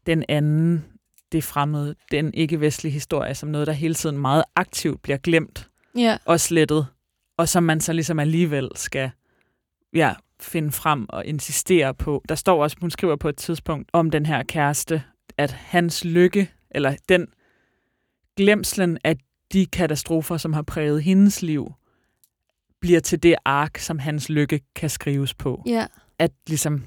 den 0.06 0.24
anden, 0.28 0.84
det 1.32 1.44
fremmede, 1.44 1.94
den 2.10 2.34
ikke-vestlige 2.34 2.92
historie, 2.92 3.34
som 3.34 3.48
noget, 3.48 3.66
der 3.66 3.72
hele 3.72 3.94
tiden 3.94 4.18
meget 4.18 4.44
aktivt 4.56 5.02
bliver 5.02 5.16
glemt 5.16 5.68
Ja, 5.96 6.18
og 6.24 6.40
slettet, 6.40 6.86
og 7.36 7.48
som 7.48 7.62
man 7.62 7.80
så 7.80 7.92
ligesom 7.92 8.18
alligevel 8.18 8.70
skal 8.74 9.10
ja, 9.94 10.14
finde 10.40 10.72
frem 10.72 11.06
og 11.08 11.26
insistere 11.26 11.94
på. 11.94 12.22
Der 12.28 12.34
står 12.34 12.62
også, 12.62 12.76
hun 12.80 12.90
skriver 12.90 13.16
på 13.16 13.28
et 13.28 13.36
tidspunkt 13.36 13.90
om 13.92 14.10
den 14.10 14.26
her 14.26 14.42
kæreste, 14.42 15.02
at 15.38 15.52
hans 15.52 16.04
lykke, 16.04 16.50
eller 16.70 16.96
den 17.08 17.26
glemslen 18.36 18.98
af 19.04 19.16
de 19.52 19.66
katastrofer, 19.66 20.36
som 20.36 20.52
har 20.52 20.62
præget 20.62 21.02
hendes 21.02 21.42
liv, 21.42 21.72
bliver 22.80 23.00
til 23.00 23.22
det 23.22 23.34
ark, 23.44 23.78
som 23.78 23.98
hans 23.98 24.28
lykke 24.28 24.60
kan 24.74 24.90
skrives 24.90 25.34
på. 25.34 25.62
ja, 25.66 25.86
At 26.18 26.30
ligesom 26.46 26.84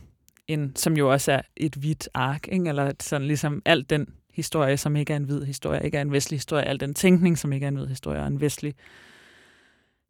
en, 0.47 0.75
som 0.75 0.97
jo 0.97 1.11
også 1.11 1.31
er 1.31 1.41
et 1.57 1.75
hvidt 1.75 2.09
ark, 2.13 2.47
ikke? 2.47 2.69
eller 2.69 2.93
sådan 2.99 3.27
ligesom 3.27 3.61
alt 3.65 3.89
den 3.89 4.13
historie, 4.33 4.77
som 4.77 4.95
ikke 4.95 5.13
er 5.13 5.17
en 5.17 5.23
hvid 5.23 5.43
historie, 5.43 5.85
ikke 5.85 5.97
er 5.97 6.01
en 6.01 6.11
vestlig 6.11 6.37
historie, 6.37 6.65
al 6.65 6.79
den 6.79 6.93
tænkning, 6.93 7.37
som 7.37 7.53
ikke 7.53 7.63
er 7.63 7.67
en 7.67 7.75
hvid 7.75 7.87
historie, 7.87 8.21
og 8.21 8.27
en 8.27 8.41
vestlig 8.41 8.75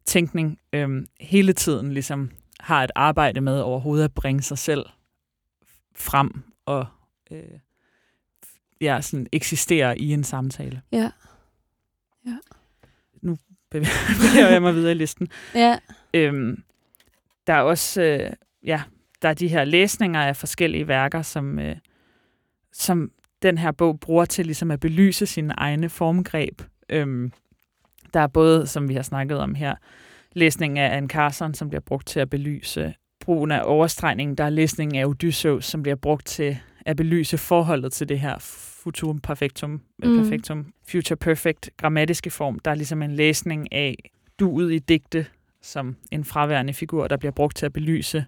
tænkning, 0.04 0.58
øhm, 0.72 1.06
hele 1.20 1.52
tiden 1.52 1.92
ligesom 1.92 2.30
har 2.60 2.84
et 2.84 2.90
arbejde 2.94 3.40
med 3.40 3.60
overhovedet 3.60 4.04
at 4.04 4.14
bringe 4.14 4.42
sig 4.42 4.58
selv 4.58 4.86
frem 5.96 6.42
og 6.66 6.86
øh, 7.30 7.42
ja, 8.80 9.00
sådan 9.00 9.26
eksistere 9.32 9.98
i 9.98 10.12
en 10.12 10.24
samtale. 10.24 10.82
ja, 12.26 12.38
Bevæger 13.70 14.48
jeg 14.50 14.62
mig 14.62 14.74
videre 14.74 14.92
i 14.92 14.94
listen. 14.94 15.28
ja, 15.54 15.78
Øhm, 16.14 16.62
der 17.46 17.52
er 17.52 17.60
også 17.62 18.02
øh, 18.02 18.32
ja, 18.64 18.82
der 19.22 19.28
er 19.28 19.34
de 19.34 19.48
her 19.48 19.64
læsninger 19.64 20.20
af 20.20 20.36
forskellige 20.36 20.88
værker, 20.88 21.22
som, 21.22 21.58
øh, 21.58 21.76
som 22.72 23.10
den 23.42 23.58
her 23.58 23.72
bog 23.72 24.00
bruger 24.00 24.24
til 24.24 24.46
ligesom 24.46 24.70
at 24.70 24.80
belyse 24.80 25.26
sine 25.26 25.54
egne 25.56 25.88
formgreb. 25.88 26.62
Øhm, 26.88 27.32
der 28.14 28.20
er 28.20 28.26
både, 28.26 28.66
som 28.66 28.88
vi 28.88 28.94
har 28.94 29.02
snakket 29.02 29.38
om 29.38 29.54
her, 29.54 29.74
læsning 30.32 30.78
af 30.78 30.96
Anne 30.96 31.08
Carson, 31.08 31.54
som 31.54 31.68
bliver 31.68 31.80
brugt 31.80 32.06
til 32.06 32.20
at 32.20 32.30
belyse 32.30 32.94
brugen 33.20 33.50
af 33.50 33.60
overstregning. 33.64 34.38
Der 34.38 34.44
er 34.44 34.50
læsning 34.50 34.96
af 34.96 35.06
Odysseus, 35.06 35.64
som 35.64 35.82
bliver 35.82 35.96
brugt 35.96 36.26
til 36.26 36.58
at 36.86 36.96
belyse 36.96 37.38
forholdet 37.38 37.92
til 37.92 38.08
det 38.08 38.20
her 38.20 38.36
futurum 38.82 39.18
perfectum, 39.20 39.70
Mm. 39.70 40.08
mm. 40.10 40.16
perfectum 40.18 40.72
future 40.90 41.16
perfect 41.16 41.70
grammatiske 41.76 42.30
form. 42.30 42.58
Der 42.58 42.70
er 42.70 42.74
ligesom 42.74 43.02
en 43.02 43.12
læsning 43.12 43.72
af 43.72 43.96
duet 44.40 44.72
i 44.72 44.78
digte, 44.78 45.26
som 45.62 45.96
en 46.12 46.24
fraværende 46.24 46.72
figur, 46.74 47.08
der 47.08 47.16
bliver 47.16 47.32
brugt 47.32 47.56
til 47.56 47.66
at 47.66 47.72
belyse 47.72 48.24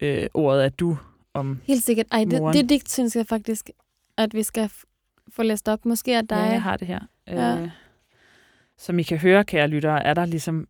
øh, 0.00 0.26
ordet 0.34 0.60
af 0.60 0.72
du 0.72 0.96
om 1.34 1.60
helt 1.64 1.84
sikkert. 1.84 2.06
Ej, 2.12 2.24
det, 2.30 2.40
Moren. 2.40 2.56
det 2.56 2.68
digt 2.68 2.90
synes 2.92 3.16
jeg 3.16 3.26
faktisk, 3.26 3.70
at 4.18 4.34
vi 4.34 4.42
skal 4.42 4.70
få 5.28 5.42
læst 5.42 5.68
op. 5.68 5.84
Måske 5.84 6.16
at 6.18 6.30
dig. 6.30 6.36
Ja, 6.36 6.42
jeg 6.42 6.62
har 6.62 6.76
det 6.76 6.86
her. 6.88 7.00
Ja. 7.26 7.56
Øh, 7.60 7.68
som 8.78 8.98
I 8.98 9.02
kan 9.02 9.18
høre, 9.18 9.44
kære 9.44 9.68
lyttere, 9.68 10.04
er 10.04 10.14
der 10.14 10.24
ligesom... 10.24 10.68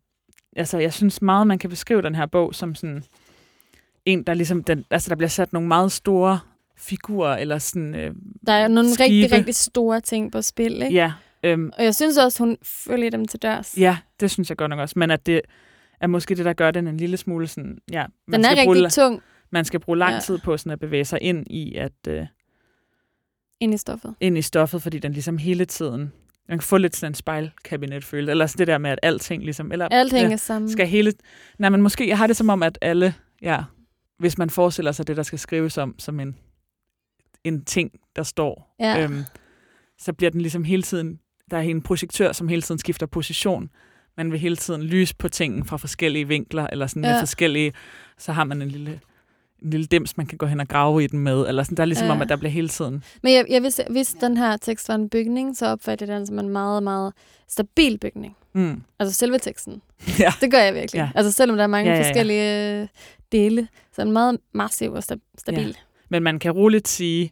Altså, 0.55 0.77
jeg 0.77 0.93
synes 0.93 1.21
meget, 1.21 1.47
man 1.47 1.59
kan 1.59 1.69
beskrive 1.69 2.01
den 2.01 2.15
her 2.15 2.25
bog 2.25 2.55
som 2.55 2.75
sådan 2.75 3.03
en, 4.05 4.23
der 4.23 4.33
ligesom... 4.33 4.63
Den, 4.63 4.85
altså, 4.91 5.09
der 5.09 5.15
bliver 5.15 5.29
sat 5.29 5.53
nogle 5.53 5.67
meget 5.67 5.91
store 5.91 6.39
figurer, 6.77 7.37
eller 7.37 7.57
sådan... 7.57 7.95
Øh, 7.95 8.15
Der 8.47 8.53
er 8.53 8.67
nogle 8.67 8.89
Skibe. 8.93 9.03
rigtig, 9.03 9.31
rigtig 9.31 9.55
store 9.55 10.01
ting 10.01 10.31
på 10.31 10.41
spil, 10.41 10.81
ikke? 10.81 10.95
ja, 10.95 11.13
øhm, 11.43 11.71
Og 11.77 11.83
jeg 11.83 11.95
synes 11.95 12.17
også, 12.17 12.43
hun 12.43 12.57
følger 12.63 13.09
dem 13.09 13.25
til 13.27 13.41
dørs. 13.41 13.77
ja, 13.77 13.97
det 14.19 14.31
synes 14.31 14.49
jeg 14.49 14.57
godt 14.57 14.69
nok 14.69 14.79
også. 14.79 14.99
Men 14.99 15.11
at 15.11 15.25
det 15.25 15.41
er 16.01 16.07
måske 16.07 16.35
det, 16.35 16.45
der 16.45 16.53
gør 16.53 16.71
den 16.71 16.87
en 16.87 16.97
lille 16.97 17.17
smule 17.17 17.47
sådan... 17.47 17.77
Ja, 17.91 18.05
man, 18.27 18.39
Den 18.39 18.45
er 18.45 18.55
skal 18.55 18.65
bruge, 18.65 18.89
tung 18.89 19.21
man 19.49 19.65
skal 19.65 19.79
bruge 19.79 19.97
lang 19.97 20.13
Ja. 20.13 20.19
tid 20.19 20.37
på 20.37 20.57
sådan 20.57 20.71
at 20.71 20.79
bevæge 20.79 21.05
sig 21.05 21.19
ind 21.21 21.47
i, 21.49 21.75
at... 21.75 21.91
Øh, 22.07 22.25
ind 23.59 23.73
i 23.73 23.77
stoffet. 23.77 24.15
ind 24.19 24.37
i 24.37 24.41
stoffet, 24.41 24.81
fordi 24.81 24.99
den 24.99 25.11
ligesom 25.11 25.37
hele 25.37 25.65
tiden... 25.65 26.11
Man 26.49 26.57
kan 26.57 26.63
få 26.63 26.77
lidt 26.77 26.95
sådan 26.95 27.11
en 27.11 27.15
spejlkabinet 27.15 28.03
følelse, 28.03 28.31
eller 28.31 28.45
sådan 28.47 28.59
det 28.59 28.67
der 28.67 28.77
med, 28.77 28.89
at 28.91 28.99
alting 29.03 29.43
ligesom... 29.43 29.71
Eller, 29.71 29.87
Alt 29.91 30.13
ja, 30.13 30.17
hænger 30.17 30.37
sammen. 30.37 30.71
skal 30.71 30.87
hele... 30.87 31.13
Nej, 31.59 31.69
men 31.69 31.81
måske, 31.81 32.07
jeg 32.07 32.17
har 32.17 32.27
det 32.27 32.35
som 32.35 32.49
om, 32.49 32.63
at 32.63 32.77
alle... 32.81 33.13
Ja, 33.41 33.63
hvis 34.19 34.37
man 34.37 34.49
forestiller 34.49 34.91
sig 34.91 35.07
det, 35.07 35.17
der 35.17 35.23
skal 35.23 35.39
skrives 35.39 35.77
om, 35.77 35.95
som 35.99 36.19
en, 36.19 36.37
en 37.43 37.65
ting, 37.65 37.91
der 38.15 38.23
står, 38.23 38.75
Ja. 38.79 39.03
øhm, 39.03 39.23
så 39.99 40.13
bliver 40.13 40.31
den 40.31 40.41
ligesom 40.41 40.63
hele 40.63 40.83
tiden... 40.83 41.19
Der 41.51 41.57
er 41.57 41.61
en 41.61 41.81
projektør, 41.81 42.31
som 42.31 42.47
hele 42.47 42.61
tiden 42.61 42.79
skifter 42.79 43.05
position, 43.05 43.69
man 44.17 44.31
vil 44.31 44.39
hele 44.39 44.55
tiden 44.55 44.83
lyse 44.83 45.15
på 45.15 45.29
tingene 45.29 45.65
fra 45.65 45.77
forskellige 45.77 46.27
vinkler, 46.27 46.67
eller 46.71 46.87
sådan 46.87 47.03
ja. 47.03 47.09
med 47.09 47.15
Ja. 47.15 47.21
forskellige, 47.21 47.73
så 48.17 48.31
har 48.31 48.43
man 48.43 48.61
en 48.61 48.67
lille, 48.69 48.99
en 49.63 49.69
lille 49.69 49.85
dims, 49.85 50.17
man 50.17 50.25
kan 50.25 50.37
gå 50.37 50.45
hen 50.45 50.59
og 50.59 50.67
grave 50.67 51.03
i 51.03 51.07
den 51.07 51.19
med, 51.19 51.47
eller 51.47 51.63
sådan, 51.63 51.77
der 51.77 51.83
er 51.83 51.85
ligesom 51.85 52.07
Ja. 52.07 52.11
om, 52.13 52.21
at 52.21 52.29
der 52.29 52.35
bliver 52.35 52.51
hele 52.51 52.69
tiden. 52.69 53.03
Men 53.23 53.33
jeg, 53.33 53.45
jeg 53.49 53.63
vidste, 53.63 53.83
hvis 53.89 54.15
den 54.21 54.37
her 54.37 54.57
tekst 54.57 54.89
var 54.89 54.95
en 54.95 55.09
bygning, 55.09 55.57
så 55.57 55.67
opfatter 55.67 56.05
jeg 56.05 56.15
den 56.17 56.27
som 56.27 56.39
en 56.39 56.49
meget, 56.49 56.83
meget 56.83 57.13
stabil 57.47 57.97
bygning. 57.99 58.35
Mm. 58.53 58.81
Altså 58.99 59.15
selve 59.15 59.37
teksten. 59.39 59.81
Ja. 60.19 60.33
Det 60.41 60.51
gør 60.51 60.59
jeg 60.59 60.73
virkelig. 60.73 60.99
Ja. 60.99 61.09
Altså 61.15 61.31
selvom 61.31 61.57
der 61.57 61.63
er 61.63 61.67
mange 61.67 61.89
Ja, 61.91 61.95
ja, 61.97 62.01
ja. 62.03 62.09
forskellige 62.09 62.81
øh, 62.81 62.87
dele, 63.31 63.67
så 63.93 64.01
er 64.01 64.03
den 64.05 64.13
meget 64.13 64.37
massiv 64.53 64.91
og 64.93 65.03
sta- 65.11 65.33
stabil. 65.37 65.77
Men 66.09 66.23
man 66.23 66.39
kan 66.39 66.51
roligt 66.51 66.87
sige, 66.87 67.31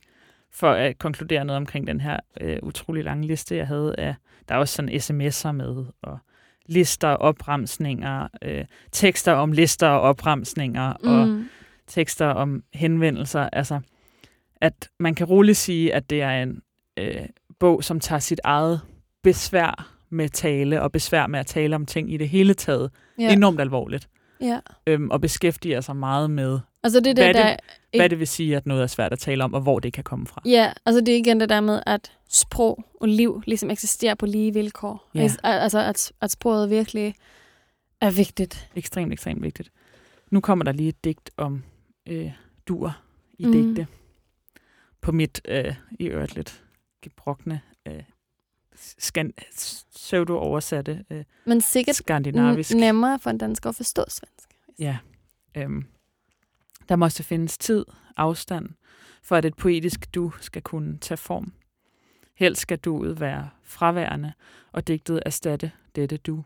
for 0.51 0.71
at 0.71 0.97
konkludere 0.99 1.45
noget 1.45 1.57
omkring 1.57 1.87
den 1.87 2.01
her 2.01 2.19
øh, 2.41 2.57
utrolig 2.63 3.03
lange 3.03 3.27
liste, 3.27 3.55
jeg 3.55 3.67
havde, 3.67 3.95
af, 3.97 4.15
der 4.49 4.55
er 4.55 4.59
også 4.59 4.75
sådan 4.75 4.89
sms'er 4.89 5.51
med, 5.51 5.85
og 6.01 6.17
lister, 6.65 7.07
opremsninger, 7.07 8.27
øh, 8.41 8.65
tekster 8.91 9.31
om 9.31 9.51
lister 9.51 9.87
og 9.87 10.01
opremsninger, 10.01 10.93
mm. 11.03 11.09
og 11.09 11.45
tekster 11.87 12.27
om 12.27 12.63
henvendelser. 12.73 13.49
Altså, 13.53 13.79
at 14.61 14.89
man 14.99 15.15
kan 15.15 15.27
roligt 15.27 15.57
sige, 15.57 15.93
at 15.93 16.09
det 16.09 16.21
er 16.21 16.43
en 16.43 16.61
øh, 16.99 17.25
bog, 17.59 17.83
som 17.83 17.99
tager 17.99 18.19
sit 18.19 18.41
eget 18.43 18.81
besvær 19.23 19.89
med 20.09 20.29
tale, 20.29 20.81
og 20.81 20.91
besvær 20.91 21.27
med 21.27 21.39
at 21.39 21.45
tale 21.45 21.75
om 21.75 21.85
ting 21.85 22.13
i 22.13 22.17
det 22.17 22.29
hele 22.29 22.53
taget. 22.53 22.91
Ja. 23.19 23.33
enormt 23.33 23.61
alvorligt, 23.61 24.07
ja. 24.43 24.59
øhm, 24.87 25.09
og 25.11 25.21
beskæftiger 25.21 25.81
sig 25.81 25.95
meget 25.95 26.31
med, 26.31 26.59
Altså 26.83 26.99
det 26.99 27.17
Hvad 27.17 27.33
der, 27.33 27.39
er 27.39 27.43
der 27.43 27.55
det? 27.91 27.99
hvad 27.99 28.09
det 28.09 28.19
vil 28.19 28.27
sige, 28.27 28.57
at 28.57 28.65
noget 28.65 28.83
er 28.83 28.87
svært 28.87 29.13
at 29.13 29.19
tale 29.19 29.43
om, 29.43 29.53
og 29.53 29.61
hvor 29.61 29.79
det 29.79 29.93
kan 29.93 30.03
komme 30.03 30.27
fra. 30.27 30.41
Ja, 30.45 30.73
altså 30.85 31.01
det 31.01 31.13
er 31.13 31.17
igen 31.17 31.39
det 31.39 31.49
der 31.49 31.61
med, 31.61 31.81
at 31.85 32.11
sprog 32.29 32.85
og 33.01 33.07
liv 33.07 33.43
ligesom 33.45 33.69
eksisterer 33.69 34.15
på 34.15 34.25
lige 34.25 34.53
vilkår. 34.53 35.09
Ja. 35.15 35.19
Al- 35.19 35.37
Altså 35.43 35.79
at, 35.79 36.11
at 36.21 36.31
sproget 36.31 36.69
virkelig 36.69 37.15
er 38.01 38.11
vigtigt. 38.11 38.69
Ekstremt, 38.75 39.13
ekstremt 39.13 39.41
vigtigt. 39.41 39.71
Nu 40.31 40.39
kommer 40.41 40.65
der 40.65 40.71
lige 40.71 40.89
et 40.89 41.03
digt 41.03 41.31
om 41.37 41.63
øh, 42.07 42.31
duer 42.67 43.03
i 43.39 43.45
mm. 43.45 43.51
digte. 43.51 43.87
På 45.01 45.11
mit 45.11 45.41
øh, 45.47 45.75
i 45.99 46.05
øvrigt 46.05 46.35
lidt 46.35 46.63
gebrokne, 47.01 47.61
øh, 47.87 48.03
skan- 48.75 49.33
pseudo-oversatte 49.95 51.05
øh, 51.11 51.23
Men 51.45 51.61
sikkert 51.61 51.95
skandinavisk. 51.95 52.73
nemmere 52.75 53.19
for 53.19 53.29
en 53.29 53.37
dansker 53.37 53.69
at 53.69 53.75
forstå 53.75 54.03
svensk. 54.09 54.49
Ja. 54.79 54.97
Øhm, 55.57 55.85
der 56.89 56.95
måste 56.95 57.23
findes 57.23 57.57
tid, 57.57 57.85
afstand, 58.17 58.69
for 59.23 59.35
at 59.35 59.45
et 59.45 59.55
poetisk 59.55 60.15
du 60.15 60.31
skal 60.41 60.61
kunne 60.61 60.97
tage 60.97 61.17
form. 61.17 61.53
Helst 62.35 62.61
skal 62.61 62.77
duet 62.77 63.19
være 63.19 63.49
fraværende, 63.63 64.33
og 64.71 64.87
digtet 64.87 65.23
erstatte 65.25 65.71
dette 65.95 66.17
du. 66.17 66.43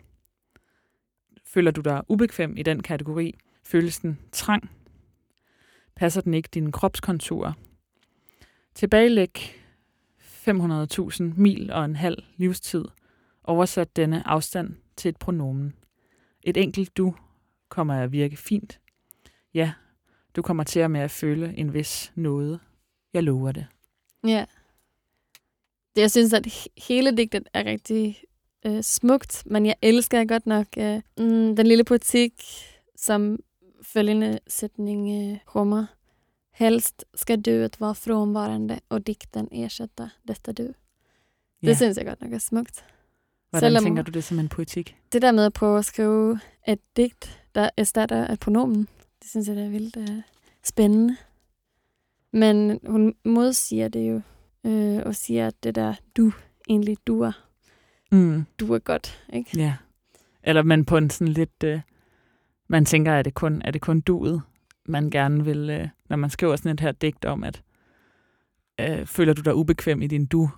Føler 1.45 1.71
du 1.71 1.81
dig 1.81 2.01
ubekvem 2.07 2.57
i 2.57 2.63
den 2.63 2.83
kategori? 2.83 3.33
Føles 3.63 3.99
den 3.99 4.19
trang? 4.31 4.69
Passer 5.95 6.21
den 6.21 6.33
ikke 6.33 6.49
dine 6.53 6.71
kropskonturer? 6.71 7.53
Tilbagelæg 8.75 9.61
500.000 10.47 11.23
mil 11.23 11.71
og 11.71 11.85
en 11.85 11.95
halv 11.95 12.23
livstid. 12.37 12.85
Oversat 13.43 13.95
denne 13.95 14.27
afstand 14.27 14.75
til 14.95 15.09
et 15.09 15.17
pronomen. 15.17 15.73
Et 16.43 16.57
enkelt 16.57 16.97
du 16.97 17.15
kommer 17.69 17.93
at 17.93 18.11
virke 18.11 18.37
fint. 18.37 18.79
Ja, 19.53 19.73
du 20.35 20.41
kommer 20.41 20.63
til 20.63 20.79
at 20.79 20.91
med 20.91 21.01
at 21.01 21.11
føle 21.11 21.57
en 21.57 21.73
vis 21.73 22.11
noget. 22.15 22.59
Jeg 23.13 23.23
lover 23.23 23.51
det. 23.51 23.67
Ja. 24.23 24.45
Det, 25.95 26.01
jeg 26.01 26.11
synes, 26.11 26.33
at 26.33 26.67
hele 26.87 27.17
digtet 27.17 27.47
er 27.53 27.65
rigtig 27.65 28.23
øh, 28.65 28.83
smukt, 28.83 29.43
men 29.45 29.65
jeg 29.65 29.75
elsker 29.81 30.25
godt 30.25 30.47
nok 30.47 30.67
øh, 30.77 31.01
mm, 31.17 31.55
den 31.55 31.67
lille 31.67 31.83
poetik, 31.83 32.33
som 32.95 33.39
følgende 33.83 34.39
sætning 34.47 35.31
øh, 35.31 35.37
rummer. 35.55 35.85
Helst 36.57 37.05
skal 37.15 37.41
duet 37.41 37.77
være 37.81 37.95
frånvarande 37.95 38.79
og 38.89 39.07
dikten 39.07 39.47
ersätta 39.51 40.09
detta 40.27 40.51
du. 40.51 40.63
Det 40.63 40.75
Ja. 41.67 41.73
synes 41.73 41.97
jeg 41.97 42.05
godt 42.05 42.21
nok 42.21 42.33
er 42.33 42.37
smukt. 42.37 42.85
Hvordan 43.49 43.61
selvom- 43.71 43.83
tænker 43.83 44.03
du 44.03 44.11
det 44.11 44.23
som 44.23 44.39
en 44.39 44.49
poetik? 44.49 44.95
Det 45.13 45.21
der 45.21 45.31
med 45.31 45.45
at 45.45 45.53
prøve 45.53 45.77
at 45.79 45.85
skrive 45.85 46.39
et 46.67 46.79
digt, 46.97 47.43
der 47.55 47.69
erstatter 47.77 48.31
et 48.31 48.39
pronomen, 48.39 48.87
det 49.21 49.29
synes 49.29 49.47
jeg, 49.47 49.55
det 49.55 49.65
er 49.65 49.69
vildt 49.69 49.97
øh, 49.97 50.21
spændende. 50.63 51.17
Men 52.33 52.79
hun 52.87 53.15
modsiger 53.25 53.87
det 53.87 54.09
jo, 54.09 54.21
øh, 54.63 55.01
og 55.05 55.15
siger, 55.15 55.47
at 55.47 55.63
det 55.63 55.75
der 55.75 55.93
du 56.17 56.31
egentlig 56.69 56.97
duer, 57.07 57.31
Mm. 58.11 58.45
duer 58.59 58.79
godt, 58.79 59.23
ikke? 59.33 59.49
Ja. 59.59 59.75
Eller 60.43 60.63
man 60.63 60.85
på 60.85 60.97
en 60.97 61.09
sådan 61.09 61.33
lidt... 61.33 61.63
Øh, 61.63 61.81
man 62.67 62.85
tænker, 62.85 63.11
er 63.11 63.21
det 63.21 63.33
kun, 63.33 63.61
er 63.65 63.71
det 63.71 63.81
kun 63.81 64.01
duet, 64.01 64.41
man 64.87 65.09
gerne 65.09 65.45
vil... 65.45 65.69
Øh, 65.69 65.87
når 66.09 66.17
man 66.17 66.29
skriver 66.29 66.55
sådan 66.55 66.71
et 66.71 66.79
her 66.79 66.91
digt 66.91 67.25
om, 67.25 67.43
at 67.43 67.61
øh, 68.81 69.05
føler 69.05 69.33
du 69.33 69.41
dig 69.41 69.55
ubekvem 69.55 70.01
i 70.01 70.07
din 70.07 70.25
du 70.25 70.49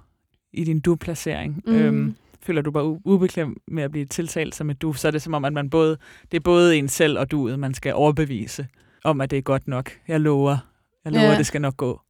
i 0.53 0.63
din 0.63 0.79
du-placering. 0.79 1.61
Mm. 1.65 1.73
Øhm, 1.73 2.15
føler 2.41 2.61
du 2.61 2.69
dig 2.69 2.81
u- 2.81 3.01
ubekvem 3.05 3.61
med 3.67 3.83
at 3.83 3.91
blive 3.91 4.05
tiltalt 4.05 4.55
som 4.55 4.69
et 4.69 4.81
du, 4.81 4.93
så 4.93 5.07
er 5.07 5.11
det 5.11 5.21
som 5.21 5.33
om, 5.33 5.45
at 5.45 5.53
man 5.53 5.69
både, 5.69 5.97
det 6.31 6.37
er 6.37 6.41
både 6.41 6.77
en 6.77 6.87
selv 6.87 7.19
og 7.19 7.31
duet, 7.31 7.59
man 7.59 7.73
skal 7.73 7.93
overbevise 7.93 8.67
om, 9.03 9.21
at 9.21 9.31
det 9.31 9.37
er 9.37 9.41
godt 9.41 9.67
nok. 9.67 9.91
Jeg 10.07 10.19
lover, 10.19 10.57
jeg 11.05 11.11
lover, 11.13 11.25
Ja. 11.31 11.37
det 11.37 11.45
skal 11.45 11.61
nok 11.61 11.77
gå. 11.77 12.01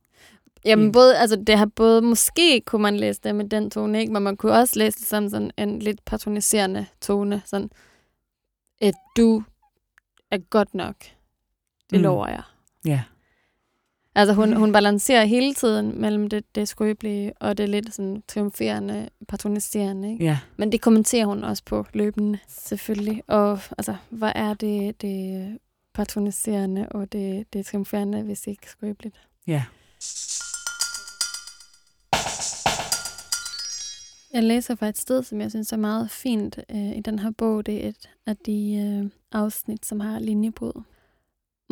Jamen 0.65 0.91
både, 0.91 1.17
altså 1.17 1.43
det 1.47 1.57
har 1.57 1.65
både, 1.65 2.01
måske 2.01 2.61
kunne 2.61 2.81
man 2.81 2.97
læse 2.97 3.21
det 3.23 3.35
med 3.35 3.49
den 3.49 3.71
tone, 3.71 3.99
ikke? 3.99 4.13
Men 4.13 4.23
man 4.23 4.37
kunne 4.37 4.51
også 4.51 4.79
læse 4.79 4.99
det 4.99 5.07
som 5.07 5.29
sådan 5.29 5.51
en 5.57 5.79
lidt 5.79 6.05
patroniserende 6.05 6.85
tone, 7.01 7.41
sådan, 7.45 7.69
at 8.81 8.93
du 9.17 9.43
er 10.31 10.37
godt 10.37 10.73
nok. 10.73 10.95
Det 11.89 11.99
Mm. 11.99 12.03
lover 12.03 12.27
jeg. 12.27 12.41
Ja. 12.85 13.01
Altså 14.15 14.33
hun, 14.33 14.53
hun 14.53 14.71
balancerer 14.71 15.25
hele 15.25 15.53
tiden 15.53 16.01
mellem 16.01 16.29
det, 16.29 16.55
det 16.55 16.67
skrøbelige 16.67 17.33
og 17.39 17.57
det 17.57 17.69
lidt 17.69 17.93
sådan 17.95 18.23
triumferende, 18.27 19.09
patroniserende. 19.27 20.11
Ikke? 20.11 20.25
Ja. 20.25 20.39
Men 20.57 20.71
det 20.71 20.81
kommenterer 20.81 21.25
hun 21.25 21.43
også 21.43 21.63
på 21.65 21.85
løbende, 21.93 22.39
selvfølgelig. 22.47 23.23
Og 23.27 23.59
altså, 23.77 23.95
hvad 24.09 24.31
er 24.35 24.53
det, 24.53 25.01
det 25.01 25.57
patroniserende 25.93 26.87
og 26.91 27.11
det, 27.11 27.53
det 27.53 27.65
triumferende, 27.65 28.21
hvis 28.21 28.47
ikke 28.47 28.69
skrøbeligt? 28.69 29.15
Ja. 29.47 29.63
Jeg 34.33 34.43
læser 34.43 34.75
fra 34.75 34.87
et 34.87 34.97
sted, 34.97 35.23
som 35.23 35.41
jeg 35.41 35.49
synes 35.51 35.71
er 35.73 35.77
meget 35.77 36.11
fint 36.11 36.59
øh, 36.69 36.97
i 36.97 37.01
den 37.01 37.19
her 37.19 37.31
bog. 37.31 37.65
Det 37.65 37.85
er 37.85 37.89
et 37.89 38.09
af 38.25 38.37
de 38.37 38.75
øh, 39.03 39.09
afsnit, 39.41 39.85
som 39.85 39.99
har 39.99 40.19
linjebrud. 40.19 40.83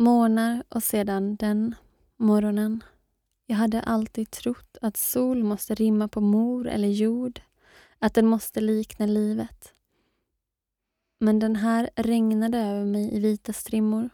Månar 0.00 0.62
och 0.68 0.82
sedan 0.82 1.36
den 1.36 1.74
morgonen. 2.16 2.84
Jag 3.46 3.56
hade 3.56 3.80
alltid 3.82 4.30
trott 4.30 4.76
att 4.80 4.96
sol 4.96 5.44
måste 5.44 5.74
rimma 5.74 6.08
på 6.08 6.20
mor 6.20 6.68
eller 6.68 6.88
jord, 6.88 7.40
att 7.98 8.14
den 8.14 8.26
måste 8.26 8.60
likna 8.60 9.06
livet. 9.06 9.74
Men 11.18 11.38
den 11.38 11.56
här 11.56 11.90
regnade 11.96 12.58
över 12.58 12.84
mig 12.84 13.14
i 13.14 13.20
vita 13.20 13.52
strimmor, 13.52 14.10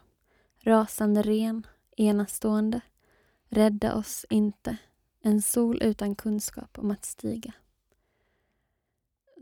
rasande 0.59 1.21
ren, 1.21 1.67
enastående. 1.97 2.81
Rädda 3.49 3.95
oss 3.95 4.25
inte, 4.29 4.77
en 5.21 5.41
sol 5.41 5.83
utan 5.83 6.15
kunskap 6.15 6.79
om 6.79 6.91
att 6.91 7.05
stiga. 7.05 7.53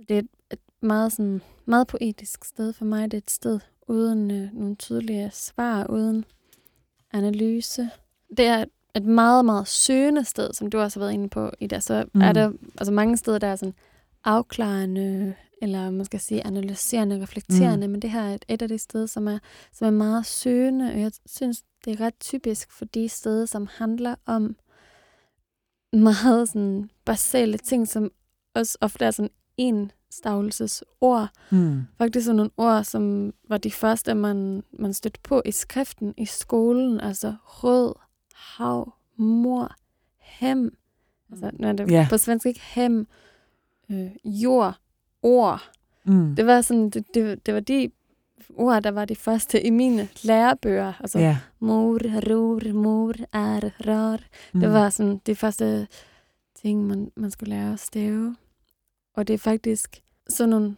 Det 0.08 0.18
er 0.18 0.28
et 0.50 0.62
meget, 0.82 1.14
sådan, 1.14 1.42
meget 1.66 1.88
poetisk 1.88 2.46
sted 2.46 2.74
for 2.74 2.86
mig. 2.86 3.12
Det 3.12 3.18
er 3.18 3.22
et 3.22 3.32
sted 3.32 3.60
uden 3.88 4.32
øh, 4.32 4.54
nogle 4.54 4.76
tydelige 4.76 5.30
svar, 5.34 5.86
uden 5.90 6.26
analyse. 7.14 7.90
Det 8.38 8.46
er 8.46 8.66
et 8.96 9.06
meget, 9.06 9.46
meget 9.46 9.68
søgende 9.68 10.24
sted, 10.24 10.54
som 10.54 10.70
du 10.70 10.80
også 10.80 11.00
har 11.00 11.06
været 11.06 11.14
inde 11.14 11.30
på 11.30 11.52
i 11.60 11.68
det. 11.68 11.84
Så 11.84 12.06
mm. 12.14 12.22
Er 12.22 12.34
der 12.34 12.52
altså 12.78 12.92
mange 12.92 13.18
steder, 13.18 13.38
der 13.38 13.48
er 13.48 13.56
sådan 13.56 13.74
afklarende, 14.24 15.36
eller 15.62 15.92
man 15.92 16.06
skal 16.06 16.20
sige 16.20 16.48
analyserende, 16.48 17.22
reflekterende, 17.22 17.88
mm. 17.88 17.92
men 17.92 18.02
det 18.02 18.10
her 18.10 18.22
er 18.22 18.36
et, 18.36 18.46
et 18.48 18.62
af 18.62 18.68
de 18.68 18.78
steder, 18.78 19.06
som 19.06 19.28
er, 19.28 19.40
som 19.74 19.88
er 19.88 19.92
meget 19.92 20.26
søgende, 20.26 20.92
og 20.92 21.00
jeg 21.00 21.12
synes, 21.26 21.64
det 21.86 21.94
er 21.94 22.06
ret 22.06 22.20
typisk 22.20 22.72
for 22.72 22.86
de 22.86 23.10
steder, 23.10 23.46
som 23.46 23.68
handler 23.72 24.16
om 24.26 24.56
meget 25.94 26.50
sådan 26.50 26.90
basale 27.06 27.58
ting, 27.58 27.88
som 27.88 28.12
også 28.56 28.78
ofte 28.82 29.06
er 29.06 29.12
sådan 29.12 29.32
en 29.58 29.92
stavelsesord. 30.18 31.28
Mm. 31.52 31.82
Faktisk 31.98 32.26
sådan 32.26 32.36
nogle 32.36 32.52
ord, 32.58 32.84
som 32.84 33.34
var 33.50 33.58
de 33.58 33.72
første, 33.72 34.14
man, 34.14 34.64
man 34.80 34.94
stødte 34.94 35.20
på 35.24 35.42
i 35.46 35.52
skriften 35.52 36.14
i 36.18 36.26
skolen. 36.26 37.00
Altså 37.02 37.36
rød, 37.44 37.94
hav, 38.36 38.94
mor, 39.18 39.76
hem. 40.20 40.78
Altså, 41.32 41.52
nu 41.60 41.68
er 41.68 41.74
det 41.74 41.92
Ja. 41.92 42.08
på 42.10 42.18
svensk 42.18 42.46
ikke 42.46 42.62
hem, 42.64 43.08
øh, 43.92 44.12
jord, 44.26 44.76
ord. 45.22 45.70
Mm. 46.06 46.36
Det 46.36 46.46
var 46.46 46.62
sådan, 46.62 46.90
det, 46.90 47.06
det, 47.14 47.46
det 47.46 47.54
var 47.54 47.60
de 47.60 47.92
ord, 48.56 48.84
der 48.84 48.92
var 48.92 49.06
de 49.06 49.16
første 49.16 49.62
i 49.62 49.70
mine 49.70 50.08
lærebøger. 50.24 50.94
Altså 51.00 51.20
ja. 51.20 51.38
mor, 51.60 52.00
ror, 52.30 52.74
mor, 52.74 53.14
er, 53.34 53.88
rar. 53.88 54.20
Mm. 54.54 54.60
Det 54.60 54.72
var 54.72 54.90
sådan 54.90 55.22
de 55.26 55.36
første 55.36 55.88
ting, 56.62 56.88
man, 56.88 57.12
man 57.16 57.32
skulle 57.32 57.50
lære 57.50 57.74
at 57.74 57.80
stave. 57.80 58.36
Og 59.14 59.28
det 59.28 59.34
er 59.34 59.38
faktisk 59.38 60.04
sådan 60.30 60.50
nogle 60.50 60.76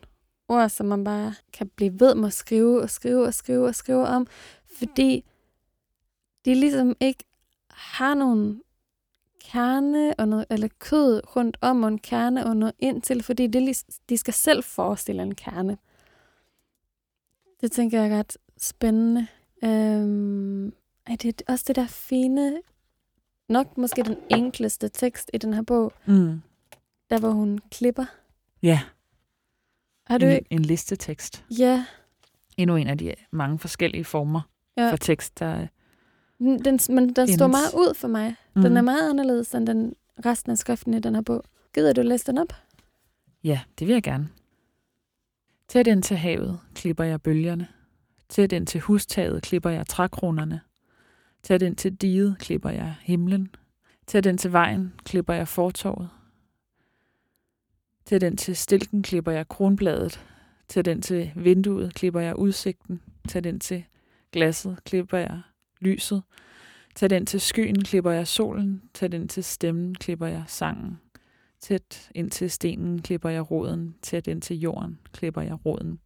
ord, 0.48 0.70
som 0.70 0.86
man 0.86 1.04
bare 1.04 1.34
kan 1.54 1.70
blive 1.76 2.00
ved 2.00 2.16
med 2.16 2.28
at 2.28 2.34
skrive 2.34 2.82
og 2.82 2.90
skrive 2.90 3.26
og 3.26 3.34
skrive 3.34 3.68
og 3.68 3.76
skrive 3.76 4.08
om, 4.08 4.28
fordi 4.78 5.24
de 6.46 6.56
ligesom 6.56 6.96
ikke 7.00 7.24
har 7.70 8.14
nogen 8.14 8.62
kerne 9.42 10.14
og 10.20 10.28
noget, 10.28 10.46
eller 10.50 10.68
kød 10.80 11.36
rundt 11.36 11.58
om 11.62 11.84
og 11.84 11.88
en 11.90 12.00
kerne 12.00 12.46
og 12.46 12.58
noget 12.58 12.74
ind 12.80 13.02
til, 13.02 13.24
fordi 13.24 13.48
det, 13.48 13.84
de 14.10 14.18
skal 14.18 14.34
selv 14.34 14.64
forestille 14.64 15.22
en 15.22 15.36
kerne. 15.36 15.78
Det 17.62 17.72
tænker 17.72 18.02
jeg 18.02 18.12
er 18.12 18.20
ret 18.20 18.38
spændende. 18.58 19.28
Øhm, 19.64 20.68
er 21.06 21.16
det 21.22 21.42
også 21.48 21.66
det 21.68 21.76
der 21.76 21.88
fine, 21.88 22.62
nok 23.50 23.78
måske 23.78 24.04
den 24.04 24.18
enkleste 24.30 24.90
tekst 24.90 25.30
i 25.34 25.38
den 25.38 25.54
her 25.54 25.62
bog, 25.62 25.94
Mm. 26.06 26.42
der 27.10 27.20
hvor 27.20 27.30
hun 27.32 27.60
klipper. 27.72 28.06
Ja, 28.66 28.82
Har 30.07 30.18
du 30.18 30.26
en, 30.26 30.32
ikke? 30.32 30.47
en 30.49 30.61
listetekst. 30.61 31.45
Ja, 31.59 31.86
Endnu 32.57 32.76
en 32.76 32.88
af 32.88 32.97
de 32.97 33.13
mange 33.32 33.59
forskellige 33.59 34.03
former 34.03 34.41
ja. 34.78 34.91
for 34.91 34.97
tekst, 34.97 35.39
der... 35.39 35.68
Den, 36.39 36.80
men 36.89 37.13
den 37.16 37.34
står 37.34 37.47
meget 37.47 37.74
ud 37.74 37.93
for 37.93 38.07
mig. 38.07 38.36
Mm. 38.55 38.61
Den 38.61 38.78
er 38.78 38.82
meget 38.82 39.09
anderledes 39.09 39.55
end 39.55 39.68
den 39.68 39.93
resten 40.26 40.51
af 40.51 40.57
skriften 40.57 40.93
i 40.93 40.99
den 40.99 41.16
her 41.16 41.22
bog. 41.22 41.43
Gider 41.74 41.93
du 41.93 42.01
læse 42.01 42.26
den 42.26 42.38
op? 42.38 42.53
Ja, 43.43 43.59
det 43.80 43.88
vil 43.88 43.93
jeg 43.93 44.03
gerne. 44.03 44.30
Tæt 45.68 45.88
ind 45.88 46.03
til 46.03 46.18
havet 46.18 46.59
klipper 46.76 47.03
jeg 47.03 47.22
bølgerne. 47.22 47.68
Tæt 48.30 48.51
ind 48.51 48.68
til 48.68 48.82
hustaget 48.82 49.43
klipper 49.43 49.70
jeg 49.70 49.88
trækronerne. 49.88 50.61
Tæt 51.43 51.61
ind 51.61 51.76
til 51.76 51.95
diget 51.95 52.36
klipper 52.39 52.70
jeg 52.70 52.95
himlen. 53.01 53.49
Tæt 54.07 54.26
ind 54.26 54.38
til 54.38 54.51
vejen 54.51 54.93
klipper 55.03 55.34
jeg 55.34 55.47
fortorvet. 55.47 56.09
Til 58.06 58.22
den 58.22 58.38
til 58.38 58.56
stilken 58.56 59.03
klipper 59.03 59.32
jeg 59.32 59.47
kronbladet. 59.47 60.26
Til 60.68 60.86
den 60.86 61.01
til 61.01 61.32
vinduet 61.36 61.93
klipper 61.93 62.20
jeg 62.20 62.39
udsigten. 62.39 63.01
Til 63.30 63.43
den 63.43 63.60
til 63.60 63.84
glasset 64.32 64.80
klipper 64.84 65.18
jeg 65.18 65.41
lyset. 65.80 66.24
Til 66.95 67.10
den 67.10 67.26
til 67.26 67.41
skyen 67.41 67.84
klipper 67.84 68.12
jeg 68.12 68.28
solen. 68.28 68.82
Til 68.93 69.12
den 69.12 69.28
til 69.28 69.43
stemmen 69.43 69.95
klipper 69.95 70.28
jeg 70.28 70.43
sangen. 70.47 70.99
Tæt 71.60 72.10
ind 72.16 72.32
til 72.32 72.51
stenen 72.51 73.01
klipper 73.01 73.30
jeg 73.30 73.51
roden. 73.51 73.95
Tæt 74.01 74.28
ind 74.28 74.41
til 74.41 74.60
jorden 74.60 74.99
klipper 75.14 75.41
jeg 75.41 75.66
roden. 75.66 75.99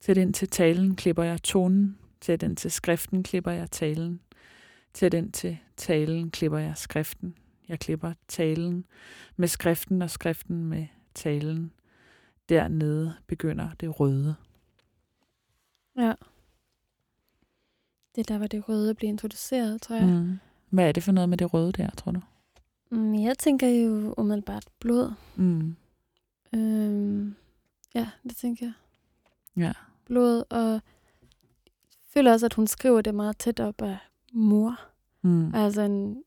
Tæt 0.00 0.16
ind 0.16 0.34
til 0.34 0.48
talen 0.48 0.96
klipper 0.96 1.22
jeg 1.22 1.42
tonen. 1.42 1.98
Tæt 2.20 2.42
ind 2.42 2.56
til 2.56 2.70
skriften 2.70 3.22
klipper 3.22 3.50
jeg 3.50 3.70
talen. 3.70 4.20
Tæt 4.94 5.14
ind 5.14 5.32
til 5.32 5.58
talen 5.76 6.30
klipper 6.30 6.58
jeg 6.58 6.72
skriften. 6.76 7.34
Jeg 7.72 7.80
klipper 7.80 8.12
talen 8.28 8.84
med 9.36 9.48
skriften 9.48 10.02
og 10.02 10.10
skriften 10.10 10.64
med 10.64 10.86
talen. 11.14 11.72
Dernede 12.48 13.14
begynder 13.26 13.70
det 13.80 14.00
røde. 14.00 14.34
Ja. 15.96 16.14
Det 18.14 18.20
er 18.20 18.24
der, 18.34 18.38
hvor 18.38 18.46
det 18.46 18.68
røde 18.68 18.94
bliver 18.94 19.08
introduceret, 19.08 19.82
tror 19.82 19.96
jeg. 19.96 20.06
Mm. 20.06 20.38
Hvad 20.70 20.88
er 20.88 20.92
det 20.92 21.02
for 21.02 21.12
noget 21.12 21.28
med 21.28 21.38
det 21.38 21.54
røde 21.54 21.72
der, 21.72 21.90
tror 21.90 22.12
du? 22.12 22.20
Mm, 22.90 23.14
jeg 23.14 23.38
tænker 23.38 23.68
jo 23.68 24.14
umiddelbart 24.16 24.64
blod. 24.78 25.12
Mm. 25.36 25.76
Øhm, 26.54 27.34
ja, 27.94 28.10
det 28.22 28.36
tænker 28.36 28.66
jeg. 28.66 28.72
Ja. 29.56 29.72
Blod, 30.04 30.44
og 30.50 30.70
jeg 30.70 30.80
føler 32.14 32.32
også, 32.32 32.46
at 32.46 32.54
hun 32.54 32.66
skriver 32.66 33.00
det 33.00 33.14
meget 33.14 33.38
tæt 33.38 33.60
op 33.60 33.82
af 33.82 33.98
mor. 34.32 34.80
Mm. 35.22 35.54
Altså 35.54 35.82
en 35.82 36.22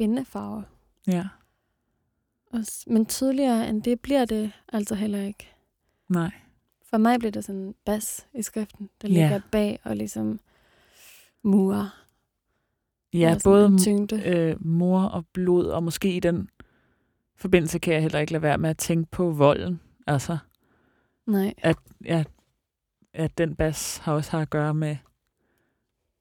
kvindefarve. 0.00 0.64
Ja. 1.06 1.28
Og, 2.52 2.60
men 2.86 3.06
tydeligere 3.06 3.68
end 3.68 3.82
det 3.82 4.00
bliver 4.00 4.24
det 4.24 4.52
altså 4.72 4.94
heller 4.94 5.22
ikke. 5.22 5.48
Nej. 6.08 6.30
For 6.90 6.98
mig 6.98 7.18
bliver 7.18 7.32
det 7.32 7.44
sådan 7.44 7.60
en 7.60 7.74
bas 7.84 8.26
i 8.34 8.42
skriften, 8.42 8.90
der 9.02 9.08
Ja. 9.08 9.14
ligger 9.14 9.40
bag 9.52 9.80
og 9.84 9.96
ligesom 9.96 10.40
murer. 11.42 12.04
Ja, 13.12 13.36
både 13.44 13.78
tyngde. 13.78 14.22
øh, 14.26 14.66
mor 14.66 15.02
og 15.02 15.24
blod, 15.32 15.66
og 15.66 15.82
måske 15.82 16.16
i 16.16 16.20
den 16.20 16.48
forbindelse 17.36 17.78
kan 17.78 17.94
jeg 17.94 18.02
heller 18.02 18.18
ikke 18.18 18.32
lade 18.32 18.42
være 18.42 18.58
med 18.58 18.70
at 18.70 18.78
tænke 18.78 19.10
på 19.10 19.30
volden. 19.30 19.80
Altså, 20.06 20.38
Nej. 21.26 21.54
at, 21.58 21.76
ja, 22.04 22.24
at 23.12 23.38
den 23.38 23.56
bas 23.56 23.96
har 23.98 24.12
også 24.12 24.30
har 24.30 24.40
at 24.40 24.50
gøre 24.50 24.74
med 24.74 24.96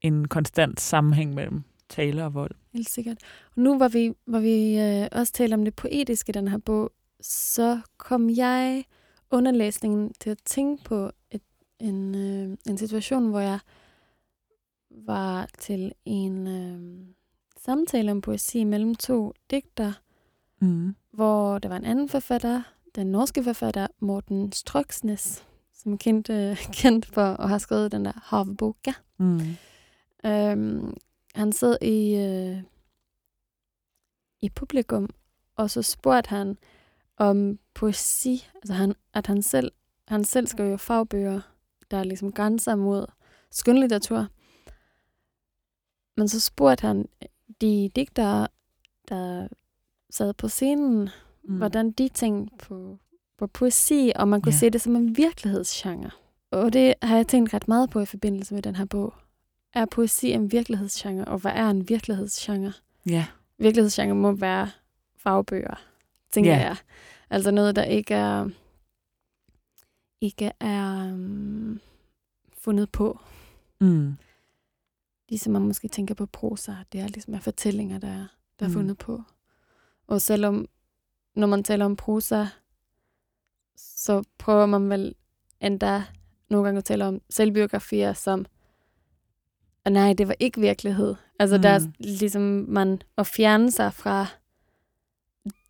en 0.01 0.27
konstant 0.27 0.79
sammenhæng 0.81 1.33
mellem 1.33 1.63
tale 1.89 2.25
og 2.25 2.33
vold. 2.33 2.51
Helt 2.73 2.89
sikkert. 2.89 3.17
Og 3.55 3.61
nu 3.61 3.77
hvor 3.77 3.87
vi, 3.87 4.13
hvor 4.25 4.39
vi 4.39 4.79
øh, 4.79 5.07
også 5.11 5.33
taler 5.33 5.57
om 5.57 5.65
det 5.65 5.75
poetiske 5.75 6.29
i 6.29 6.33
den 6.33 6.47
her 6.47 6.57
bog, 6.57 6.91
så 7.21 7.79
kom 7.97 8.29
jeg 8.29 8.85
under 9.31 9.51
læsningen 9.51 10.13
til 10.19 10.29
at 10.29 10.37
tænke 10.45 10.83
på 10.83 11.11
et, 11.31 11.41
en, 11.79 12.15
øh, 12.15 12.57
en 12.69 12.77
situation, 12.77 13.29
hvor 13.29 13.39
jeg 13.39 13.59
var 14.91 15.49
til 15.57 15.91
en 16.05 16.47
øh, 16.47 17.05
samtale 17.57 18.11
om 18.11 18.21
poesi 18.21 18.63
mellem 18.63 18.95
to 18.95 19.33
digter, 19.51 19.93
Mm. 20.61 20.95
hvor 21.11 21.59
der 21.59 21.69
var 21.69 21.77
en 21.77 21.85
anden 21.85 22.09
forfatter, 22.09 22.61
den 22.95 23.07
norske 23.07 23.43
forfatter 23.43 23.87
Morten 23.99 24.51
Strøksnes, 24.51 25.45
som 25.73 25.93
er 25.93 25.97
kendt, 25.97 26.29
øh, 26.29 26.57
kendt 26.81 27.05
for 27.05 27.21
at 27.21 27.49
have 27.49 27.59
skrevet 27.59 27.91
den 27.91 28.05
der 28.05 28.11
Havboka. 28.23 28.91
Mm. 29.17 29.39
Øhm, 30.25 30.93
han 31.35 31.51
sad 31.51 31.77
i, 31.81 32.15
øh, 32.15 32.63
i 34.41 34.49
publikum, 34.49 35.09
og 35.55 35.69
så 35.69 35.81
spurgte 35.81 36.29
han 36.29 36.57
om 37.17 37.59
poesi, 37.73 38.47
altså 38.55 38.73
han, 38.73 38.95
at 39.13 39.27
han 39.27 39.41
selv, 39.41 39.71
han 40.07 40.23
selv 40.23 40.47
skrev 40.47 40.71
jo 40.71 40.77
fagbøger, 40.77 41.41
der 41.91 42.03
ligesom 42.03 42.31
grænser 42.31 42.75
mod 42.75 43.05
skønlitteratur. 43.51 44.27
Men 46.17 46.27
så 46.27 46.39
spurgte 46.39 46.87
han 46.87 47.09
de 47.61 47.89
digtere, 47.95 48.47
der 49.09 49.47
sad 50.09 50.33
på 50.33 50.47
scenen, 50.47 51.09
Mm. 51.43 51.57
hvordan 51.57 51.91
de 51.91 52.09
tænkte 52.09 52.57
på, 52.57 52.97
på 53.37 53.47
poesi, 53.47 54.11
og 54.15 54.27
man 54.27 54.41
kunne 54.41 54.53
Ja. 54.53 54.57
se 54.59 54.69
det 54.69 54.81
som 54.81 54.95
en 54.95 55.17
virkelighedsgenre. 55.17 56.11
Og 56.51 56.73
det 56.73 56.93
har 57.01 57.15
jeg 57.15 57.27
tænkt 57.27 57.53
ret 57.53 57.67
meget 57.67 57.89
på 57.89 57.99
i 57.99 58.05
forbindelse 58.05 58.53
med 58.53 58.61
den 58.61 58.75
her 58.75 58.85
bog. 58.85 59.13
Er 59.73 59.85
poesi 59.85 60.31
en 60.31 60.51
virkelighedsgenre, 60.51 61.25
og 61.25 61.39
hvad 61.39 61.51
er 61.51 61.69
en 61.69 61.89
virkelighedsgenre? 61.89 62.73
Ja. 63.05 63.25
Virkelighedsgenre 63.57 64.15
må 64.15 64.31
være 64.31 64.69
fagbøger, 65.17 65.85
tænker 66.31 66.51
Ja. 66.51 66.57
jeg. 66.59 66.75
Altså 67.29 67.51
noget, 67.51 67.75
der 67.75 67.83
ikke 67.83 68.13
er, 68.13 68.49
ikke 70.21 70.51
er 70.59 71.03
um, 71.13 71.81
fundet 72.53 72.91
på. 72.91 73.19
Mm. 73.81 74.17
Ligesom 75.29 75.53
man 75.53 75.61
måske 75.61 75.87
tænker 75.87 76.13
på 76.15 76.25
prosa, 76.25 76.73
det 76.91 77.01
er 77.01 77.07
ligesom 77.07 77.33
er 77.33 77.39
fortællinger, 77.39 77.99
der 77.99 78.07
er, 78.07 78.27
der 78.59 78.65
er 78.65 78.69
Mm. 78.69 78.73
fundet 78.73 78.97
på. 78.97 79.21
Og 80.07 80.21
selvom, 80.21 80.67
når 81.35 81.47
man 81.47 81.63
taler 81.63 81.85
om 81.85 81.95
prosa, 81.95 82.45
så 83.75 84.23
prøver 84.37 84.65
man 84.65 84.89
vel 84.89 85.15
endda 85.61 86.03
nogle 86.49 86.65
gange 86.65 86.77
at 86.77 86.85
tale 86.85 87.05
om 87.05 87.21
selvbiografier 87.29 88.13
som, 88.13 88.45
at 89.89 89.93
nej, 89.93 90.13
det 90.13 90.27
var 90.27 90.35
ikke 90.39 90.61
virkelighed. 90.61 91.15
Altså 91.39 91.55
mm. 91.55 91.61
der 91.61 91.69
er 91.69 91.79
Mm. 91.79 91.93
ligesom 91.99 92.41
man 92.67 93.01
at 93.17 93.27
fjerne 93.27 93.71
sig 93.71 93.93
fra 93.93 94.25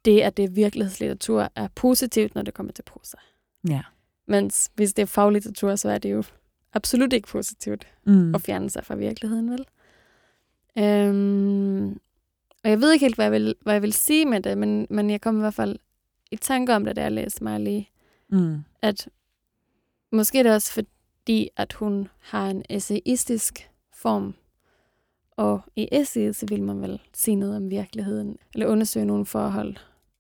det, 0.05 0.21
at 0.21 0.37
det 0.37 0.45
er 0.45 0.49
virkelighedslitteratur, 0.49 1.51
er 1.55 1.67
positivt, 1.75 2.35
når 2.35 2.41
det 2.41 2.53
kommer 2.53 2.73
til 2.73 2.83
prosa. 2.83 3.17
Ja. 3.69 3.81
Mens 4.27 4.71
hvis 4.75 4.93
det 4.93 5.01
er 5.01 5.07
faglitteratur, 5.07 5.75
så 5.75 5.89
er 5.89 5.97
det 5.97 6.11
jo 6.11 6.23
absolut 6.73 7.13
ikke 7.13 7.27
positivt 7.27 7.87
Mm. 8.05 8.35
at 8.35 8.41
fjerne 8.41 8.69
sig 8.69 8.85
fra 8.85 8.95
virkeligheden, 8.95 9.51
vel? 9.51 9.65
Øhm, 10.77 11.89
og 12.63 12.69
jeg 12.69 12.81
ved 12.81 12.91
ikke 12.93 13.05
helt, 13.05 13.15
hvad 13.15 13.25
jeg 13.25 13.31
vil, 13.31 13.55
hvad 13.61 13.73
jeg 13.73 13.81
vil 13.81 13.93
sige 13.93 14.25
med 14.25 14.41
det, 14.41 14.57
men, 14.57 14.87
men 14.89 15.09
jeg 15.09 15.21
kom 15.21 15.37
i 15.37 15.39
hvert 15.39 15.53
fald 15.53 15.79
i 16.31 16.35
tanke 16.35 16.75
om 16.75 16.85
det, 16.85 16.95
da 16.95 17.01
jeg 17.01 17.11
læste 17.11 17.43
mig 17.43 17.59
lige, 17.59 17.89
Mm. 18.31 18.63
at 18.81 19.09
måske 20.11 20.39
er 20.39 20.43
det 20.43 20.51
også 20.53 20.71
fordi, 20.73 21.49
at 21.57 21.73
hun 21.73 22.07
har 22.19 22.49
en 22.49 22.63
essayistisk 22.69 23.69
form, 24.01 24.33
og 25.31 25.61
i 25.75 25.87
essayet, 25.91 26.35
så 26.35 26.45
vil 26.45 26.63
man 26.63 26.81
vel 26.81 26.99
sige 27.13 27.35
noget 27.35 27.55
om 27.55 27.69
virkeligheden, 27.69 28.37
eller 28.53 28.67
undersøge 28.67 29.05
nogle 29.05 29.25
forhold, 29.25 29.75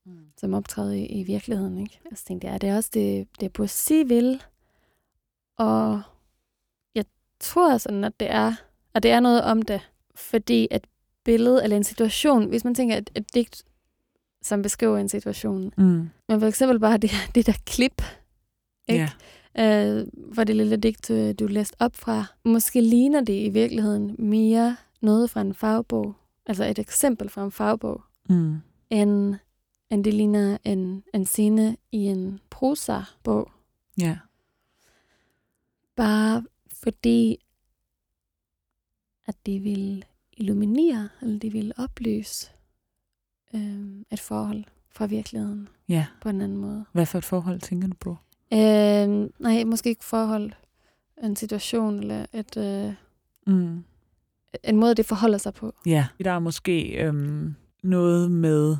Mm. 0.05 0.19
som 0.37 0.53
optræder 0.53 0.93
i, 0.93 1.05
i 1.05 1.23
virkeligheden. 1.23 1.77
Ikke? 1.77 1.99
Jeg 2.09 2.17
tænkte, 2.17 2.47
ja, 2.47 2.57
det 2.57 2.69
er 2.69 2.75
også 2.75 2.89
det, 2.93 3.27
det 3.39 3.53
poesi 3.53 4.03
vil, 4.03 4.43
og 5.57 6.01
jeg 6.95 7.05
tror 7.39 7.77
sådan, 7.77 8.03
at 8.03 8.19
det 8.19 8.31
er, 8.31 8.53
at 8.93 9.03
det 9.03 9.11
er 9.11 9.19
noget 9.19 9.43
om 9.43 9.61
det, 9.61 9.81
fordi 10.15 10.67
et 10.71 10.87
billede 11.23 11.63
eller 11.63 11.77
en 11.77 11.83
situation, 11.83 12.45
hvis 12.49 12.63
man 12.63 12.75
tænker 12.75 12.97
et, 12.97 13.09
et 13.15 13.33
digt, 13.33 13.63
som 14.41 14.61
beskriver 14.61 14.97
en 14.97 15.09
situation, 15.09 15.73
Mm. 15.77 16.09
men 16.27 16.39
for 16.39 16.47
eksempel 16.47 16.79
bare 16.79 16.97
det, 16.97 17.11
det 17.35 17.45
der 17.45 17.53
klip, 17.65 18.01
ikke? 18.87 19.01
Ja. 19.01 19.09
Øh, 19.57 20.07
for 20.33 20.43
det 20.43 20.55
lille 20.55 20.77
digt, 20.77 21.07
du, 21.07 21.31
du 21.31 21.47
læste 21.47 21.75
op 21.79 21.95
fra, 21.95 22.25
måske 22.45 22.81
ligner 22.81 23.21
det 23.21 23.45
i 23.45 23.49
virkeligheden 23.49 24.15
mere 24.19 24.77
noget 25.01 25.29
fra 25.29 25.41
en 25.41 25.53
fagbog, 25.53 26.15
altså 26.45 26.63
et 26.65 26.79
eksempel 26.79 27.29
fra 27.29 27.43
en 27.45 27.51
fagbog, 27.51 28.03
Mm. 28.29 28.57
end, 28.89 29.35
end 29.89 30.03
det 30.03 30.13
ligner 30.13 30.57
en, 30.63 31.03
en 31.13 31.25
scene 31.25 31.77
i 31.91 31.97
en 31.97 32.39
prosa-bog. 32.49 33.51
Ja. 33.99 34.17
Bare 35.95 36.43
fordi, 36.67 37.37
at 39.25 39.35
de 39.45 39.59
vil 39.59 40.05
illuminere, 40.37 41.09
eller 41.21 41.39
de 41.39 41.51
vil 41.51 41.73
oplyse 41.77 42.49
øh, 43.53 44.01
et 44.11 44.19
forhold 44.19 44.63
fra 44.91 45.05
virkeligheden 45.05 45.69
Ja. 45.89 46.05
på 46.21 46.29
en 46.29 46.41
anden 46.41 46.57
måde. 46.57 46.85
Hvad 46.91 47.05
for 47.05 47.17
et 47.17 47.25
forhold 47.25 47.59
tænker 47.61 47.87
du 47.87 47.95
på? 47.99 48.17
Øh, 48.53 49.29
nej, 49.39 49.63
måske 49.63 49.89
ikke 49.89 50.05
forhold, 50.05 50.51
en 51.23 51.35
situation 51.35 51.99
eller 51.99 52.25
et, 52.33 52.57
øh, 52.57 52.93
Mm. 53.47 53.83
en 54.63 54.75
måde, 54.77 54.95
det 54.95 55.05
forholder 55.05 55.37
sig 55.37 55.53
på. 55.53 55.75
Ja. 55.85 56.07
Der 56.23 56.31
er 56.31 56.39
måske 56.39 57.03
øhm, 57.03 57.55
noget 57.83 58.31
med 58.31 58.77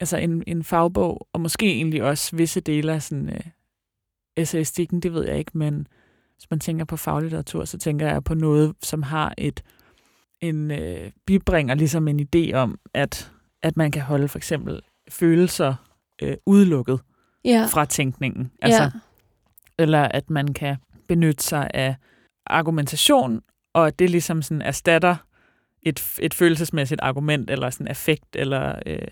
altså 0.00 0.16
en, 0.16 0.42
en 0.46 0.64
fagbog, 0.64 1.28
og 1.32 1.40
måske 1.40 1.66
egentlig 1.72 2.02
også 2.02 2.36
visse 2.36 2.60
dele 2.60 2.92
af 2.92 3.02
sådan, 3.02 3.28
øh, 3.28 3.40
essayistikken, 4.36 5.00
det 5.00 5.12
ved 5.14 5.24
jeg 5.26 5.38
ikke, 5.38 5.58
men 5.58 5.86
hvis 6.36 6.50
man 6.50 6.60
tænker 6.60 6.84
på 6.84 6.96
faglitteratur, 6.96 7.64
så 7.64 7.78
tænker 7.78 8.06
jeg 8.08 8.24
på 8.24 8.34
noget, 8.34 8.74
som 8.82 9.02
har 9.02 9.34
et 9.38 9.62
en 10.40 10.70
øh, 10.70 11.10
bibringer 11.26 11.74
ligesom 11.74 12.08
en 12.08 12.28
idé 12.36 12.52
om, 12.54 12.78
at, 12.94 13.30
at 13.62 13.76
man 13.76 13.90
kan 13.90 14.02
holde 14.02 14.28
for 14.28 14.38
eksempel 14.38 14.80
følelser 15.08 15.74
øh, 16.22 16.36
udelukket 16.46 17.00
Ja, 17.44 17.66
fra 17.70 17.84
tænkningen. 17.84 18.52
Altså, 18.62 18.82
ja 18.82 18.90
eller 19.82 20.02
at 20.02 20.30
man 20.30 20.54
kan 20.54 20.76
benytte 21.08 21.44
sig 21.44 21.70
af 21.74 21.94
argumentation, 22.46 23.42
og 23.72 23.86
at 23.86 23.98
det 23.98 24.10
ligesom 24.10 24.42
sådan 24.42 24.62
erstatter 24.62 25.16
et, 25.82 26.18
et 26.20 26.34
følelsesmæssigt 26.34 27.00
argument, 27.00 27.50
eller 27.50 27.70
sådan 27.70 27.88
affekt, 27.88 28.36
eller 28.36 28.78
øh, 28.86 29.08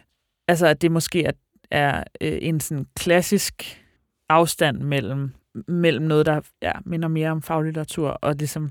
altså 0.48 0.66
at 0.66 0.82
det 0.82 0.92
måske 0.92 1.24
er, 1.24 1.32
er 1.70 2.04
øh, 2.20 2.38
en 2.42 2.60
sådan 2.60 2.86
klassisk 2.96 3.84
afstand 4.28 4.78
mellem, 4.78 5.30
mellem 5.68 6.04
noget, 6.04 6.26
der 6.26 6.40
ja, 6.62 6.72
minder 6.84 7.08
mere 7.08 7.30
om 7.30 7.42
faglitteratur, 7.42 8.08
og 8.08 8.34
ligesom 8.34 8.70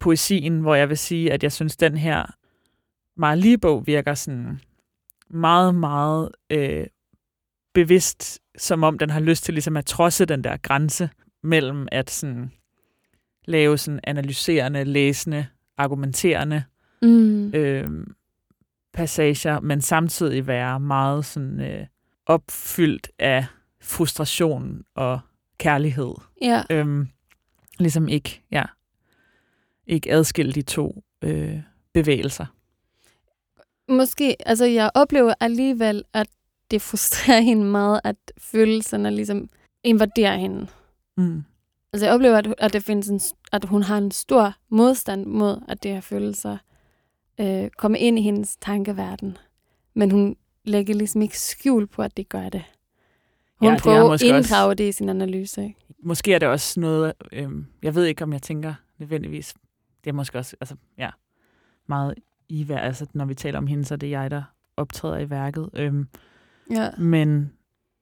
poesien, 0.00 0.60
hvor 0.60 0.74
jeg 0.74 0.88
vil 0.88 0.98
sige, 0.98 1.32
at 1.32 1.42
jeg 1.42 1.52
synes, 1.52 1.76
den 1.76 1.96
her 1.96 2.34
meget 3.16 3.38
lige 3.38 3.58
bog 3.58 3.86
virker 3.86 4.14
sådan 4.14 4.60
meget, 5.30 5.74
meget 5.74 6.30
øh, 6.50 6.86
bevidst, 7.74 8.40
som 8.58 8.82
om 8.82 8.98
den 8.98 9.10
har 9.10 9.20
lyst 9.20 9.44
til 9.44 9.54
ligesom 9.54 9.76
at 9.76 9.86
trodse 9.86 10.24
den 10.24 10.44
der 10.44 10.56
grænse 10.56 11.10
mellem 11.42 11.88
at 11.92 12.10
sådan 12.10 12.52
lave 13.44 13.78
sådan 13.78 14.00
analyserende, 14.04 14.84
læsende, 14.84 15.46
argumenterende 15.76 16.62
Mm. 17.02 17.48
øh, 17.54 18.06
passager, 18.92 19.60
men 19.60 19.80
samtidig 19.80 20.46
være 20.46 20.80
meget 20.80 21.24
sådan 21.24 21.60
øh, 21.60 21.86
opfyldt 22.26 23.10
af 23.18 23.46
frustration 23.80 24.82
og 24.94 25.20
kærlighed. 25.58 26.14
ja. 26.42 26.62
Øhm, 26.70 27.08
ligesom 27.78 28.08
ikke, 28.08 28.42
ja, 28.50 28.64
ikke 29.86 30.12
adskille 30.12 30.52
de 30.52 30.62
to 30.62 31.02
øh, 31.22 31.60
bevægelser. 31.94 32.46
Måske, 33.88 34.36
altså 34.48 34.64
jeg 34.64 34.90
oplever 34.94 35.34
alligevel, 35.40 36.04
at 36.12 36.26
det 36.70 36.82
frustrerer 36.82 37.40
hende 37.40 37.64
meget, 37.64 38.00
at 38.04 38.16
følelserne 38.38 39.10
ligesom 39.10 39.48
invaderer 39.82 40.36
hende. 40.36 40.66
Mm. 41.16 41.44
Altså 41.92 42.06
jeg 42.06 42.14
oplever, 42.14 42.36
at, 42.36 42.54
at, 42.58 42.72
det 42.72 42.82
findes 42.84 43.08
en, 43.08 43.20
at 43.52 43.64
hun 43.64 43.82
har 43.82 43.98
en 43.98 44.10
stor 44.10 44.54
modstand 44.68 45.26
mod, 45.26 45.60
at 45.68 45.82
det 45.82 45.90
her 45.90 46.00
følelser 46.00 46.58
øh, 47.40 47.70
kommer 47.70 47.98
ind 47.98 48.18
i 48.18 48.22
hendes 48.22 48.56
tankeverden. 48.56 49.38
Men 49.94 50.10
hun 50.10 50.36
lægger 50.64 50.94
ligesom 50.94 51.22
ikke 51.22 51.38
skjul 51.38 51.86
på, 51.86 52.02
at 52.02 52.16
det 52.16 52.28
gør 52.28 52.48
det. 52.48 52.62
Hun 53.56 53.68
Ja, 53.68 53.74
det 53.74 53.78
er 53.78 53.82
prøver 53.82 54.12
at 54.12 54.22
inddrage 54.22 54.66
også- 54.68 54.74
det 54.74 54.88
i 54.88 54.92
sin 54.92 55.08
analyse. 55.08 55.62
Ikke? 55.64 55.76
Måske 56.02 56.34
er 56.34 56.38
det 56.38 56.48
også 56.48 56.80
noget, 56.80 57.12
øh, 57.32 57.48
jeg 57.82 57.94
ved 57.94 58.04
ikke, 58.04 58.24
om 58.24 58.32
jeg 58.32 58.42
tænker 58.42 58.74
nødvendigvis, 58.98 59.54
det 60.04 60.10
er 60.10 60.14
måske 60.14 60.38
også 60.38 60.56
altså, 60.60 60.76
ja, 60.98 61.10
meget 61.86 62.14
i 62.48 62.68
vær, 62.68 62.78
altså 62.78 63.06
når 63.12 63.24
vi 63.24 63.34
taler 63.34 63.58
om 63.58 63.66
hende, 63.66 63.84
så 63.84 63.94
er 63.94 63.98
det 63.98 64.10
jeg, 64.10 64.30
der 64.30 64.42
optræder 64.76 65.18
i 65.18 65.30
værket. 65.30 65.70
Øhm, 65.74 66.08
Ja. 66.70 66.90
Men 66.98 67.52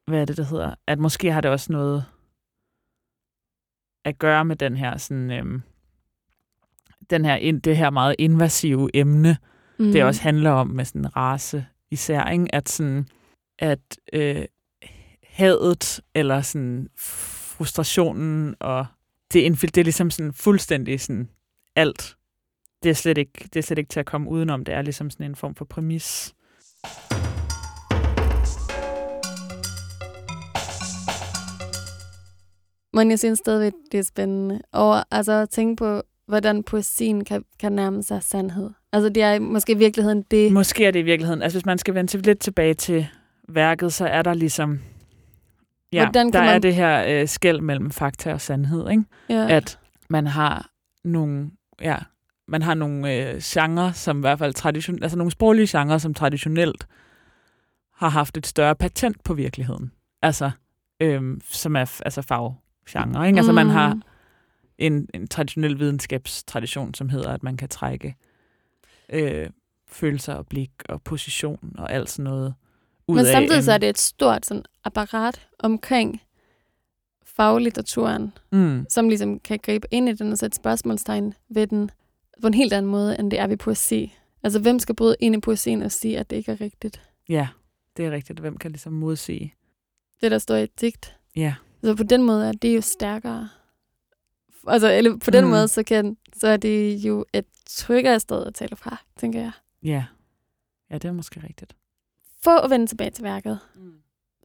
hvad 0.06 0.20
er 0.20 0.24
det, 0.24 0.36
der 0.36 0.44
hedder? 0.44 0.74
At 0.86 0.98
måske 0.98 1.32
har 1.32 1.40
det 1.40 1.50
også 1.50 1.72
noget 1.72 2.04
at 4.04 4.18
gøre 4.18 4.44
med 4.44 4.56
den 4.56 4.76
her 4.76 4.96
sådan, 4.96 5.30
øhm, 5.30 5.62
den 7.10 7.24
her, 7.24 7.60
det 7.60 7.76
her 7.76 7.90
meget 7.90 8.16
invasive 8.18 8.90
emne, 8.96 9.36
Mm. 9.78 9.92
det 9.92 10.04
også 10.04 10.22
handler 10.22 10.50
om 10.50 10.66
med 10.66 10.84
sådan 10.84 11.16
race 11.16 11.66
især, 11.90 12.30
ikke? 12.30 12.54
at 12.54 12.68
sådan, 12.68 13.08
at 13.58 13.98
øh, 14.12 14.44
hadet 15.22 16.00
eller 16.14 16.40
sådan 16.40 16.88
frustrationen 16.96 18.54
og 18.60 18.86
det, 19.32 19.60
det 19.62 19.78
er 19.78 19.84
ligesom 19.84 20.10
sådan 20.10 20.32
fuldstændig 20.32 21.00
sådan 21.00 21.28
alt. 21.76 22.16
Det 22.82 22.90
er, 22.90 22.94
slet 22.94 23.18
ikke, 23.18 23.32
det 23.52 23.56
er 23.56 23.62
slet 23.62 23.78
ikke 23.78 23.88
til 23.88 24.00
at 24.00 24.06
komme 24.06 24.30
udenom. 24.30 24.64
Det 24.64 24.74
er 24.74 24.82
ligesom 24.82 25.10
sådan 25.10 25.26
en 25.26 25.36
form 25.36 25.54
for 25.54 25.64
præmis. 25.64 26.34
Men 32.96 33.10
jeg 33.10 33.18
synes 33.18 33.38
stadigvæk, 33.38 33.72
det 33.92 33.98
er 33.98 34.02
spændende. 34.04 34.60
Og 34.72 35.04
altså 35.16 35.32
at 35.32 35.50
tænke 35.50 35.76
på, 35.76 36.02
hvordan 36.26 36.62
poesien 36.62 37.24
kan, 37.24 37.44
kan 37.60 37.72
nærme 37.72 38.02
sig 38.02 38.22
sandhed. 38.22 38.70
Altså 38.92 39.08
det 39.08 39.22
er 39.22 39.38
måske 39.38 39.72
i 39.72 39.76
virkeligheden 39.76 40.22
det. 40.30 40.52
Måske 40.52 40.84
er 40.84 40.90
det 40.90 40.98
i 41.00 41.02
virkeligheden, 41.02 41.42
altså 41.42 41.58
hvis 41.58 41.66
man 41.66 41.78
skal 41.78 41.94
vende 41.94 42.18
lidt 42.18 42.40
tilbage 42.40 42.74
til 42.74 43.06
værket, 43.48 43.92
så 43.92 44.06
er 44.06 44.22
der 44.22 44.34
ligesom, 44.34 44.80
ja, 45.92 46.04
Hvordan 46.04 46.26
der 46.26 46.32
kan 46.40 46.48
er 46.48 46.52
man- 46.52 46.62
det 46.62 46.74
her 46.74 47.04
øh, 47.08 47.28
skæld 47.28 47.60
mellem 47.60 47.90
fakta 47.90 48.32
og 48.32 48.40
sandhed, 48.40 48.90
ikke? 48.90 49.04
Ja. 49.28 49.46
at 49.56 49.78
man 50.10 50.26
har 50.26 50.70
nogle, 51.04 51.50
ja, 51.80 51.96
man 52.48 52.62
har 52.62 52.74
nogle 52.74 53.14
øh, 53.14 53.40
genrer, 53.44 53.92
som 53.92 54.18
i 54.18 54.20
hvert 54.20 54.38
fald 54.38 54.54
tradition, 54.54 55.02
altså 55.02 55.18
nogle 55.18 55.30
sproglige 55.30 55.78
genrer, 55.78 55.98
som 55.98 56.14
traditionelt 56.14 56.86
har 57.94 58.08
haft 58.08 58.36
et 58.36 58.46
større 58.46 58.74
patent 58.76 59.24
på 59.24 59.34
virkeligheden. 59.34 59.92
Altså, 60.22 60.50
øhm, 61.00 61.40
som 61.50 61.76
er 61.76 62.00
altså 62.04 62.22
faggenre, 62.88 63.26
ikke? 63.26 63.38
Altså 63.38 63.52
man 63.52 63.68
har 63.68 63.94
Mm. 63.94 64.02
en, 64.78 65.08
en 65.14 65.28
traditionel 65.28 65.78
videnskabstradition, 65.78 66.94
som 66.94 67.08
hedder, 67.08 67.30
at 67.30 67.42
man 67.42 67.56
kan 67.56 67.68
trække 67.68 68.16
øh, 69.12 69.50
følelser 69.88 70.34
og 70.34 70.46
blik 70.46 70.70
og 70.88 71.02
position 71.02 71.74
og 71.78 71.92
alt 71.92 72.10
sådan 72.10 72.24
noget 72.24 72.54
ud 73.08 73.16
Men 73.16 73.26
af. 73.26 73.32
samtidig 73.32 73.56
en- 73.56 73.62
så 73.62 73.72
er 73.72 73.78
det 73.78 73.88
et 73.88 73.98
stort 73.98 74.46
sådan, 74.46 74.62
apparat 74.84 75.48
omkring 75.58 76.22
faglitteraturen, 77.24 78.32
Mm, 78.52 78.86
som 78.90 79.08
ligesom 79.08 79.40
kan 79.40 79.58
gribe 79.62 79.86
ind 79.90 80.08
i 80.08 80.12
den 80.12 80.32
og 80.32 80.38
sætte 80.38 80.56
spørgsmålstegn 80.56 81.34
ved 81.48 81.66
den 81.66 81.90
på 82.40 82.46
en 82.46 82.54
helt 82.54 82.72
anden 82.72 82.90
måde, 82.90 83.18
end 83.18 83.30
det 83.30 83.38
er 83.38 83.46
ved 83.46 83.56
poesi. 83.56 84.14
Altså, 84.42 84.60
hvem 84.60 84.78
skal 84.78 84.94
bryde 84.94 85.16
ind 85.20 85.34
i 85.34 85.40
poesien 85.40 85.82
og 85.82 85.92
sige, 85.92 86.18
at 86.18 86.30
det 86.30 86.36
ikke 86.36 86.52
er 86.52 86.60
rigtigt? 86.60 87.02
ja, 87.28 87.48
det 87.96 88.06
er 88.06 88.10
rigtigt. 88.10 88.38
Hvem 88.40 88.56
kan 88.56 88.70
ligesom 88.70 88.92
modsige? 88.92 89.54
Det, 90.20 90.30
der 90.30 90.38
står 90.38 90.54
i 90.56 90.62
et 90.62 90.80
digt. 90.80 91.16
Ja, 91.36 91.54
Så 91.84 91.94
på 91.96 92.02
den 92.02 92.22
måde 92.22 92.48
er 92.48 92.52
det 92.52 92.76
jo 92.76 92.80
stærkere. 92.80 93.48
Altså, 94.68 94.90
eller 94.92 95.16
på 95.18 95.30
den 95.30 95.44
Mm. 95.44 95.48
mm. 95.48 95.54
måde, 95.56 95.68
så, 95.68 95.82
kan, 95.82 96.16
så 96.36 96.48
er 96.48 96.56
det 96.56 96.96
jo 96.96 97.24
et 97.32 97.46
tryggere 97.66 98.20
sted 98.20 98.46
at 98.46 98.54
tale 98.54 98.76
fra, 98.76 98.96
tænker 99.16 99.40
jeg. 99.40 99.52
ja. 99.82 100.04
Ja, 100.90 100.94
det 100.98 101.04
er 101.08 101.12
måske 101.12 101.42
rigtigt. 101.48 101.76
For 102.42 102.50
at 102.58 102.70
vende 102.70 102.86
tilbage 102.86 103.10
til 103.10 103.24
værket, 103.24 103.58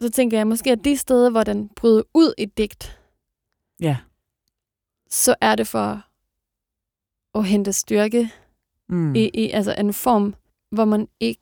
så 0.01 0.09
tænker 0.09 0.37
jeg 0.37 0.47
måske, 0.47 0.71
at 0.71 0.83
de 0.85 0.97
steder, 0.97 1.29
hvor 1.29 1.43
den 1.43 1.69
bryder 1.69 2.03
ud 2.13 2.33
i 2.37 2.45
digt, 2.45 2.99
Ja. 3.79 3.97
så 5.09 5.35
er 5.41 5.55
det 5.55 5.67
for 5.67 6.03
at 7.39 7.45
hente 7.45 7.73
styrke 7.73 8.31
Mm. 8.89 9.15
i, 9.15 9.29
i 9.33 9.49
altså 9.49 9.75
en 9.77 9.93
form, 9.93 10.35
hvor 10.71 10.85
man 10.85 11.07
ikke 11.19 11.41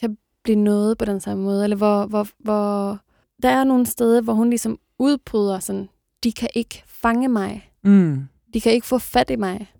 kan 0.00 0.18
blive 0.42 0.56
noget 0.56 0.98
på 0.98 1.04
den 1.04 1.20
samme 1.20 1.44
måde, 1.44 1.64
eller 1.64 1.76
hvor, 1.76 2.06
hvor, 2.06 2.26
hvor 2.38 2.98
der 3.42 3.48
er 3.48 3.64
nogle 3.64 3.86
steder, 3.86 4.20
hvor 4.22 4.32
hun 4.32 4.50
ligesom 4.50 4.78
udbryder 4.98 5.58
sådan, 5.60 5.88
de 6.24 6.32
kan 6.32 6.48
ikke 6.54 6.82
fange 6.86 7.28
mig, 7.28 7.66
Mm. 7.82 8.28
de 8.54 8.60
kan 8.60 8.72
ikke 8.72 8.86
få 8.86 8.98
fat 8.98 9.30
i 9.30 9.36
mig. 9.36 9.72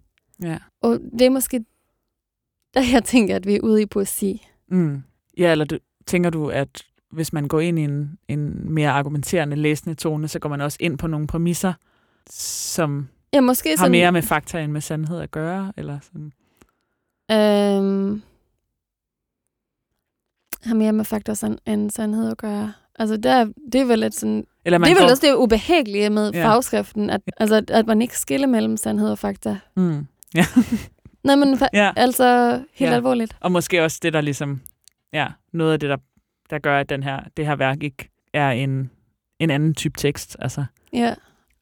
Ja. 0.42 0.58
Og 0.82 0.98
det 1.12 1.22
er 1.22 1.30
måske 1.30 1.64
der, 2.74 2.80
jeg 2.92 3.04
tænker, 3.04 3.36
at 3.36 3.46
vi 3.46 3.56
er 3.56 3.61
ude 3.61 3.82
i 3.82 3.86
poesi. 3.86 4.46
Mm. 4.68 5.02
Ja, 5.38 5.52
eller 5.52 5.64
du, 5.64 5.78
tænker 6.06 6.30
du, 6.30 6.48
at 6.48 6.82
hvis 7.12 7.32
man 7.32 7.48
går 7.48 7.61
ind 7.61 7.78
i 7.78 7.82
en, 7.82 8.18
en 8.28 8.72
mere 8.72 8.90
argumenterende 8.90 9.56
læsende 9.56 9.94
tone, 9.94 10.28
så 10.28 10.38
går 10.38 10.48
man 10.48 10.61
også 10.61 10.76
ind 10.80 10.98
på 10.98 11.06
nogle 11.06 11.26
præmisser, 11.26 11.72
som 12.30 13.08
Ja, 13.32 13.40
måske 13.40 13.68
har 13.68 13.76
sådan, 13.76 13.90
mere 13.92 14.12
med 14.12 14.22
fakta 14.22 14.61
end 14.64 14.72
med 14.72 14.80
sandhed 14.80 15.20
at 15.20 15.30
gøre? 15.30 15.72
Eller 15.76 15.98
sådan. 16.00 16.32
Øhm, 17.30 18.22
har 20.62 20.74
mere 20.74 20.92
med 20.92 21.04
fakta 21.04 21.34
end 21.66 21.90
sandhed 21.90 22.30
at 22.30 22.38
gøre. 22.38 22.72
Altså, 23.01 23.16
der, 23.16 23.44
det 23.72 23.80
er 23.80 23.84
vel 23.84 24.03
et 24.03 24.14
sådan 24.14 24.46
Eller 24.64 24.78
man 24.78 24.86
det 24.86 24.92
er 24.96 25.01
vel 25.01 25.05
går, 25.07 25.11
også 25.11 25.26
det 25.26 25.34
ubehagelige 25.34 26.11
med 26.11 26.30
Ja. 26.32 26.44
fagskriften, 26.48 27.11
at, 27.11 27.20
altså, 27.36 27.62
at- 27.68 27.86
man 27.86 28.03
ikke 28.03 28.18
skiller 28.18 28.46
mellem 28.46 28.76
sandhed 28.76 29.11
og 29.11 29.18
fakta. 29.18 29.59
Mm. 29.76 30.07
Ja. 30.34 30.44
Nej, 31.24 31.34
men 31.36 31.59
ja. 31.72 31.92
altså 31.96 32.53
helt 32.72 32.90
Ja. 32.90 32.94
alvorligt. 32.96 33.36
Og 33.40 33.53
måske 33.53 33.84
også 33.84 33.98
det, 34.03 34.12
der 34.12 34.20
ligesom, 34.20 34.61
ja, 35.12 35.26
noget 35.53 35.72
af 35.72 35.80
det, 35.80 35.88
der, 35.90 35.96
der 36.51 36.59
gør, 36.59 36.80
at 36.80 36.88
den 36.88 37.03
her, 37.03 37.20
det 37.36 37.46
her 37.46 37.57
værk 37.57 37.82
ikke 37.82 38.11
er 38.32 38.51
en, 38.51 38.90
en 39.38 39.51
anden 39.51 39.74
type 39.74 39.98
tekst. 39.98 40.36
Altså, 40.38 40.64
Ja. 40.92 41.14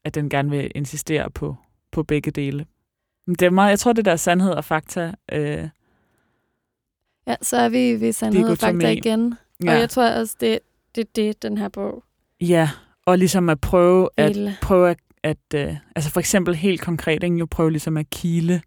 at 0.03 0.15
den 0.15 0.29
gerne 0.29 0.49
vil 0.49 0.71
insistere 0.75 1.29
på, 1.31 1.55
på 1.91 2.03
begge 2.03 2.31
dele. 2.31 2.65
Men 3.27 3.35
Det 3.35 3.45
er 3.45 3.49
meget, 3.49 3.69
jeg 3.69 3.79
tror, 3.79 3.93
det 3.93 4.05
der 4.05 4.15
sandhed 4.15 4.51
og 4.51 4.65
fakta, 4.65 5.13
øh, 5.31 5.67
ja, 7.27 7.35
så 7.41 7.57
er 7.57 7.69
vi 7.69 8.01
ved 8.01 8.11
sandhed 8.13 8.49
og 8.49 8.57
fakta 8.57 8.89
igen. 8.89 9.33
ja, 9.63 9.71
Og 9.73 9.79
jeg 9.79 9.89
tror 9.89 10.09
også, 10.09 10.35
det 10.39 10.59
det, 11.15 11.27
er 11.27 11.33
det, 11.33 11.43
den 11.43 11.57
her 11.57 11.69
bog 11.69 12.03
ja, 12.41 12.69
og 13.05 13.17
ligesom 13.17 13.49
at 13.49 13.61
prøve 13.61 14.09
at, 14.17 14.37
prøve 14.61 14.89
at, 14.89 14.97
at 15.23 15.37
øh, 15.55 15.75
altså 15.95 16.11
for 16.11 16.19
eksempel 16.19 16.55
helt 16.55 16.81
konkret, 16.81 17.23
ikke, 17.23 17.35
jo 17.35 17.45
prøve 17.51 17.71
ligesom 17.71 17.97
at 17.97 18.09
kile, 18.09 18.61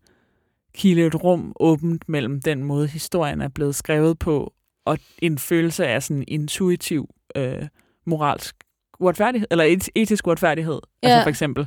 kile 0.75 1.07
et 1.07 1.25
rum 1.25 1.53
åbent 1.61 2.09
mellem 2.09 2.43
den 2.43 2.65
måde, 2.65 2.87
historien 2.89 3.41
er 3.41 3.49
blevet 3.49 3.75
skrevet 3.75 4.19
på, 4.19 4.53
og 4.87 4.99
en 5.19 5.39
følelse 5.39 5.87
af 5.87 6.03
sådan 6.03 6.25
intuitiv 6.29 7.09
øh, 7.37 7.63
moralsk 8.07 8.57
uretfærdighed, 9.01 9.49
eller 9.51 9.65
et, 9.65 9.89
etisk 9.95 10.27
uretfærdighed, 10.27 10.81
ja. 11.03 11.09
altså 11.09 11.19
Ja. 11.19 11.25
for 11.25 11.29
eksempel. 11.29 11.67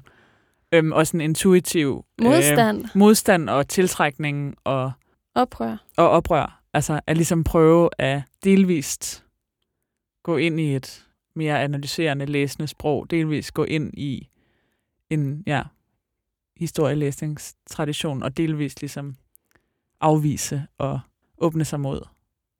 Øhm, 0.71 0.91
og 0.91 1.07
sådan 1.07 1.21
intuitiv 1.21 2.05
Modstand, 2.21 2.83
Øh, 2.83 2.89
modstand 2.95 3.49
og 3.49 3.67
tiltrækning 3.67 4.55
og, 4.63 4.91
oprør. 5.35 5.77
og 5.97 6.09
oprør. 6.09 6.61
Altså 6.73 6.99
at 7.07 7.17
ligesom 7.17 7.43
prøve 7.43 7.89
at 7.99 8.21
delvist 8.43 9.24
gå 10.25 10.37
ind 10.37 10.59
i 10.59 10.75
et 10.75 11.05
mere 11.35 11.61
analyserende, 11.63 12.25
læsende 12.25 12.67
sprog, 12.67 13.11
delvist 13.11 13.53
gå 13.53 13.63
ind 13.63 13.93
i 13.97 14.27
en 15.09 15.43
ja, 15.47 15.61
historielæsningstradition, 16.57 18.23
og 18.23 18.37
delvist 18.37 18.81
ligesom 18.81 19.15
afvise 20.01 20.63
og 20.77 20.99
åbne 21.37 21.65
sig 21.65 21.79
mod 21.79 22.01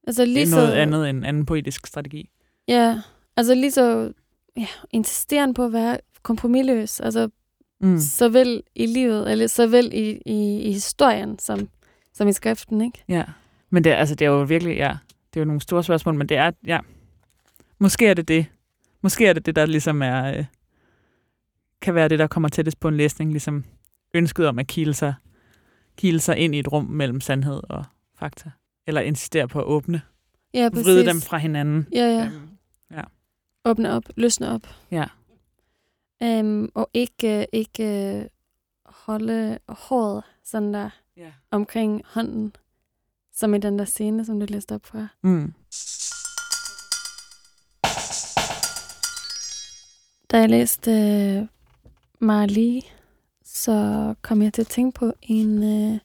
Altså 0.08 0.26
lige 0.26 0.48
så, 0.48 0.56
noget 0.56 0.72
andet 0.72 1.10
end 1.10 1.26
anden 1.26 1.46
poetisk 1.46 1.88
strategi. 1.88 2.30
Ja, 2.68 3.02
altså 3.38 3.56
lige 3.56 3.72
så 3.72 4.14
ja, 4.58 4.68
insisterende 4.92 5.54
på 5.54 5.66
at 5.66 5.74
være 5.74 5.98
kompromilløs. 6.24 7.00
Altså 7.00 7.30
Mm. 7.82 8.00
såvel 8.00 8.64
i 8.76 8.86
livet, 8.86 9.32
eller 9.32 9.48
såvel 9.48 9.90
i, 9.94 10.22
i, 10.26 10.62
i 10.62 10.72
historien, 10.72 11.40
som, 11.40 11.70
som 12.14 12.28
i 12.28 12.34
skriften, 12.34 12.82
ikke? 12.82 13.04
Ja, 13.08 13.24
men 13.70 13.84
det, 13.84 13.92
er- 13.92 13.96
altså, 13.96 14.16
det 14.16 14.26
er 14.26 14.30
jo 14.30 14.44
virkelig, 14.44 14.78
ja, 14.78 14.98
det 15.34 15.40
er 15.40 15.42
jo 15.42 15.46
nogle 15.46 15.62
store 15.62 15.84
spørgsmål, 15.84 16.16
men 16.16 16.30
det 16.30 16.38
er, 16.38 16.52
ja, 16.68 16.80
måske 17.80 18.08
er 18.08 18.14
det 18.14 18.28
det. 18.28 18.46
Måske 19.02 19.28
er 19.28 19.34
det 19.34 19.46
det, 19.46 19.56
der 19.56 19.66
ligesom 19.66 20.02
er, 20.02 20.38
øh, 20.38 20.46
kan 21.82 21.96
være 21.96 22.10
det, 22.10 22.20
der 22.20 22.28
kommer 22.28 22.50
tættest 22.50 22.80
på 22.80 22.88
en 22.88 22.98
læsning, 22.98 23.32
ligesom 23.32 23.66
ønsket 24.14 24.48
om 24.48 24.60
at 24.60 24.68
kile 24.68 24.94
sig, 24.94 25.14
kile 25.98 26.20
sig 26.20 26.38
ind 26.38 26.56
i 26.56 26.60
et 26.60 26.72
rum 26.72 26.86
mellem 26.86 27.22
sandhed 27.22 27.62
og 27.70 27.86
fakta. 28.20 28.52
Eller 28.88 29.02
insistere 29.02 29.48
på 29.48 29.60
at 29.60 29.66
åbne, 29.66 30.02
Ja, 30.54 30.70
præcis. 30.70 30.86
vride 30.88 31.06
dem 31.06 31.22
fra 31.22 31.38
hinanden. 31.38 31.88
Ja, 31.94 32.06
ja. 32.08 32.26
Øhm, 32.26 32.50
Åbne 33.68 33.92
op, 33.92 34.04
løsne 34.16 34.52
op. 34.52 34.62
Ja. 34.92 35.06
Øhm, 36.24 36.70
og 36.74 36.90
ikke, 36.94 37.48
ikke 37.54 38.16
øh, 38.20 38.26
holde 38.86 39.60
håret 39.70 40.24
sådan 40.44 40.74
der 40.74 40.90
ja. 41.18 41.32
omkring 41.52 42.02
hånden, 42.06 42.56
som 43.34 43.54
i 43.54 43.58
den 43.58 43.80
der 43.80 43.86
scene, 43.86 44.26
som 44.26 44.40
du 44.40 44.46
læste 44.50 44.76
op 44.76 44.86
fra. 44.86 45.08
Mm. 45.24 45.54
Da 50.36 50.40
jeg 50.40 50.50
læste 50.50 50.92
øh, 50.92 51.48
Marley, 52.20 52.82
så 53.44 54.14
kom 54.22 54.42
jeg 54.42 54.54
til 54.54 54.62
at 54.62 54.68
tænke 54.68 55.00
på 55.00 55.14
en 55.22 55.64
øh, 55.64 56.00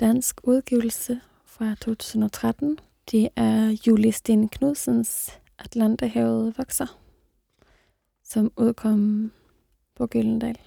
dansk 0.00 0.40
udgivelse 0.42 1.20
fra 1.44 1.74
2013. 1.74 2.78
Det 3.10 3.28
er 3.36 3.76
Julie 3.86 4.12
Sten 4.12 4.48
Knudsens 4.48 5.38
Atlanterhavet 5.58 6.58
vokser, 6.58 7.00
som 8.24 8.52
udkom 8.56 9.32
på 9.96 10.06
Gyldendal. 10.06 10.58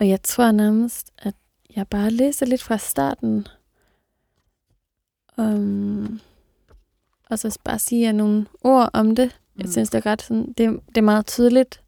Og 0.00 0.08
jeg 0.08 0.22
tror 0.22 0.52
nærmest, 0.52 1.12
at 1.18 1.34
jeg 1.76 1.88
bare 1.88 2.10
læser 2.10 2.46
lidt 2.46 2.62
fra 2.62 2.78
starten, 2.78 3.46
um, 5.38 6.20
og 7.30 7.38
så 7.38 7.58
bare 7.64 7.78
siger 7.78 8.12
nogle 8.12 8.46
ord 8.64 8.90
om 8.92 9.16
det. 9.16 9.39
Mm. 9.60 9.62
Jeg 9.62 9.66
Mm. 9.68 9.72
synes, 9.72 9.90
det 9.90 9.98
er 9.98 10.10
ret 10.10 10.22
sådan, 10.22 10.52
det, 10.52 10.80
det 10.88 10.96
er 10.96 11.00
meget 11.02 11.26
tydeligt, 11.26 11.82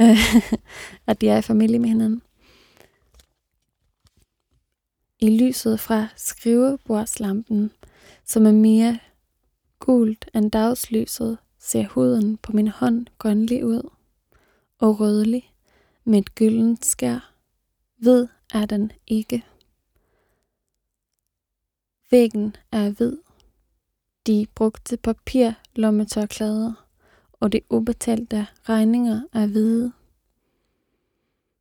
øh, 0.00 0.16
at 1.06 1.20
de 1.20 1.28
er 1.28 1.38
i 1.38 1.42
familie 1.42 1.78
med 1.78 1.88
hinanden. 1.88 2.22
I 5.18 5.38
lyset 5.38 5.80
fra 5.80 6.08
skrivebordslampen, 6.16 7.70
som 8.24 8.46
er 8.46 8.52
mere 8.52 8.98
gult 9.78 10.30
end 10.34 10.50
dagslyset, 10.50 11.38
ser 11.58 11.86
huden 11.88 12.36
på 12.36 12.52
min 12.52 12.68
hånd 12.68 13.06
grønlig 13.18 13.64
ud 13.64 13.90
og 14.78 15.00
rødlig 15.00 15.52
med 16.04 16.18
et 16.18 16.34
gyldent 16.34 16.84
skær. 16.84 17.34
Hvid 17.96 18.26
er 18.54 18.66
den 18.66 18.92
ikke. 19.06 19.44
Væggen 22.10 22.56
er 22.72 22.90
hvid. 22.90 23.16
De 24.26 24.46
brugte 24.54 24.96
papir 24.96 25.50
lommetørklæder 25.74 26.86
og 27.40 27.52
de 27.52 27.60
ubetalte 27.70 28.46
regninger 28.62 29.20
er 29.32 29.46
hvide. 29.46 29.92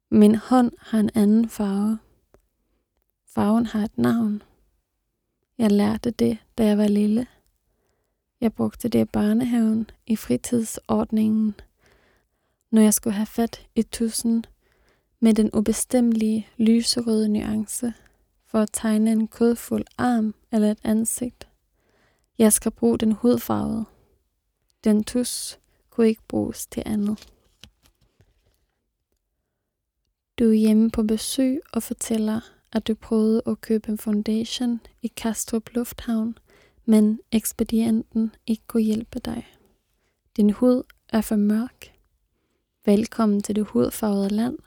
Min 0.10 0.36
hånd 0.36 0.72
har 0.80 1.00
en 1.00 1.10
anden 1.16 1.50
farve. 1.50 2.00
Farven 3.26 3.66
har 3.66 3.84
et 3.84 3.98
navn. 3.98 4.42
Jeg 5.58 5.72
lærte 5.72 6.12
det, 6.12 6.38
da 6.58 6.66
jeg 6.66 6.78
var 6.78 6.88
lille. 6.88 7.28
Jeg 8.42 8.54
brugte 8.54 8.90
det 8.90 9.02
i 9.02 9.06
børnehaven, 9.06 9.90
i 10.08 10.16
fritidsordningen, 10.16 11.56
når 12.72 12.82
jeg 12.82 12.94
skulle 12.94 13.14
have 13.14 13.26
fat 13.26 13.68
i 13.76 13.84
tusen 13.84 14.46
med 15.20 15.34
den 15.34 15.50
ubestemmelige 15.54 16.48
lyserøde 16.58 17.30
nuance 17.30 17.94
for 18.46 18.60
at 18.60 18.70
tegne 18.74 19.12
en 19.12 19.28
kødfuld 19.28 19.86
arm 19.98 20.36
eller 20.52 20.72
et 20.72 20.80
ansigt. 20.84 21.48
Jeg 22.38 22.54
skal 22.54 22.72
bruge 22.72 22.98
den 22.98 23.12
hudfarvede. 23.12 23.86
Den 24.84 25.04
tus 25.04 25.60
kunne 26.00 26.10
ikke 26.10 26.28
bruges 26.28 26.68
til 26.68 26.84
andet. 26.86 27.34
Du 30.40 30.50
er 30.50 30.54
hjemme 30.54 30.92
på 30.92 31.04
besøg 31.04 31.62
og 31.74 31.84
fortæller, 31.84 32.40
at 32.74 32.88
du 32.88 32.96
prøvede 32.96 33.42
at 33.48 33.62
købe 33.62 33.90
en 33.90 33.98
foundation 33.98 34.80
i 35.02 35.08
Kastrup 35.08 35.70
Lufthavn, 35.74 36.38
men 36.86 37.20
ekspedienten 37.32 38.36
ikke 38.48 38.64
kunne 38.68 38.84
hjælpe 38.84 39.20
dig. 39.20 39.48
Din 40.38 40.50
hud 40.50 40.84
er 41.10 41.22
for 41.22 41.36
mørk. 41.36 41.94
Velkommen 42.86 43.42
til 43.42 43.56
det 43.56 43.66
hudfarvede 43.66 44.30
land. 44.30 44.58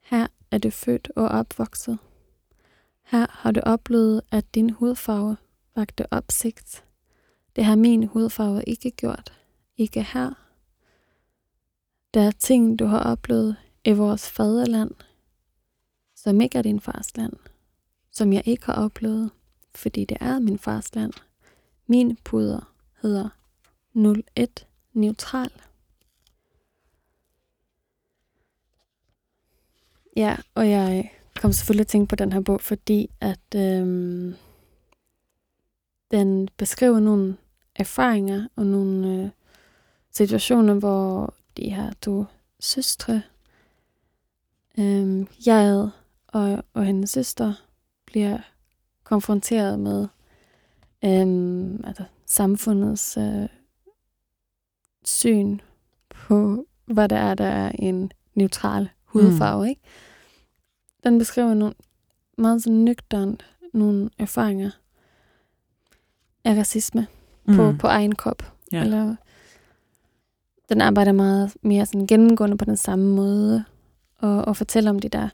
Her 0.00 0.26
er 0.50 0.58
du 0.58 0.70
født 0.70 1.10
og 1.16 1.28
opvokset. 1.28 1.98
Her 3.02 3.26
har 3.30 3.50
du 3.50 3.60
oplevet, 3.60 4.22
at 4.30 4.54
din 4.54 4.70
hudfarve 4.70 5.36
vagte 5.76 6.12
opsigt. 6.12 6.84
Det 7.56 7.64
har 7.64 7.76
min 7.76 8.04
hudfarve 8.06 8.62
ikke 8.66 8.90
gjort. 8.90 9.39
Ikke 9.80 10.02
her. 10.02 10.30
Der 12.14 12.20
er 12.20 12.30
ting, 12.30 12.78
du 12.78 12.84
har 12.84 12.98
oplevet 12.98 13.56
i 13.84 13.92
vores 13.92 14.30
faderland, 14.30 14.90
som 16.14 16.40
ikke 16.40 16.58
er 16.58 16.62
din 16.62 16.80
fars 16.80 17.16
land, 17.16 17.32
som 18.10 18.32
jeg 18.32 18.42
ikke 18.48 18.66
har 18.66 18.74
oplevet, 18.84 19.30
fordi 19.74 20.04
det 20.04 20.16
er 20.20 20.38
min 20.38 20.58
fars 20.58 20.94
land. 20.94 21.12
Min 21.86 22.16
puder 22.24 22.72
hedder 23.02 23.28
01 24.36 24.66
neutral. 24.92 25.52
Ja, 30.16 30.36
og 30.54 30.70
jeg 30.70 31.12
kom 31.36 31.52
selvfølgelig 31.52 31.86
til 31.86 31.98
at 31.98 32.00
tænke 32.00 32.08
på 32.08 32.16
den 32.16 32.32
her 32.32 32.40
bog, 32.40 32.60
fordi 32.60 33.10
at 33.20 33.54
øhm, 33.56 34.34
den 36.10 36.48
beskriver 36.56 37.00
nogle 37.00 37.36
erfaringer 37.76 38.48
og 38.56 38.66
nogle 38.66 39.24
øh, 39.24 39.30
situationer, 40.10 40.74
hvor 40.74 41.34
de 41.56 41.70
her 41.70 41.92
to 42.02 42.24
søstre, 42.60 43.22
øhm, 44.78 45.28
jeg 45.46 45.88
og, 46.28 46.64
og 46.74 46.84
hendes 46.84 47.10
søster, 47.10 47.54
bliver 48.06 48.38
konfronteret 49.04 49.78
med 49.78 50.08
øhm, 51.04 51.84
altså 51.84 52.04
samfundets 52.26 53.16
øh, 53.16 53.48
syn 55.04 55.58
på, 56.08 56.66
hvad 56.84 57.08
der 57.08 57.16
er, 57.16 57.34
der 57.34 57.44
er 57.44 57.72
en 57.74 58.12
neutral 58.34 58.88
hudfarve. 59.04 59.62
Mm. 59.62 59.68
Ikke? 59.68 59.80
Den 61.04 61.18
beskriver 61.18 61.54
nogle 61.54 61.74
meget 62.38 62.62
sådan 62.62 62.78
nøgternt 62.78 63.44
nogle 63.72 64.10
erfaringer 64.18 64.70
af 66.44 66.56
racisme 66.56 67.06
mm. 67.44 67.56
på, 67.56 67.74
på 67.78 67.86
egen 67.86 68.14
krop. 68.14 68.52
Ja. 68.72 68.80
Eller, 68.84 69.16
den 70.70 70.80
arbejder 70.80 71.12
meget 71.12 71.56
mere 71.62 71.86
sådan 71.86 72.06
gennemgående 72.06 72.56
på 72.56 72.64
den 72.64 72.76
samme 72.76 73.14
måde, 73.14 73.64
og, 74.18 74.44
og 74.44 74.56
fortæller 74.56 74.90
om 74.90 74.98
de 74.98 75.08
der, 75.08 75.28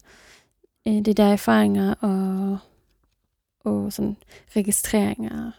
øh, 0.89 0.95
de 0.95 1.15
der 1.15 1.25
erfaringer 1.25 1.95
og, 1.95 2.59
og 3.65 3.93
sådan 3.93 4.17
registreringer 4.57 5.51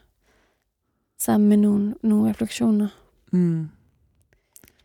sammen 1.17 1.49
med 1.49 1.57
nogle, 1.57 1.95
nogle 2.03 2.29
refleksioner. 2.29 2.87
Mm. 3.31 3.69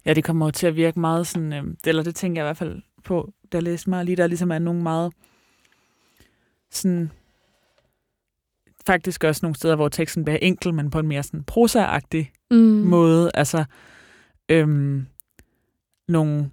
Ja, 0.04 0.14
det 0.14 0.24
kommer 0.24 0.46
jo 0.46 0.50
til 0.50 0.66
at 0.66 0.76
virke 0.76 1.00
meget 1.00 1.26
sådan, 1.26 1.52
øh, 1.52 1.64
eller 1.86 2.02
det 2.02 2.14
tænker 2.14 2.42
jeg 2.42 2.46
i 2.46 2.48
hvert 2.48 2.56
fald 2.56 2.82
på, 3.04 3.32
da 3.52 3.56
jeg 3.56 3.62
læste 3.62 3.90
mig 3.90 4.04
lige, 4.04 4.16
der 4.16 4.26
ligesom 4.26 4.50
er 4.52 4.58
nogle 4.58 4.82
meget 4.82 5.12
sådan, 6.70 7.10
faktisk 8.86 9.24
også 9.24 9.40
nogle 9.42 9.56
steder, 9.56 9.76
hvor 9.76 9.88
teksten 9.88 10.24
bliver 10.24 10.38
enkel, 10.42 10.74
men 10.74 10.90
på 10.90 10.98
en 10.98 11.08
mere 11.08 11.22
sådan 11.22 11.44
prosa-agtig 11.44 12.32
Mm. 12.50 12.56
måde. 12.58 13.30
Altså, 13.34 13.64
øhm, 14.52 15.06
nogle, 16.08 16.50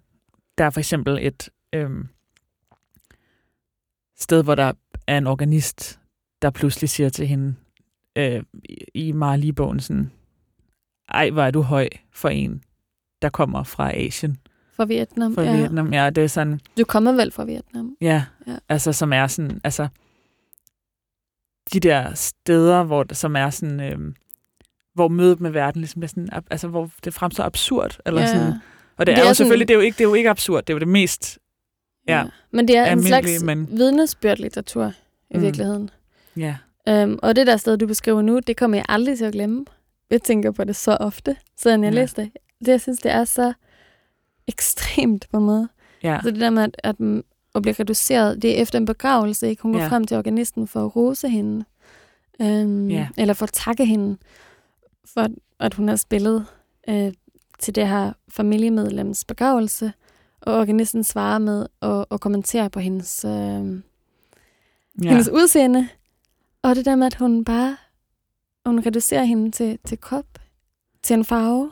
der 0.58 0.66
er 0.66 0.70
for 0.70 0.80
eksempel 0.80 1.18
et 1.22 1.50
øhm, 1.74 2.08
sted, 4.18 4.44
hvor 4.44 4.56
der 4.56 4.74
er 5.08 5.18
en 5.18 5.28
organist, 5.28 6.00
der 6.42 6.50
pludselig 6.50 6.90
siger 6.90 7.10
til 7.10 7.28
hende 7.28 7.56
øh, 8.18 8.44
i- 8.94 9.12
Marley-bogen 9.12 9.80
sådan, 9.80 10.12
ej, 11.08 11.30
hvor 11.30 11.44
er 11.44 11.52
du 11.52 11.62
høj 11.62 11.88
for 12.12 12.30
en, 12.30 12.64
der 13.22 13.30
kommer 13.30 13.64
fra 13.64 13.92
Asien, 13.96 14.38
Fra 14.74 14.86
Vietnam. 14.86 15.34
fra 15.36 15.42
ja. 15.44 15.58
Vietnam. 15.58 15.94
Ja, 15.94 16.10
det 16.10 16.24
er 16.24 16.28
sådan, 16.28 16.60
Du 16.78 16.84
kommer 16.84 17.12
vel 17.12 17.32
fra 17.32 17.44
Vietnam? 17.46 17.96
ja, 18.02 18.26
Ja. 18.48 18.58
altså 18.70 18.94
som 18.94 19.14
er 19.14 19.28
sådan, 19.28 19.62
altså 19.64 19.88
de 21.74 21.80
der 21.80 22.14
steder, 22.14 22.84
hvor 22.84 23.14
som 23.14 23.36
er 23.36 23.50
sådan, 23.50 23.80
øhm, 23.80 24.16
hvor 24.94 25.08
mødet 25.08 25.40
med 25.42 25.52
verden 25.52 25.82
ligesom 25.82 26.00
bliver 26.00 26.08
sådan, 26.10 26.30
altså 26.52 26.68
hvor 26.68 26.90
det 27.04 27.14
fremstår 27.14 27.44
absurd, 27.44 27.98
eller 28.06 28.22
ja. 28.22 28.28
sådan, 28.28 28.54
og 28.98 29.06
det, 29.06 29.08
Det 29.08 29.08
er, 29.08 29.16
er 29.16 29.20
jo 29.20 29.24
sådan- 29.26 29.36
selvfølgelig, 29.36 29.68
det 29.68 29.74
er 29.74 29.78
jo 29.78 29.82
ikke, 29.82 29.96
det 29.98 30.04
er 30.04 30.08
jo 30.10 30.14
ikke 30.14 30.30
absurd, 30.30 30.64
det 30.64 30.74
er 30.74 30.76
jo 30.76 30.80
det 30.80 30.88
mest, 30.88 31.40
Ja. 32.08 32.24
Men 32.52 32.68
det 32.68 32.78
er 32.78 32.86
en 32.92 33.04
slags 33.04 33.44
men- 33.44 33.68
vidnesbyrd-litteratur 33.72 34.92
i 35.32 35.38
Mm. 35.38 35.42
virkeligheden. 35.42 35.90
ja, 36.38 36.56
Um, 36.90 37.20
og 37.24 37.36
det 37.36 37.48
der 37.48 37.58
sted, 37.58 37.78
du 37.78 37.88
beskriver 37.88 38.22
nu, 38.22 38.40
det 38.40 38.58
kommer 38.58 38.78
jeg 38.78 38.86
aldrig 38.90 39.18
til 39.18 39.26
at 39.26 39.34
glemme. 39.34 39.66
Jeg 40.10 40.22
tænker 40.22 40.52
på 40.52 40.64
det 40.64 40.76
så 40.76 40.92
ofte, 41.00 41.36
siden 41.58 41.84
jeg 41.84 41.94
Ja. 41.94 42.00
læste 42.02 42.22
det. 42.22 42.32
det. 42.60 42.68
Jeg 42.68 42.82
synes, 42.82 43.00
det 43.00 43.12
er 43.12 43.24
så 43.24 43.54
ekstremt 44.48 45.28
på 45.32 45.38
en 45.38 45.44
måde. 45.46 45.68
ja, 46.04 46.20
Så 46.24 46.32
det 46.32 46.40
der 46.40 46.50
med 46.50 46.64
at, 46.64 46.76
at, 46.84 46.96
at 47.56 47.62
blive 47.62 47.76
reduceret, 47.80 48.42
det 48.42 48.58
er 48.58 48.62
efter 48.62 48.80
en 48.80 48.86
begravelse, 48.86 49.50
ikke? 49.50 49.62
Hun 49.62 49.74
går 49.74 49.80
Ja. 49.80 49.88
frem 49.88 50.04
til 50.08 50.18
organisten 50.18 50.68
for 50.68 50.86
at 50.86 50.96
rose 50.96 51.30
hende. 51.30 51.66
Um, 52.40 52.90
Ja. 52.90 53.08
Eller 53.18 53.34
for 53.34 53.46
at 53.46 53.52
takke 53.54 53.86
hende, 53.86 54.18
for 55.14 55.28
at, 55.60 55.74
hun 55.74 55.88
har 55.88 55.96
spillet 55.96 56.46
øh, 56.90 57.14
til 57.60 57.76
det 57.76 57.88
her 57.88 58.14
familiemedlems 58.30 59.26
begravelse. 59.26 59.94
Og 60.42 60.60
organisten 60.60 61.04
svarer 61.04 61.40
med 61.40 61.66
at, 61.82 62.06
at 62.12 62.22
kommentere 62.22 62.70
på 62.70 62.80
hendes, 62.80 63.26
øh, 63.26 63.32
ja. 63.32 63.80
hendes 65.10 65.30
udseende. 65.30 65.90
Og 66.64 66.76
det 66.76 66.86
der 66.86 66.96
med, 66.96 67.08
at 67.08 67.16
hun 67.16 67.46
bare 67.46 67.78
hun 68.66 68.86
reducerer 68.86 69.24
hende 69.24 69.52
til, 69.52 69.80
til 69.86 70.00
krop, 70.02 70.26
til 71.04 71.14
en 71.14 71.26
farve. 71.26 71.72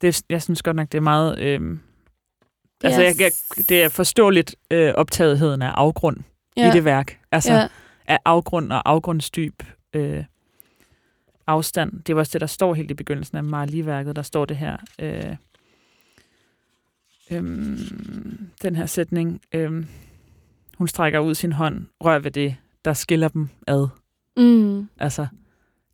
det, 0.00 0.22
jeg 0.30 0.42
synes 0.42 0.62
godt 0.62 0.76
nok, 0.76 0.92
det 0.92 0.98
er 0.98 1.02
meget, 1.02 1.38
altså 2.84 3.02
Yes. 3.02 3.20
jeg, 3.20 3.20
jeg, 3.20 3.32
det 3.68 3.82
er 3.82 3.88
forståeligt 3.88 4.56
øh, 4.70 4.94
optagetheden 4.94 5.62
af 5.62 5.70
afgrund 5.70 6.16
ja. 6.56 6.68
i 6.68 6.72
det 6.72 6.84
værk, 6.84 7.18
altså 7.32 7.52
ja. 7.52 7.68
af 8.06 8.18
afgrund 8.24 8.72
og 8.72 8.90
afgrundsdyb 8.90 9.62
øh, 9.94 10.24
afstand. 11.50 12.02
Det 12.02 12.14
var 12.14 12.20
også 12.20 12.30
det, 12.32 12.40
der 12.40 12.46
står 12.46 12.74
helt 12.74 12.90
i 12.90 12.94
begyndelsen 12.94 13.36
af 13.36 13.44
Marley-værket. 13.44 14.16
Der 14.16 14.22
står 14.22 14.44
det 14.44 14.56
her, 14.56 14.76
øh, 14.98 15.36
øhm, 17.30 17.78
den 18.62 18.76
her 18.76 18.86
sætning. 18.86 19.40
Øh, 19.54 19.86
hun 20.78 20.88
strækker 20.88 21.18
ud 21.18 21.34
sin 21.34 21.52
hånd, 21.52 21.86
rør 22.04 22.18
ved 22.18 22.30
det, 22.30 22.56
der 22.84 22.92
skiller 22.92 23.28
dem 23.28 23.48
ad. 23.66 23.88
Mm. 24.36 24.88
Altså, 24.98 25.26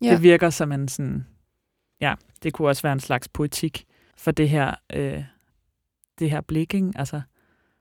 Ja. 0.01 0.11
det 0.11 0.23
virker 0.23 0.49
som 0.49 0.71
en 0.71 0.87
sådan, 0.87 1.25
ja, 2.01 2.15
det 2.43 2.53
kunne 2.53 2.67
også 2.67 2.81
være 2.81 2.93
en 2.93 2.99
slags 2.99 3.27
poetik 3.27 3.85
for 4.17 4.31
det 4.31 4.49
her, 4.49 4.75
øh, 4.93 5.23
det 6.19 6.31
her 6.31 6.41
blik, 6.41 6.73
ikke? 6.73 6.91
Altså, 6.95 7.21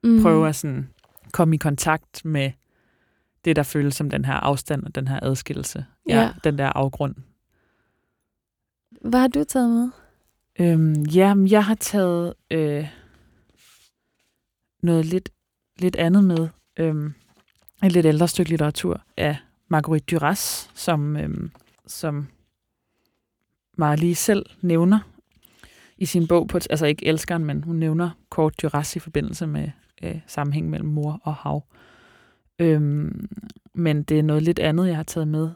mm. 0.05 0.23
prøve 0.23 0.49
at 0.49 0.57
sådan 0.57 0.89
komme 1.33 1.55
i 1.55 1.59
kontakt 1.59 2.25
med 2.25 2.51
det, 3.45 3.57
der 3.57 3.63
føles 3.63 3.95
som 3.95 4.11
den 4.11 4.25
her 4.25 4.35
afstand 4.35 4.85
og 4.85 4.95
den 4.95 5.09
her 5.09 5.21
adskillelse. 5.23 5.87
Ja, 6.09 6.21
Ja. 6.21 6.31
den 6.45 6.59
der 6.59 6.67
afgrund. 6.69 7.15
Hvad 9.01 9.21
har 9.21 9.29
du 9.29 9.45
taget 9.45 9.71
med? 9.71 9.91
Øhm, 10.61 11.03
ja, 11.03 11.35
men 11.35 11.49
jeg 11.49 11.65
har 11.65 11.75
taget 11.75 12.35
øh, 12.51 12.89
noget 14.83 15.05
lidt, 15.05 15.29
lidt 15.79 15.97
andet 15.97 16.25
med. 16.25 16.49
Øhm, 16.77 17.15
et 17.85 17.93
lidt 17.93 18.07
ældre 18.07 18.29
stykke 18.29 18.51
litteratur 18.51 19.01
af 19.17 19.37
Marguerite 19.69 20.17
Duras, 20.17 20.71
som, 20.75 21.17
øhm, 21.17 21.51
som 21.87 22.27
Marlie 23.79 24.15
selv 24.15 24.47
nævner 24.61 24.99
i 25.99 26.07
sin 26.07 26.27
bog, 26.27 26.49
på, 26.49 26.57
altså 26.71 26.87
ikke 26.87 27.07
elskeren, 27.07 27.45
men 27.45 27.65
hun 27.65 27.77
nævner 27.77 28.11
kort 28.31 28.63
Duras 28.63 28.97
i 28.97 28.99
forbindelse 28.99 29.47
med 29.47 29.71
øh, 30.03 30.21
sammenhæng 30.27 30.71
mellem 30.71 30.89
mor 30.89 31.21
og 31.23 31.35
hav. 31.35 31.65
Øhm, 32.59 33.29
men 33.75 34.03
det 34.03 34.19
er 34.19 34.23
noget 34.23 34.43
lidt 34.43 34.59
andet, 34.59 34.89
jeg 34.89 34.97
har 34.97 35.03
taget 35.03 35.29
med. 35.29 35.51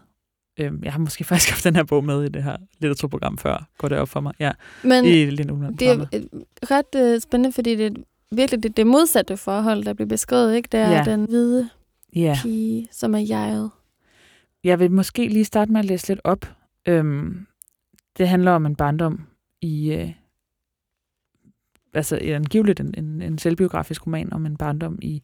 Øhm, 0.60 0.80
jeg 0.84 0.92
har 0.92 0.98
måske 1.00 1.24
faktisk 1.30 1.50
haft 1.50 1.64
den 1.64 1.76
her 1.76 1.84
bog 1.84 2.04
med 2.04 2.24
i 2.24 2.28
det 2.28 2.42
her 2.42 2.56
litteraturprogram 2.78 3.38
før, 3.38 3.68
går 3.78 3.88
det 3.88 3.98
op 3.98 4.08
for 4.08 4.20
mig. 4.20 4.32
Ja, 4.40 4.52
Men 4.84 5.04
i 5.04 5.30
Linde 5.30 5.76
det 5.78 5.88
er 5.88 6.00
øh, 6.14 6.22
ret 6.70 6.94
øh, 7.14 7.20
spændende, 7.20 7.52
fordi 7.52 7.76
det 7.76 7.86
er 7.86 7.90
virkelig 8.32 8.62
det, 8.62 8.76
det 8.76 8.86
modsatte 8.86 9.36
forhold, 9.36 9.84
der 9.84 9.92
bliver 9.92 10.08
beskrevet. 10.08 10.54
Ikke? 10.56 10.68
Det 10.72 10.80
er 10.80 10.90
Ja. 10.90 11.04
den 11.04 11.24
hvide 11.24 11.68
Ja, 12.16 12.38
pige, 12.42 12.88
som 12.92 13.14
er 13.14 13.18
jeget. 13.18 13.70
jeg 14.64 14.78
vil 14.80 14.90
måske 14.90 15.28
lige 15.28 15.44
starte 15.44 15.72
med 15.72 15.80
at 15.80 15.84
læse 15.86 16.08
lidt 16.08 16.20
op. 16.24 16.46
Øhm, 16.88 17.46
det 18.18 18.28
handler 18.28 18.50
om 18.52 18.66
en 18.66 18.76
barndom 18.76 19.20
i, 19.60 19.92
øh, 19.92 20.10
altså 21.94 22.18
angiveligt 22.22 22.80
en, 22.80 22.94
en, 22.98 23.22
en 23.22 23.38
selvbiografisk 23.38 24.06
roman 24.06 24.32
om 24.32 24.46
en 24.46 24.56
barndom 24.56 24.98
i 25.02 25.22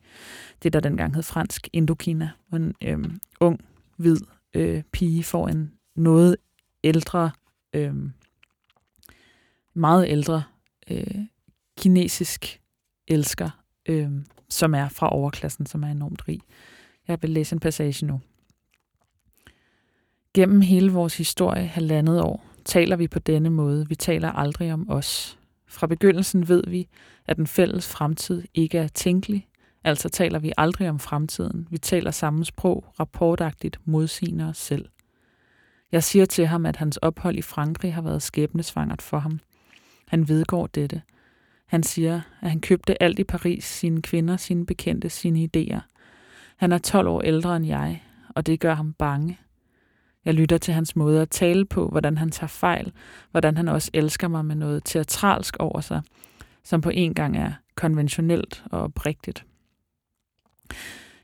det, 0.62 0.72
der 0.72 0.80
dengang 0.80 1.14
hed 1.14 1.22
fransk 1.22 1.68
Indokina, 1.72 2.30
en 2.52 2.74
øhm, 2.82 3.18
ung, 3.40 3.60
hvid 3.96 4.16
øh, 4.56 4.82
pige 4.92 5.24
får 5.24 5.48
en 5.48 5.72
noget 5.96 6.36
ældre, 6.84 7.30
øh, 7.72 7.94
meget 9.74 10.08
ældre 10.08 10.42
øh, 10.90 11.20
kinesisk 11.78 12.60
elsker, 13.08 13.50
øh, 13.88 14.10
som 14.48 14.74
er 14.74 14.88
fra 14.88 15.12
overklassen, 15.12 15.66
som 15.66 15.82
er 15.82 15.88
enormt 15.88 16.28
rig. 16.28 16.40
Jeg 17.08 17.18
vil 17.22 17.30
læse 17.30 17.54
en 17.54 17.60
passage 17.60 18.06
nu. 18.06 18.20
Gennem 20.34 20.60
hele 20.60 20.92
vores 20.92 21.16
historie, 21.16 21.66
halvandet 21.66 22.22
år, 22.22 22.44
taler 22.64 22.96
vi 22.96 23.08
på 23.08 23.18
denne 23.18 23.50
måde. 23.50 23.88
Vi 23.88 23.94
taler 23.94 24.32
aldrig 24.32 24.72
om 24.72 24.90
os. 24.90 25.38
Fra 25.68 25.86
begyndelsen 25.86 26.48
ved 26.48 26.62
vi, 26.66 26.88
at 27.26 27.36
den 27.36 27.46
fælles 27.46 27.88
fremtid 27.88 28.42
ikke 28.54 28.78
er 28.78 28.88
tænkelig, 28.88 29.46
altså 29.86 30.08
taler 30.08 30.38
vi 30.38 30.52
aldrig 30.56 30.88
om 30.88 30.98
fremtiden. 30.98 31.66
Vi 31.70 31.78
taler 31.78 32.10
samme 32.10 32.44
sprog, 32.44 32.84
rapportagtigt 33.00 33.80
modsigende 33.84 34.48
os 34.48 34.58
selv. 34.58 34.88
Jeg 35.92 36.04
siger 36.04 36.24
til 36.24 36.46
ham, 36.46 36.66
at 36.66 36.76
hans 36.76 36.96
ophold 36.96 37.36
i 37.36 37.42
Frankrig 37.42 37.94
har 37.94 38.02
været 38.02 38.22
skæbnesvangert 38.22 39.02
for 39.02 39.18
ham. 39.18 39.40
Han 40.08 40.28
vedgår 40.28 40.66
dette. 40.66 41.02
Han 41.66 41.82
siger, 41.82 42.20
at 42.42 42.50
han 42.50 42.60
købte 42.60 43.02
alt 43.02 43.18
i 43.18 43.24
Paris, 43.24 43.64
sine 43.64 44.02
kvinder, 44.02 44.36
sine 44.36 44.66
bekendte, 44.66 45.08
sine 45.08 45.48
idéer. 45.56 45.80
Han 46.56 46.72
er 46.72 46.78
12 46.78 47.08
år 47.08 47.22
ældre 47.22 47.56
end 47.56 47.66
jeg, 47.66 48.02
og 48.34 48.46
det 48.46 48.60
gør 48.60 48.74
ham 48.74 48.92
bange. 48.92 49.38
Jeg 50.24 50.34
lytter 50.34 50.58
til 50.58 50.74
hans 50.74 50.96
måde 50.96 51.22
at 51.22 51.30
tale 51.30 51.64
på, 51.64 51.88
hvordan 51.88 52.18
han 52.18 52.30
tager 52.30 52.48
fejl, 52.48 52.92
hvordan 53.30 53.56
han 53.56 53.68
også 53.68 53.90
elsker 53.94 54.28
mig 54.28 54.44
med 54.44 54.56
noget 54.56 54.84
teatralsk 54.84 55.56
over 55.58 55.80
sig, 55.80 56.02
som 56.64 56.80
på 56.80 56.90
en 56.90 57.14
gang 57.14 57.36
er 57.36 57.52
konventionelt 57.74 58.64
og 58.70 58.80
oprigtigt. 58.80 59.44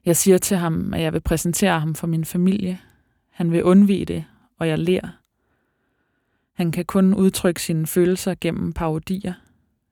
Jeg 0.04 0.16
siger 0.16 0.38
til 0.38 0.56
ham, 0.56 0.94
at 0.94 1.02
jeg 1.02 1.12
vil 1.12 1.20
præsentere 1.20 1.80
ham 1.80 1.94
for 1.94 2.06
min 2.06 2.24
familie. 2.24 2.80
Han 3.30 3.52
vil 3.52 3.64
undvige 3.64 4.04
det, 4.04 4.24
og 4.58 4.68
jeg 4.68 4.78
ler. 4.78 5.08
Han 6.52 6.72
kan 6.72 6.84
kun 6.84 7.14
udtrykke 7.14 7.62
sine 7.62 7.86
følelser 7.86 8.34
gennem 8.40 8.72
parodier. 8.72 9.32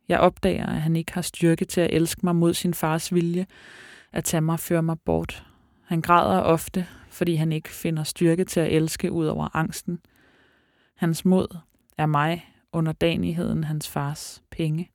Jeg 0.08 0.20
opdager, 0.20 0.66
at 0.66 0.80
han 0.80 0.96
ikke 0.96 1.12
har 1.12 1.22
styrke 1.22 1.64
til 1.64 1.80
at 1.80 1.90
elske 1.90 2.20
mig 2.22 2.36
mod 2.36 2.54
sin 2.54 2.74
fars 2.74 3.14
vilje, 3.14 3.46
at 4.12 4.24
tage 4.24 4.40
mig 4.40 4.52
og 4.52 4.60
føre 4.60 4.82
mig 4.82 5.00
bort. 5.00 5.46
Han 5.84 6.00
græder 6.00 6.40
ofte, 6.40 6.86
fordi 7.10 7.34
han 7.34 7.52
ikke 7.52 7.68
finder 7.68 8.02
styrke 8.02 8.44
til 8.44 8.60
at 8.60 8.72
elske 8.72 9.12
ud 9.12 9.26
over 9.26 9.56
angsten. 9.56 10.00
Hans 10.96 11.24
mod 11.24 11.56
er 11.98 12.06
mig, 12.06 12.54
underdanigheden 12.72 13.64
hans 13.64 13.88
fars 13.88 14.42
penge. 14.50 14.90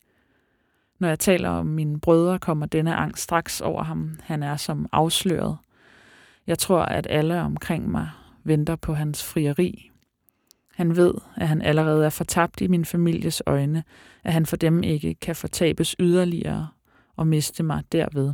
Når 0.98 1.08
jeg 1.08 1.18
taler 1.18 1.48
om 1.48 1.66
mine 1.66 2.00
brødre, 2.00 2.38
kommer 2.38 2.66
denne 2.66 2.94
angst 2.94 3.22
straks 3.22 3.60
over 3.60 3.82
ham. 3.82 4.18
Han 4.22 4.42
er 4.42 4.56
som 4.56 4.86
afsløret. 4.92 5.56
Jeg 6.46 6.58
tror, 6.58 6.82
at 6.82 7.06
alle 7.10 7.40
omkring 7.40 7.90
mig 7.90 8.10
venter 8.44 8.76
på 8.76 8.94
hans 8.94 9.24
frieri. 9.24 9.90
Han 10.74 10.96
ved, 10.96 11.14
at 11.36 11.48
han 11.48 11.62
allerede 11.62 12.04
er 12.04 12.10
fortabt 12.10 12.60
i 12.60 12.66
min 12.66 12.84
families 12.84 13.42
øjne, 13.46 13.84
at 14.24 14.32
han 14.32 14.46
for 14.46 14.56
dem 14.56 14.82
ikke 14.82 15.14
kan 15.14 15.36
fortabes 15.36 15.96
yderligere 16.00 16.68
og 17.16 17.26
miste 17.26 17.62
mig 17.62 17.82
derved. 17.92 18.32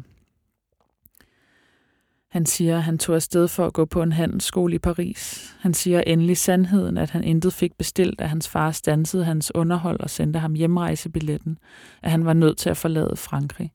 Han 2.33 2.47
siger, 2.47 2.77
at 2.77 2.83
han 2.83 2.99
tog 2.99 3.15
afsted 3.17 3.49
for 3.49 3.67
at 3.67 3.73
gå 3.73 3.85
på 3.85 4.03
en 4.03 4.13
handelsskole 4.13 4.75
i 4.75 4.79
Paris. 4.79 5.55
Han 5.61 5.75
siger 5.75 6.01
endelig 6.01 6.37
sandheden, 6.37 6.97
at 6.97 7.11
han 7.11 7.25
intet 7.25 7.53
fik 7.53 7.73
bestilt, 7.79 8.21
at 8.21 8.29
hans 8.29 8.49
far 8.49 8.71
stansede 8.71 9.25
hans 9.25 9.55
underhold 9.55 10.01
og 10.01 10.11
sendte 10.11 10.39
ham 10.39 10.55
hjemrejsebilletten, 10.55 11.59
at 12.03 12.11
han 12.11 12.25
var 12.25 12.33
nødt 12.33 12.59
til 12.59 12.71
at 12.71 12.77
forlade 12.77 13.17
Frankrig. 13.17 13.73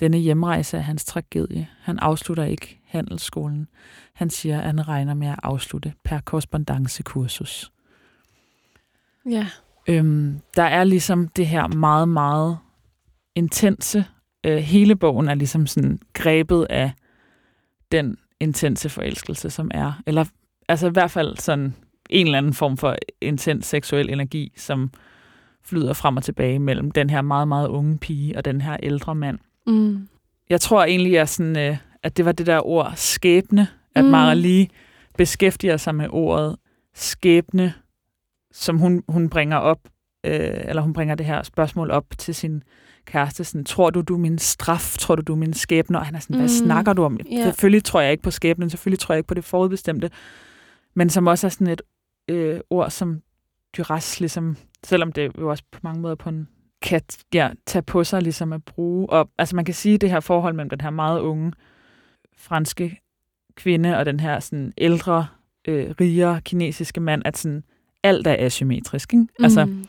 Denne 0.00 0.18
hjemrejse 0.18 0.76
er 0.76 0.80
hans 0.80 1.04
tragedie. 1.04 1.68
Han 1.80 1.98
afslutter 1.98 2.44
ikke 2.44 2.80
handelsskolen. 2.86 3.68
Han 4.14 4.30
siger, 4.30 4.58
at 4.58 4.66
han 4.66 4.88
regner 4.88 5.14
med 5.14 5.28
at 5.28 5.40
afslutte 5.42 5.92
per 6.04 6.20
korrespondancekursus. 6.20 7.72
Ja. 9.30 9.46
Øhm, 9.88 10.40
der 10.56 10.62
er 10.62 10.84
ligesom 10.84 11.28
det 11.28 11.46
her 11.46 11.66
meget, 11.66 12.08
meget 12.08 12.58
intense. 13.34 14.04
Øh, 14.46 14.56
hele 14.56 14.96
bogen 14.96 15.28
er 15.28 15.34
ligesom 15.34 15.66
sådan 15.66 15.98
grebet 16.12 16.66
af 16.70 16.92
den 17.92 18.16
intense 18.40 18.88
forelskelse, 18.88 19.50
som 19.50 19.70
er, 19.74 20.02
eller 20.06 20.24
altså 20.68 20.86
i 20.86 20.90
hvert 20.90 21.10
fald 21.10 21.36
sådan 21.36 21.74
en 22.10 22.26
eller 22.26 22.38
anden 22.38 22.54
form 22.54 22.76
for 22.76 22.96
intens 23.20 23.66
seksuel 23.66 24.10
energi, 24.10 24.52
som 24.56 24.90
flyder 25.62 25.92
frem 25.92 26.16
og 26.16 26.22
tilbage 26.22 26.58
mellem 26.58 26.90
den 26.90 27.10
her 27.10 27.22
meget, 27.22 27.48
meget 27.48 27.68
unge 27.68 27.98
pige 27.98 28.36
og 28.36 28.44
den 28.44 28.60
her 28.60 28.76
ældre 28.82 29.14
mand. 29.14 29.38
Mm. 29.66 30.08
Jeg 30.50 30.60
tror 30.60 30.84
egentlig, 30.84 31.18
at, 31.18 31.28
sådan, 31.28 31.58
øh, 31.58 31.76
at 32.02 32.16
det 32.16 32.24
var 32.24 32.32
det 32.32 32.46
der 32.46 32.66
ord 32.66 32.92
skæbne, 32.96 33.68
at 33.94 34.04
Mm. 34.04 34.10
Mara 34.10 34.34
lige 34.34 34.70
beskæftiger 35.16 35.76
sig 35.76 35.94
med 35.94 36.06
ordet 36.10 36.56
skæbne, 36.94 37.74
som 38.52 38.78
hun, 38.78 39.02
hun 39.08 39.30
bringer 39.30 39.56
op, 39.56 39.80
øh, 40.26 40.60
eller 40.64 40.82
hun 40.82 40.92
bringer 40.92 41.14
det 41.14 41.26
her 41.26 41.42
spørgsmål 41.42 41.90
op 41.90 42.04
til 42.18 42.34
sin 42.34 42.62
kæreste. 43.08 43.44
Sådan, 43.44 43.64
tror 43.64 43.90
du, 43.90 44.00
du 44.00 44.14
er 44.14 44.18
min 44.18 44.38
straf? 44.38 44.96
Tror 44.98 45.14
du, 45.16 45.22
du 45.22 45.32
er 45.32 45.36
min 45.36 45.52
skæbne? 45.54 45.98
Og 45.98 46.06
han 46.06 46.14
er 46.14 46.18
sådan, 46.18 46.36
hvad 46.36 46.44
Mm. 46.44 46.66
snakker 46.66 46.92
du 46.92 47.04
om? 47.04 47.18
Ja. 47.30 47.42
Selvfølgelig 47.42 47.84
tror 47.84 48.00
jeg 48.00 48.10
ikke 48.12 48.22
på 48.22 48.30
skæbnen, 48.30 48.70
selvfølgelig 48.70 48.98
tror 48.98 49.12
jeg 49.12 49.18
ikke 49.18 49.28
på 49.28 49.34
det 49.34 49.44
forudbestemte, 49.44 50.10
men 50.94 51.10
som 51.10 51.26
også 51.26 51.46
er 51.46 51.48
sådan 51.48 51.66
et 51.66 51.82
øh, 52.28 52.60
ord, 52.70 52.90
som 52.90 53.20
Duras 53.76 54.20
ligesom, 54.20 54.56
selvom 54.84 55.12
det 55.12 55.30
jo 55.38 55.50
også 55.50 55.64
på 55.72 55.78
mange 55.82 56.00
måder 56.00 56.14
på 56.14 56.28
en 56.28 56.48
kan 56.82 57.00
ja, 57.34 57.50
tage 57.66 57.82
på 57.82 58.04
sig 58.04 58.22
ligesom 58.22 58.52
at 58.52 58.64
bruge. 58.64 59.10
Og, 59.10 59.30
altså 59.38 59.56
man 59.56 59.64
kan 59.64 59.74
sige, 59.74 59.98
det 59.98 60.10
her 60.10 60.20
forhold 60.20 60.54
mellem 60.54 60.70
den 60.70 60.80
her 60.80 60.90
meget 60.90 61.20
unge 61.20 61.52
franske 62.36 63.00
kvinde 63.56 63.96
og 63.96 64.06
den 64.06 64.20
her 64.20 64.40
sådan 64.40 64.72
ældre, 64.78 65.26
øh, 65.68 65.94
rigere 66.00 66.40
kinesiske 66.40 67.00
mand, 67.00 67.22
at 67.24 67.36
sådan 67.38 67.64
alt 68.02 68.26
er 68.26 68.36
asymmetrisk. 68.38 69.12
Ikke? 69.14 69.26
Altså, 69.40 69.64
mm. 69.64 69.84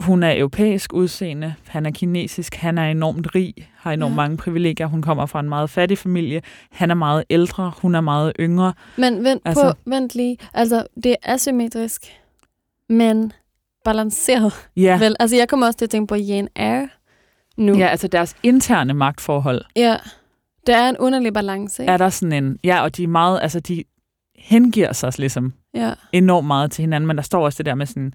Hun 0.00 0.22
er 0.22 0.36
europæisk 0.38 0.92
udseende, 0.92 1.54
han 1.68 1.86
er 1.86 1.90
kinesisk, 1.90 2.54
han 2.54 2.78
er 2.78 2.84
enormt 2.90 3.34
rig, 3.34 3.54
har 3.76 3.92
enormt 3.92 4.12
Ja. 4.12 4.16
mange 4.16 4.36
privilegier, 4.36 4.86
hun 4.86 5.02
kommer 5.02 5.26
fra 5.26 5.40
en 5.40 5.48
meget 5.48 5.70
fattig 5.70 5.98
familie, 5.98 6.42
han 6.70 6.90
er 6.90 6.94
meget 6.94 7.24
ældre, 7.30 7.72
hun 7.82 7.94
er 7.94 8.00
meget 8.00 8.32
yngre. 8.40 8.72
Men 8.96 9.24
vent, 9.24 9.42
altså, 9.44 9.72
på, 9.84 9.90
vent 9.90 10.14
lige. 10.14 10.36
Altså, 10.54 10.86
det 11.04 11.10
er 11.10 11.16
asymmetrisk, 11.34 12.02
men 12.88 13.32
balanceret. 13.84 14.52
Ja, 14.76 14.98
Vel, 14.98 15.16
altså, 15.20 15.36
jeg 15.36 15.48
kommer 15.48 15.66
også 15.66 15.78
til 15.78 15.84
at 15.86 15.90
tænke 15.90 16.06
på 16.06 16.14
Jane 16.14 16.48
Eyre 16.56 16.88
nu. 17.56 17.78
ja 17.78 17.86
altså 17.86 18.08
deres 18.08 18.36
interne 18.42 18.94
magtforhold 18.94 19.62
ja. 19.76 19.96
Der 20.66 20.76
er 20.76 20.88
en 20.88 20.96
underlig 20.98 21.32
balance, 21.34 21.82
ikke? 21.82 21.92
er 21.92 21.96
der 21.96 22.08
sådan 22.08 22.44
en, 22.44 22.58
ja, 22.64 22.82
og 22.82 22.96
de 22.96 23.02
er 23.02 23.08
meget, 23.08 23.38
altså 23.42 23.60
de 23.60 23.84
hengiver 24.36 24.92
sig 24.92 25.12
ligesom 25.18 25.52
Ja. 25.74 25.92
enormt 26.12 26.46
meget 26.46 26.70
til 26.70 26.82
hinanden, 26.82 27.08
men 27.08 27.16
der 27.16 27.22
står 27.22 27.44
også 27.44 27.56
det 27.56 27.66
der 27.66 27.74
med 27.74 27.86
sådan, 27.86 28.12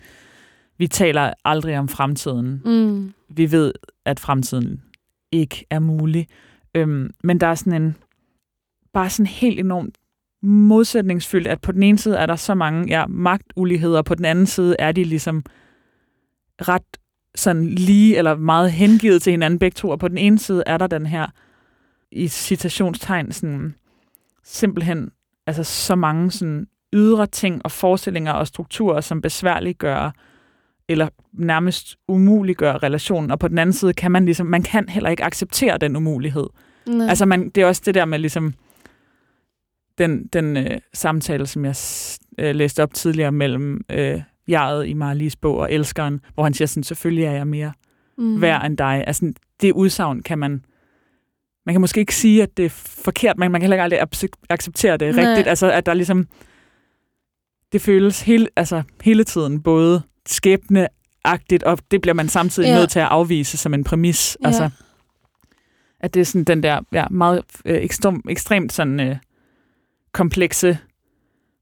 vi 0.78 0.88
taler 0.88 1.34
aldrig 1.46 1.80
om 1.80 1.88
fremtiden. 1.88 2.62
Mm. 2.66 3.14
Vi 3.30 3.52
ved, 3.52 3.74
at 4.06 4.20
fremtiden 4.20 4.82
ikke 5.32 5.66
er 5.70 5.80
mulig. 5.80 6.28
Øhm, 6.76 7.12
men 7.24 7.40
der 7.40 7.48
er 7.48 7.56
sådan 7.56 7.82
en, 7.82 7.96
bare 8.94 9.10
sådan 9.10 9.28
helt 9.28 9.60
enormt 9.60 9.98
modsætningsfyldt, 10.42 11.48
at 11.48 11.62
på 11.62 11.72
den 11.72 11.84
ene 11.84 11.98
side 11.98 12.18
er 12.18 12.26
der 12.26 12.36
så 12.36 12.54
mange 12.56 12.88
ja, 12.88 13.06
magtuligheder, 13.08 13.98
og 13.98 14.06
på 14.06 14.16
den 14.16 14.26
anden 14.26 14.46
side 14.46 14.76
er 14.80 14.92
de 14.92 15.04
ligesom 15.04 15.44
ret 16.62 16.98
sådan 17.36 17.66
lige 17.66 18.18
eller 18.18 18.36
meget 18.36 18.72
hengivet 18.72 19.22
til 19.22 19.32
hinanden 19.32 19.60
begge 19.60 19.76
to, 19.76 19.90
og 19.90 20.00
på 20.00 20.08
den 20.08 20.18
ene 20.18 20.40
side 20.40 20.64
er 20.66 20.78
der 20.78 20.88
den 20.88 21.06
her 21.06 21.28
i 22.12 22.28
citationstegn 22.28 23.32
sådan 23.32 23.76
simpelthen 24.44 25.12
altså 25.48 25.64
så 25.64 25.96
mange 25.96 26.32
sådan 26.32 26.68
ydre 26.94 27.28
ting 27.28 27.62
og 27.64 27.72
forestillinger 27.72 28.32
og 28.32 28.48
strukturer, 28.48 29.02
som 29.02 29.22
besværliggør 29.22 30.12
eller 30.90 31.10
nærmest 31.34 31.98
umuliggør 32.08 32.84
relationen, 32.84 33.32
og 33.32 33.40
på 33.40 33.48
den 33.48 33.58
anden 33.58 33.74
side 33.74 33.94
kan 33.94 34.12
man 34.12 34.26
ligesom, 34.26 34.48
man 34.48 34.64
kan 34.64 34.90
heller 34.90 35.10
ikke 35.10 35.24
acceptere 35.24 35.78
den 35.78 35.96
umulighed. 35.96 36.48
Nej. 36.88 37.08
Altså 37.08 37.26
man, 37.26 37.50
det 37.50 37.64
er 37.64 37.68
også 37.68 37.82
det 37.86 37.96
der 37.96 38.06
med 38.06 38.20
ligesom 38.20 38.54
den, 39.98 40.28
den 40.34 40.58
øh, 40.58 40.78
samtale, 40.94 41.48
som 41.48 41.66
jeg 41.66 41.76
øh, 42.40 42.56
læste 42.56 42.84
op 42.84 42.94
tidligere 42.94 43.32
mellem 43.32 43.82
øh, 43.92 44.22
jeget 44.48 44.88
i 44.88 44.94
Marlies 44.94 45.36
bog 45.36 45.58
og 45.58 45.74
elskeren, 45.74 46.22
hvor 46.34 46.44
han 46.44 46.54
siger 46.54 46.68
sådan, 46.68 46.84
selvfølgelig 46.84 47.26
er 47.26 47.32
jeg 47.32 47.48
mere 47.48 47.74
mm. 48.18 48.42
værd 48.42 48.66
end 48.66 48.78
dig. 48.78 49.04
Altså 49.08 49.34
det 49.62 49.72
udsagn 49.72 50.24
kan 50.24 50.40
man, 50.40 50.66
man 51.66 51.74
kan 51.74 51.82
måske 51.82 52.00
ikke 52.00 52.16
sige, 52.16 52.44
at 52.44 52.58
det 52.58 52.66
er 52.66 52.70
forkert, 53.04 53.38
men 53.38 53.52
man 53.52 53.62
kan 53.62 53.64
heller 53.72 53.76
ikke 53.76 53.96
aldrig 53.96 54.30
acceptere 54.50 54.98
det 54.98 55.16
Nej. 55.16 55.26
rigtigt. 55.26 55.48
Altså 55.48 55.72
at 55.72 55.86
der 55.86 55.94
ligesom, 55.94 56.28
det 57.72 57.82
føles 57.82 58.22
hele, 58.22 58.48
altså, 58.56 58.84
hele 59.04 59.24
tiden 59.24 59.62
både 59.62 60.02
skæbneagtigt, 60.28 61.64
og 61.64 61.80
det 61.92 62.02
bliver 62.02 62.14
man 62.14 62.30
samtidig 62.30 62.68
Ja. 62.68 62.76
nødt 62.76 62.90
til 62.90 63.00
at 63.00 63.06
afvise 63.08 63.58
som 63.58 63.74
en 63.74 63.84
præmis. 63.84 64.38
Ja. 64.42 64.48
Altså, 64.48 64.70
at 66.00 66.14
det 66.14 66.20
er 66.20 66.26
sådan 66.26 66.44
den 66.44 66.64
der 66.64 66.80
ja, 66.92 67.06
meget 67.12 67.42
øh, 67.66 67.78
ekstrem, 67.82 68.22
ekstremt 68.30 68.74
sådan 68.74 69.00
øh, 69.00 69.16
komplekse, 70.12 70.78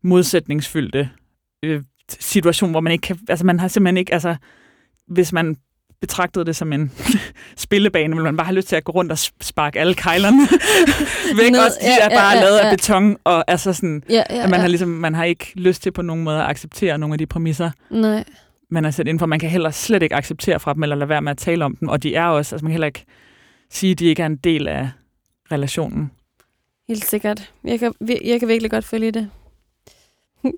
modsætningsfyldte 0.04 1.10
øh, 1.64 1.84
situation, 2.20 2.72
hvor 2.72 2.80
man 2.80 2.92
ikke 2.94 3.02
kan, 3.02 3.20
altså 3.30 3.46
man 3.46 3.60
har 3.60 3.68
simpelthen 3.68 3.98
ikke, 3.98 4.14
altså 4.14 4.36
hvis 5.08 5.34
man 5.34 5.56
betragtede 6.02 6.46
det 6.46 6.56
som 6.56 6.74
en 6.74 6.92
spillebane, 7.58 8.10
ville 8.16 8.24
man 8.24 8.38
bare 8.38 8.46
have 8.46 8.56
lyst 8.56 8.68
til 8.68 8.76
at 8.76 8.84
gå 8.84 8.92
rundt 8.92 9.12
og 9.12 9.18
sparke 9.42 9.80
alle 9.80 9.94
kejlerne 9.94 10.42
væk, 11.42 11.52
Ned, 11.52 11.60
også 11.66 11.78
de 11.82 11.88
ja, 11.88 12.06
er 12.06 12.10
bare 12.10 12.30
ja, 12.30 12.36
ja, 12.38 12.44
lavet 12.44 12.58
ja. 12.58 12.66
af 12.70 12.78
beton, 12.78 13.18
og 13.24 13.44
altså 13.52 13.74
sådan, 13.74 14.04
Ja, 14.10 14.24
ja, 14.30 14.44
at 14.44 14.50
man 14.50 14.58
ja. 14.58 14.62
har 14.62 14.68
ligesom, 14.68 14.90
man 14.90 15.16
har 15.16 15.24
ikke 15.24 15.52
lyst 15.56 15.84
til 15.84 15.92
på 15.92 16.02
nogen 16.02 16.24
måde 16.24 16.42
at 16.44 16.50
acceptere 16.50 16.98
nogle 16.98 17.14
af 17.14 17.18
de 17.18 17.26
præmisser, 17.26 17.72
Nej. 17.90 18.24
Man 18.70 18.86
er 18.86 18.92
sat 18.92 19.08
indenfor. 19.08 19.26
Man 19.26 19.40
kan 19.40 19.50
heller 19.50 19.72
slet 19.72 20.04
ikke 20.04 20.16
acceptere 20.16 20.60
fra 20.60 20.74
dem, 20.74 20.84
eller 20.84 20.96
lade 20.96 21.10
være 21.10 21.22
med 21.22 21.32
at 21.32 21.38
tale 21.38 21.66
om 21.66 21.76
dem, 21.76 21.88
og 21.88 22.04
de 22.04 22.16
er 22.16 22.26
også, 22.26 22.56
altså 22.56 22.66
man 22.66 22.70
kan 22.70 22.74
heller 22.74 22.88
ikke 22.88 23.06
sige, 23.70 23.92
at 23.92 24.00
de 24.00 24.06
ikke 24.06 24.22
er 24.22 24.26
en 24.26 24.36
del 24.36 24.68
af 24.68 24.90
relationen. 25.52 26.12
Helt 26.88 27.06
sikkert. 27.06 27.54
Jeg 27.64 27.80
kan, 27.80 27.94
jeg 28.24 28.40
kan 28.40 28.48
virkelig 28.48 28.72
godt 28.72 28.86
følge 28.86 29.12
det. 29.12 29.30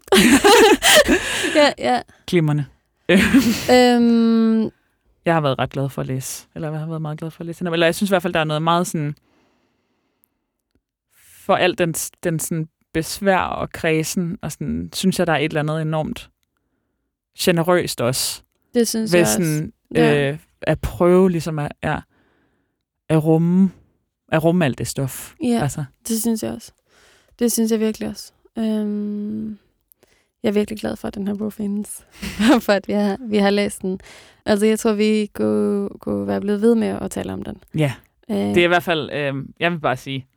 ja, 1.55 1.71
ja. 1.77 2.01
Klimmerne. 2.27 2.65
Øhm, 3.71 4.61
Jeg 5.25 5.33
har 5.33 5.41
været 5.41 5.59
ret 5.59 5.69
glad 5.69 5.89
for 5.89 6.01
at 6.01 6.07
læse, 6.07 6.47
eller 6.55 6.71
jeg 6.71 6.79
har 6.79 6.87
været 6.87 7.01
meget 7.01 7.17
glad 7.19 7.31
for 7.31 7.41
at 7.41 7.45
læse. 7.45 7.65
Eller 7.65 7.87
jeg 7.87 7.95
synes 7.95 8.09
i 8.09 8.11
hvert 8.11 8.21
fald, 8.21 8.33
der 8.33 8.39
er 8.39 8.43
noget 8.43 8.61
meget 8.61 8.87
sådan, 8.87 9.15
for 11.45 11.55
alt 11.55 11.77
den, 11.77 11.93
den 12.23 12.39
sådan 12.39 12.67
besvær 12.93 13.37
og 13.37 13.69
kredsen, 13.69 14.37
og 14.41 14.51
sådan, 14.51 14.89
synes 14.93 15.19
jeg, 15.19 15.27
der 15.27 15.33
er 15.33 15.37
et 15.37 15.43
eller 15.43 15.59
andet 15.59 15.81
enormt 15.81 16.29
generøst 17.39 18.01
også, 18.01 18.41
det 18.73 18.87
synes 18.87 19.13
ved 19.13 19.19
jeg 19.19 19.27
også. 19.27 19.33
sådan, 19.33 19.73
Ja. 19.95 20.31
øh, 20.31 20.37
at 20.61 20.79
prøve 20.79 21.31
ligesom 21.31 21.59
at, 21.59 21.71
ja, 21.83 21.97
at 23.09 23.23
rumme, 23.23 23.71
at 24.31 24.43
rumme 24.43 24.65
alt 24.65 24.77
det 24.77 24.87
stof. 24.87 25.33
Ja, 25.43 25.59
Altså, 25.61 25.83
det 26.07 26.19
synes 26.21 26.43
jeg 26.43 26.51
også. 26.51 26.71
Det 27.39 27.51
synes 27.51 27.71
jeg 27.71 27.79
virkelig 27.79 28.09
også. 28.09 28.31
Øhm, 28.57 29.57
jeg 30.43 30.49
er 30.49 30.53
virkelig 30.53 30.79
glad 30.79 30.95
for, 30.95 31.07
at 31.07 31.15
den 31.15 31.27
her 31.27 31.35
bog 31.35 31.53
findes. 31.53 32.01
for 32.65 32.69
at 32.73 32.87
vi 32.87 32.93
har, 32.93 33.17
vi 33.21 33.37
har 33.37 33.49
læst 33.49 33.81
den. 33.81 33.99
Altså, 34.45 34.65
jeg 34.65 34.79
tror, 34.79 34.93
vi 34.93 35.29
kunne, 35.33 35.89
kunne 35.89 36.27
være 36.27 36.41
blevet 36.41 36.61
ved 36.61 36.75
med 36.75 36.87
at 36.87 37.11
tale 37.11 37.33
om 37.33 37.43
den. 37.43 37.57
ja, 37.77 37.93
Øh, 38.29 38.35
det 38.37 38.57
er 38.57 38.63
i 38.63 38.67
hvert 38.67 38.83
fald, 38.83 39.09
øh, 39.11 39.33
jeg 39.59 39.71
vil 39.71 39.79
bare 39.79 39.97
sige, 39.97 40.27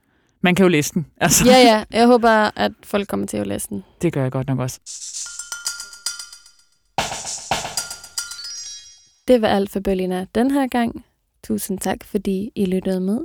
man 0.40 0.54
kan 0.54 0.64
jo 0.64 0.68
læse 0.68 0.94
den. 0.94 1.06
Altså, 1.20 1.44
Ja, 1.46 1.56
ja. 1.58 1.84
Jeg 1.92 2.06
håber, 2.06 2.58
at 2.58 2.72
folk 2.84 3.08
kommer 3.08 3.26
til 3.26 3.36
at 3.36 3.46
læse 3.46 3.68
den. 3.68 3.84
det 4.02 4.12
gør 4.12 4.22
jeg 4.22 4.32
godt 4.32 4.46
nok 4.48 4.58
også. 4.58 4.80
Det 9.28 9.42
var 9.42 9.48
alt 9.48 9.70
for 9.70 9.80
bølgerne 9.80 10.26
den 10.34 10.50
her 10.50 10.66
gang. 10.66 11.04
Tusind 11.44 11.78
tak, 11.78 12.04
fordi 12.04 12.52
I 12.54 12.64
lyttede 12.64 13.00
med. 13.00 13.20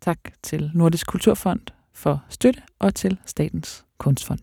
Tak 0.00 0.18
til 0.42 0.70
Nordisk 0.74 1.06
Kulturfond 1.06 1.60
for 1.94 2.24
støtte 2.28 2.62
og 2.78 2.94
til 2.94 3.18
Statens 3.26 3.84
Kunstfond. 3.98 4.40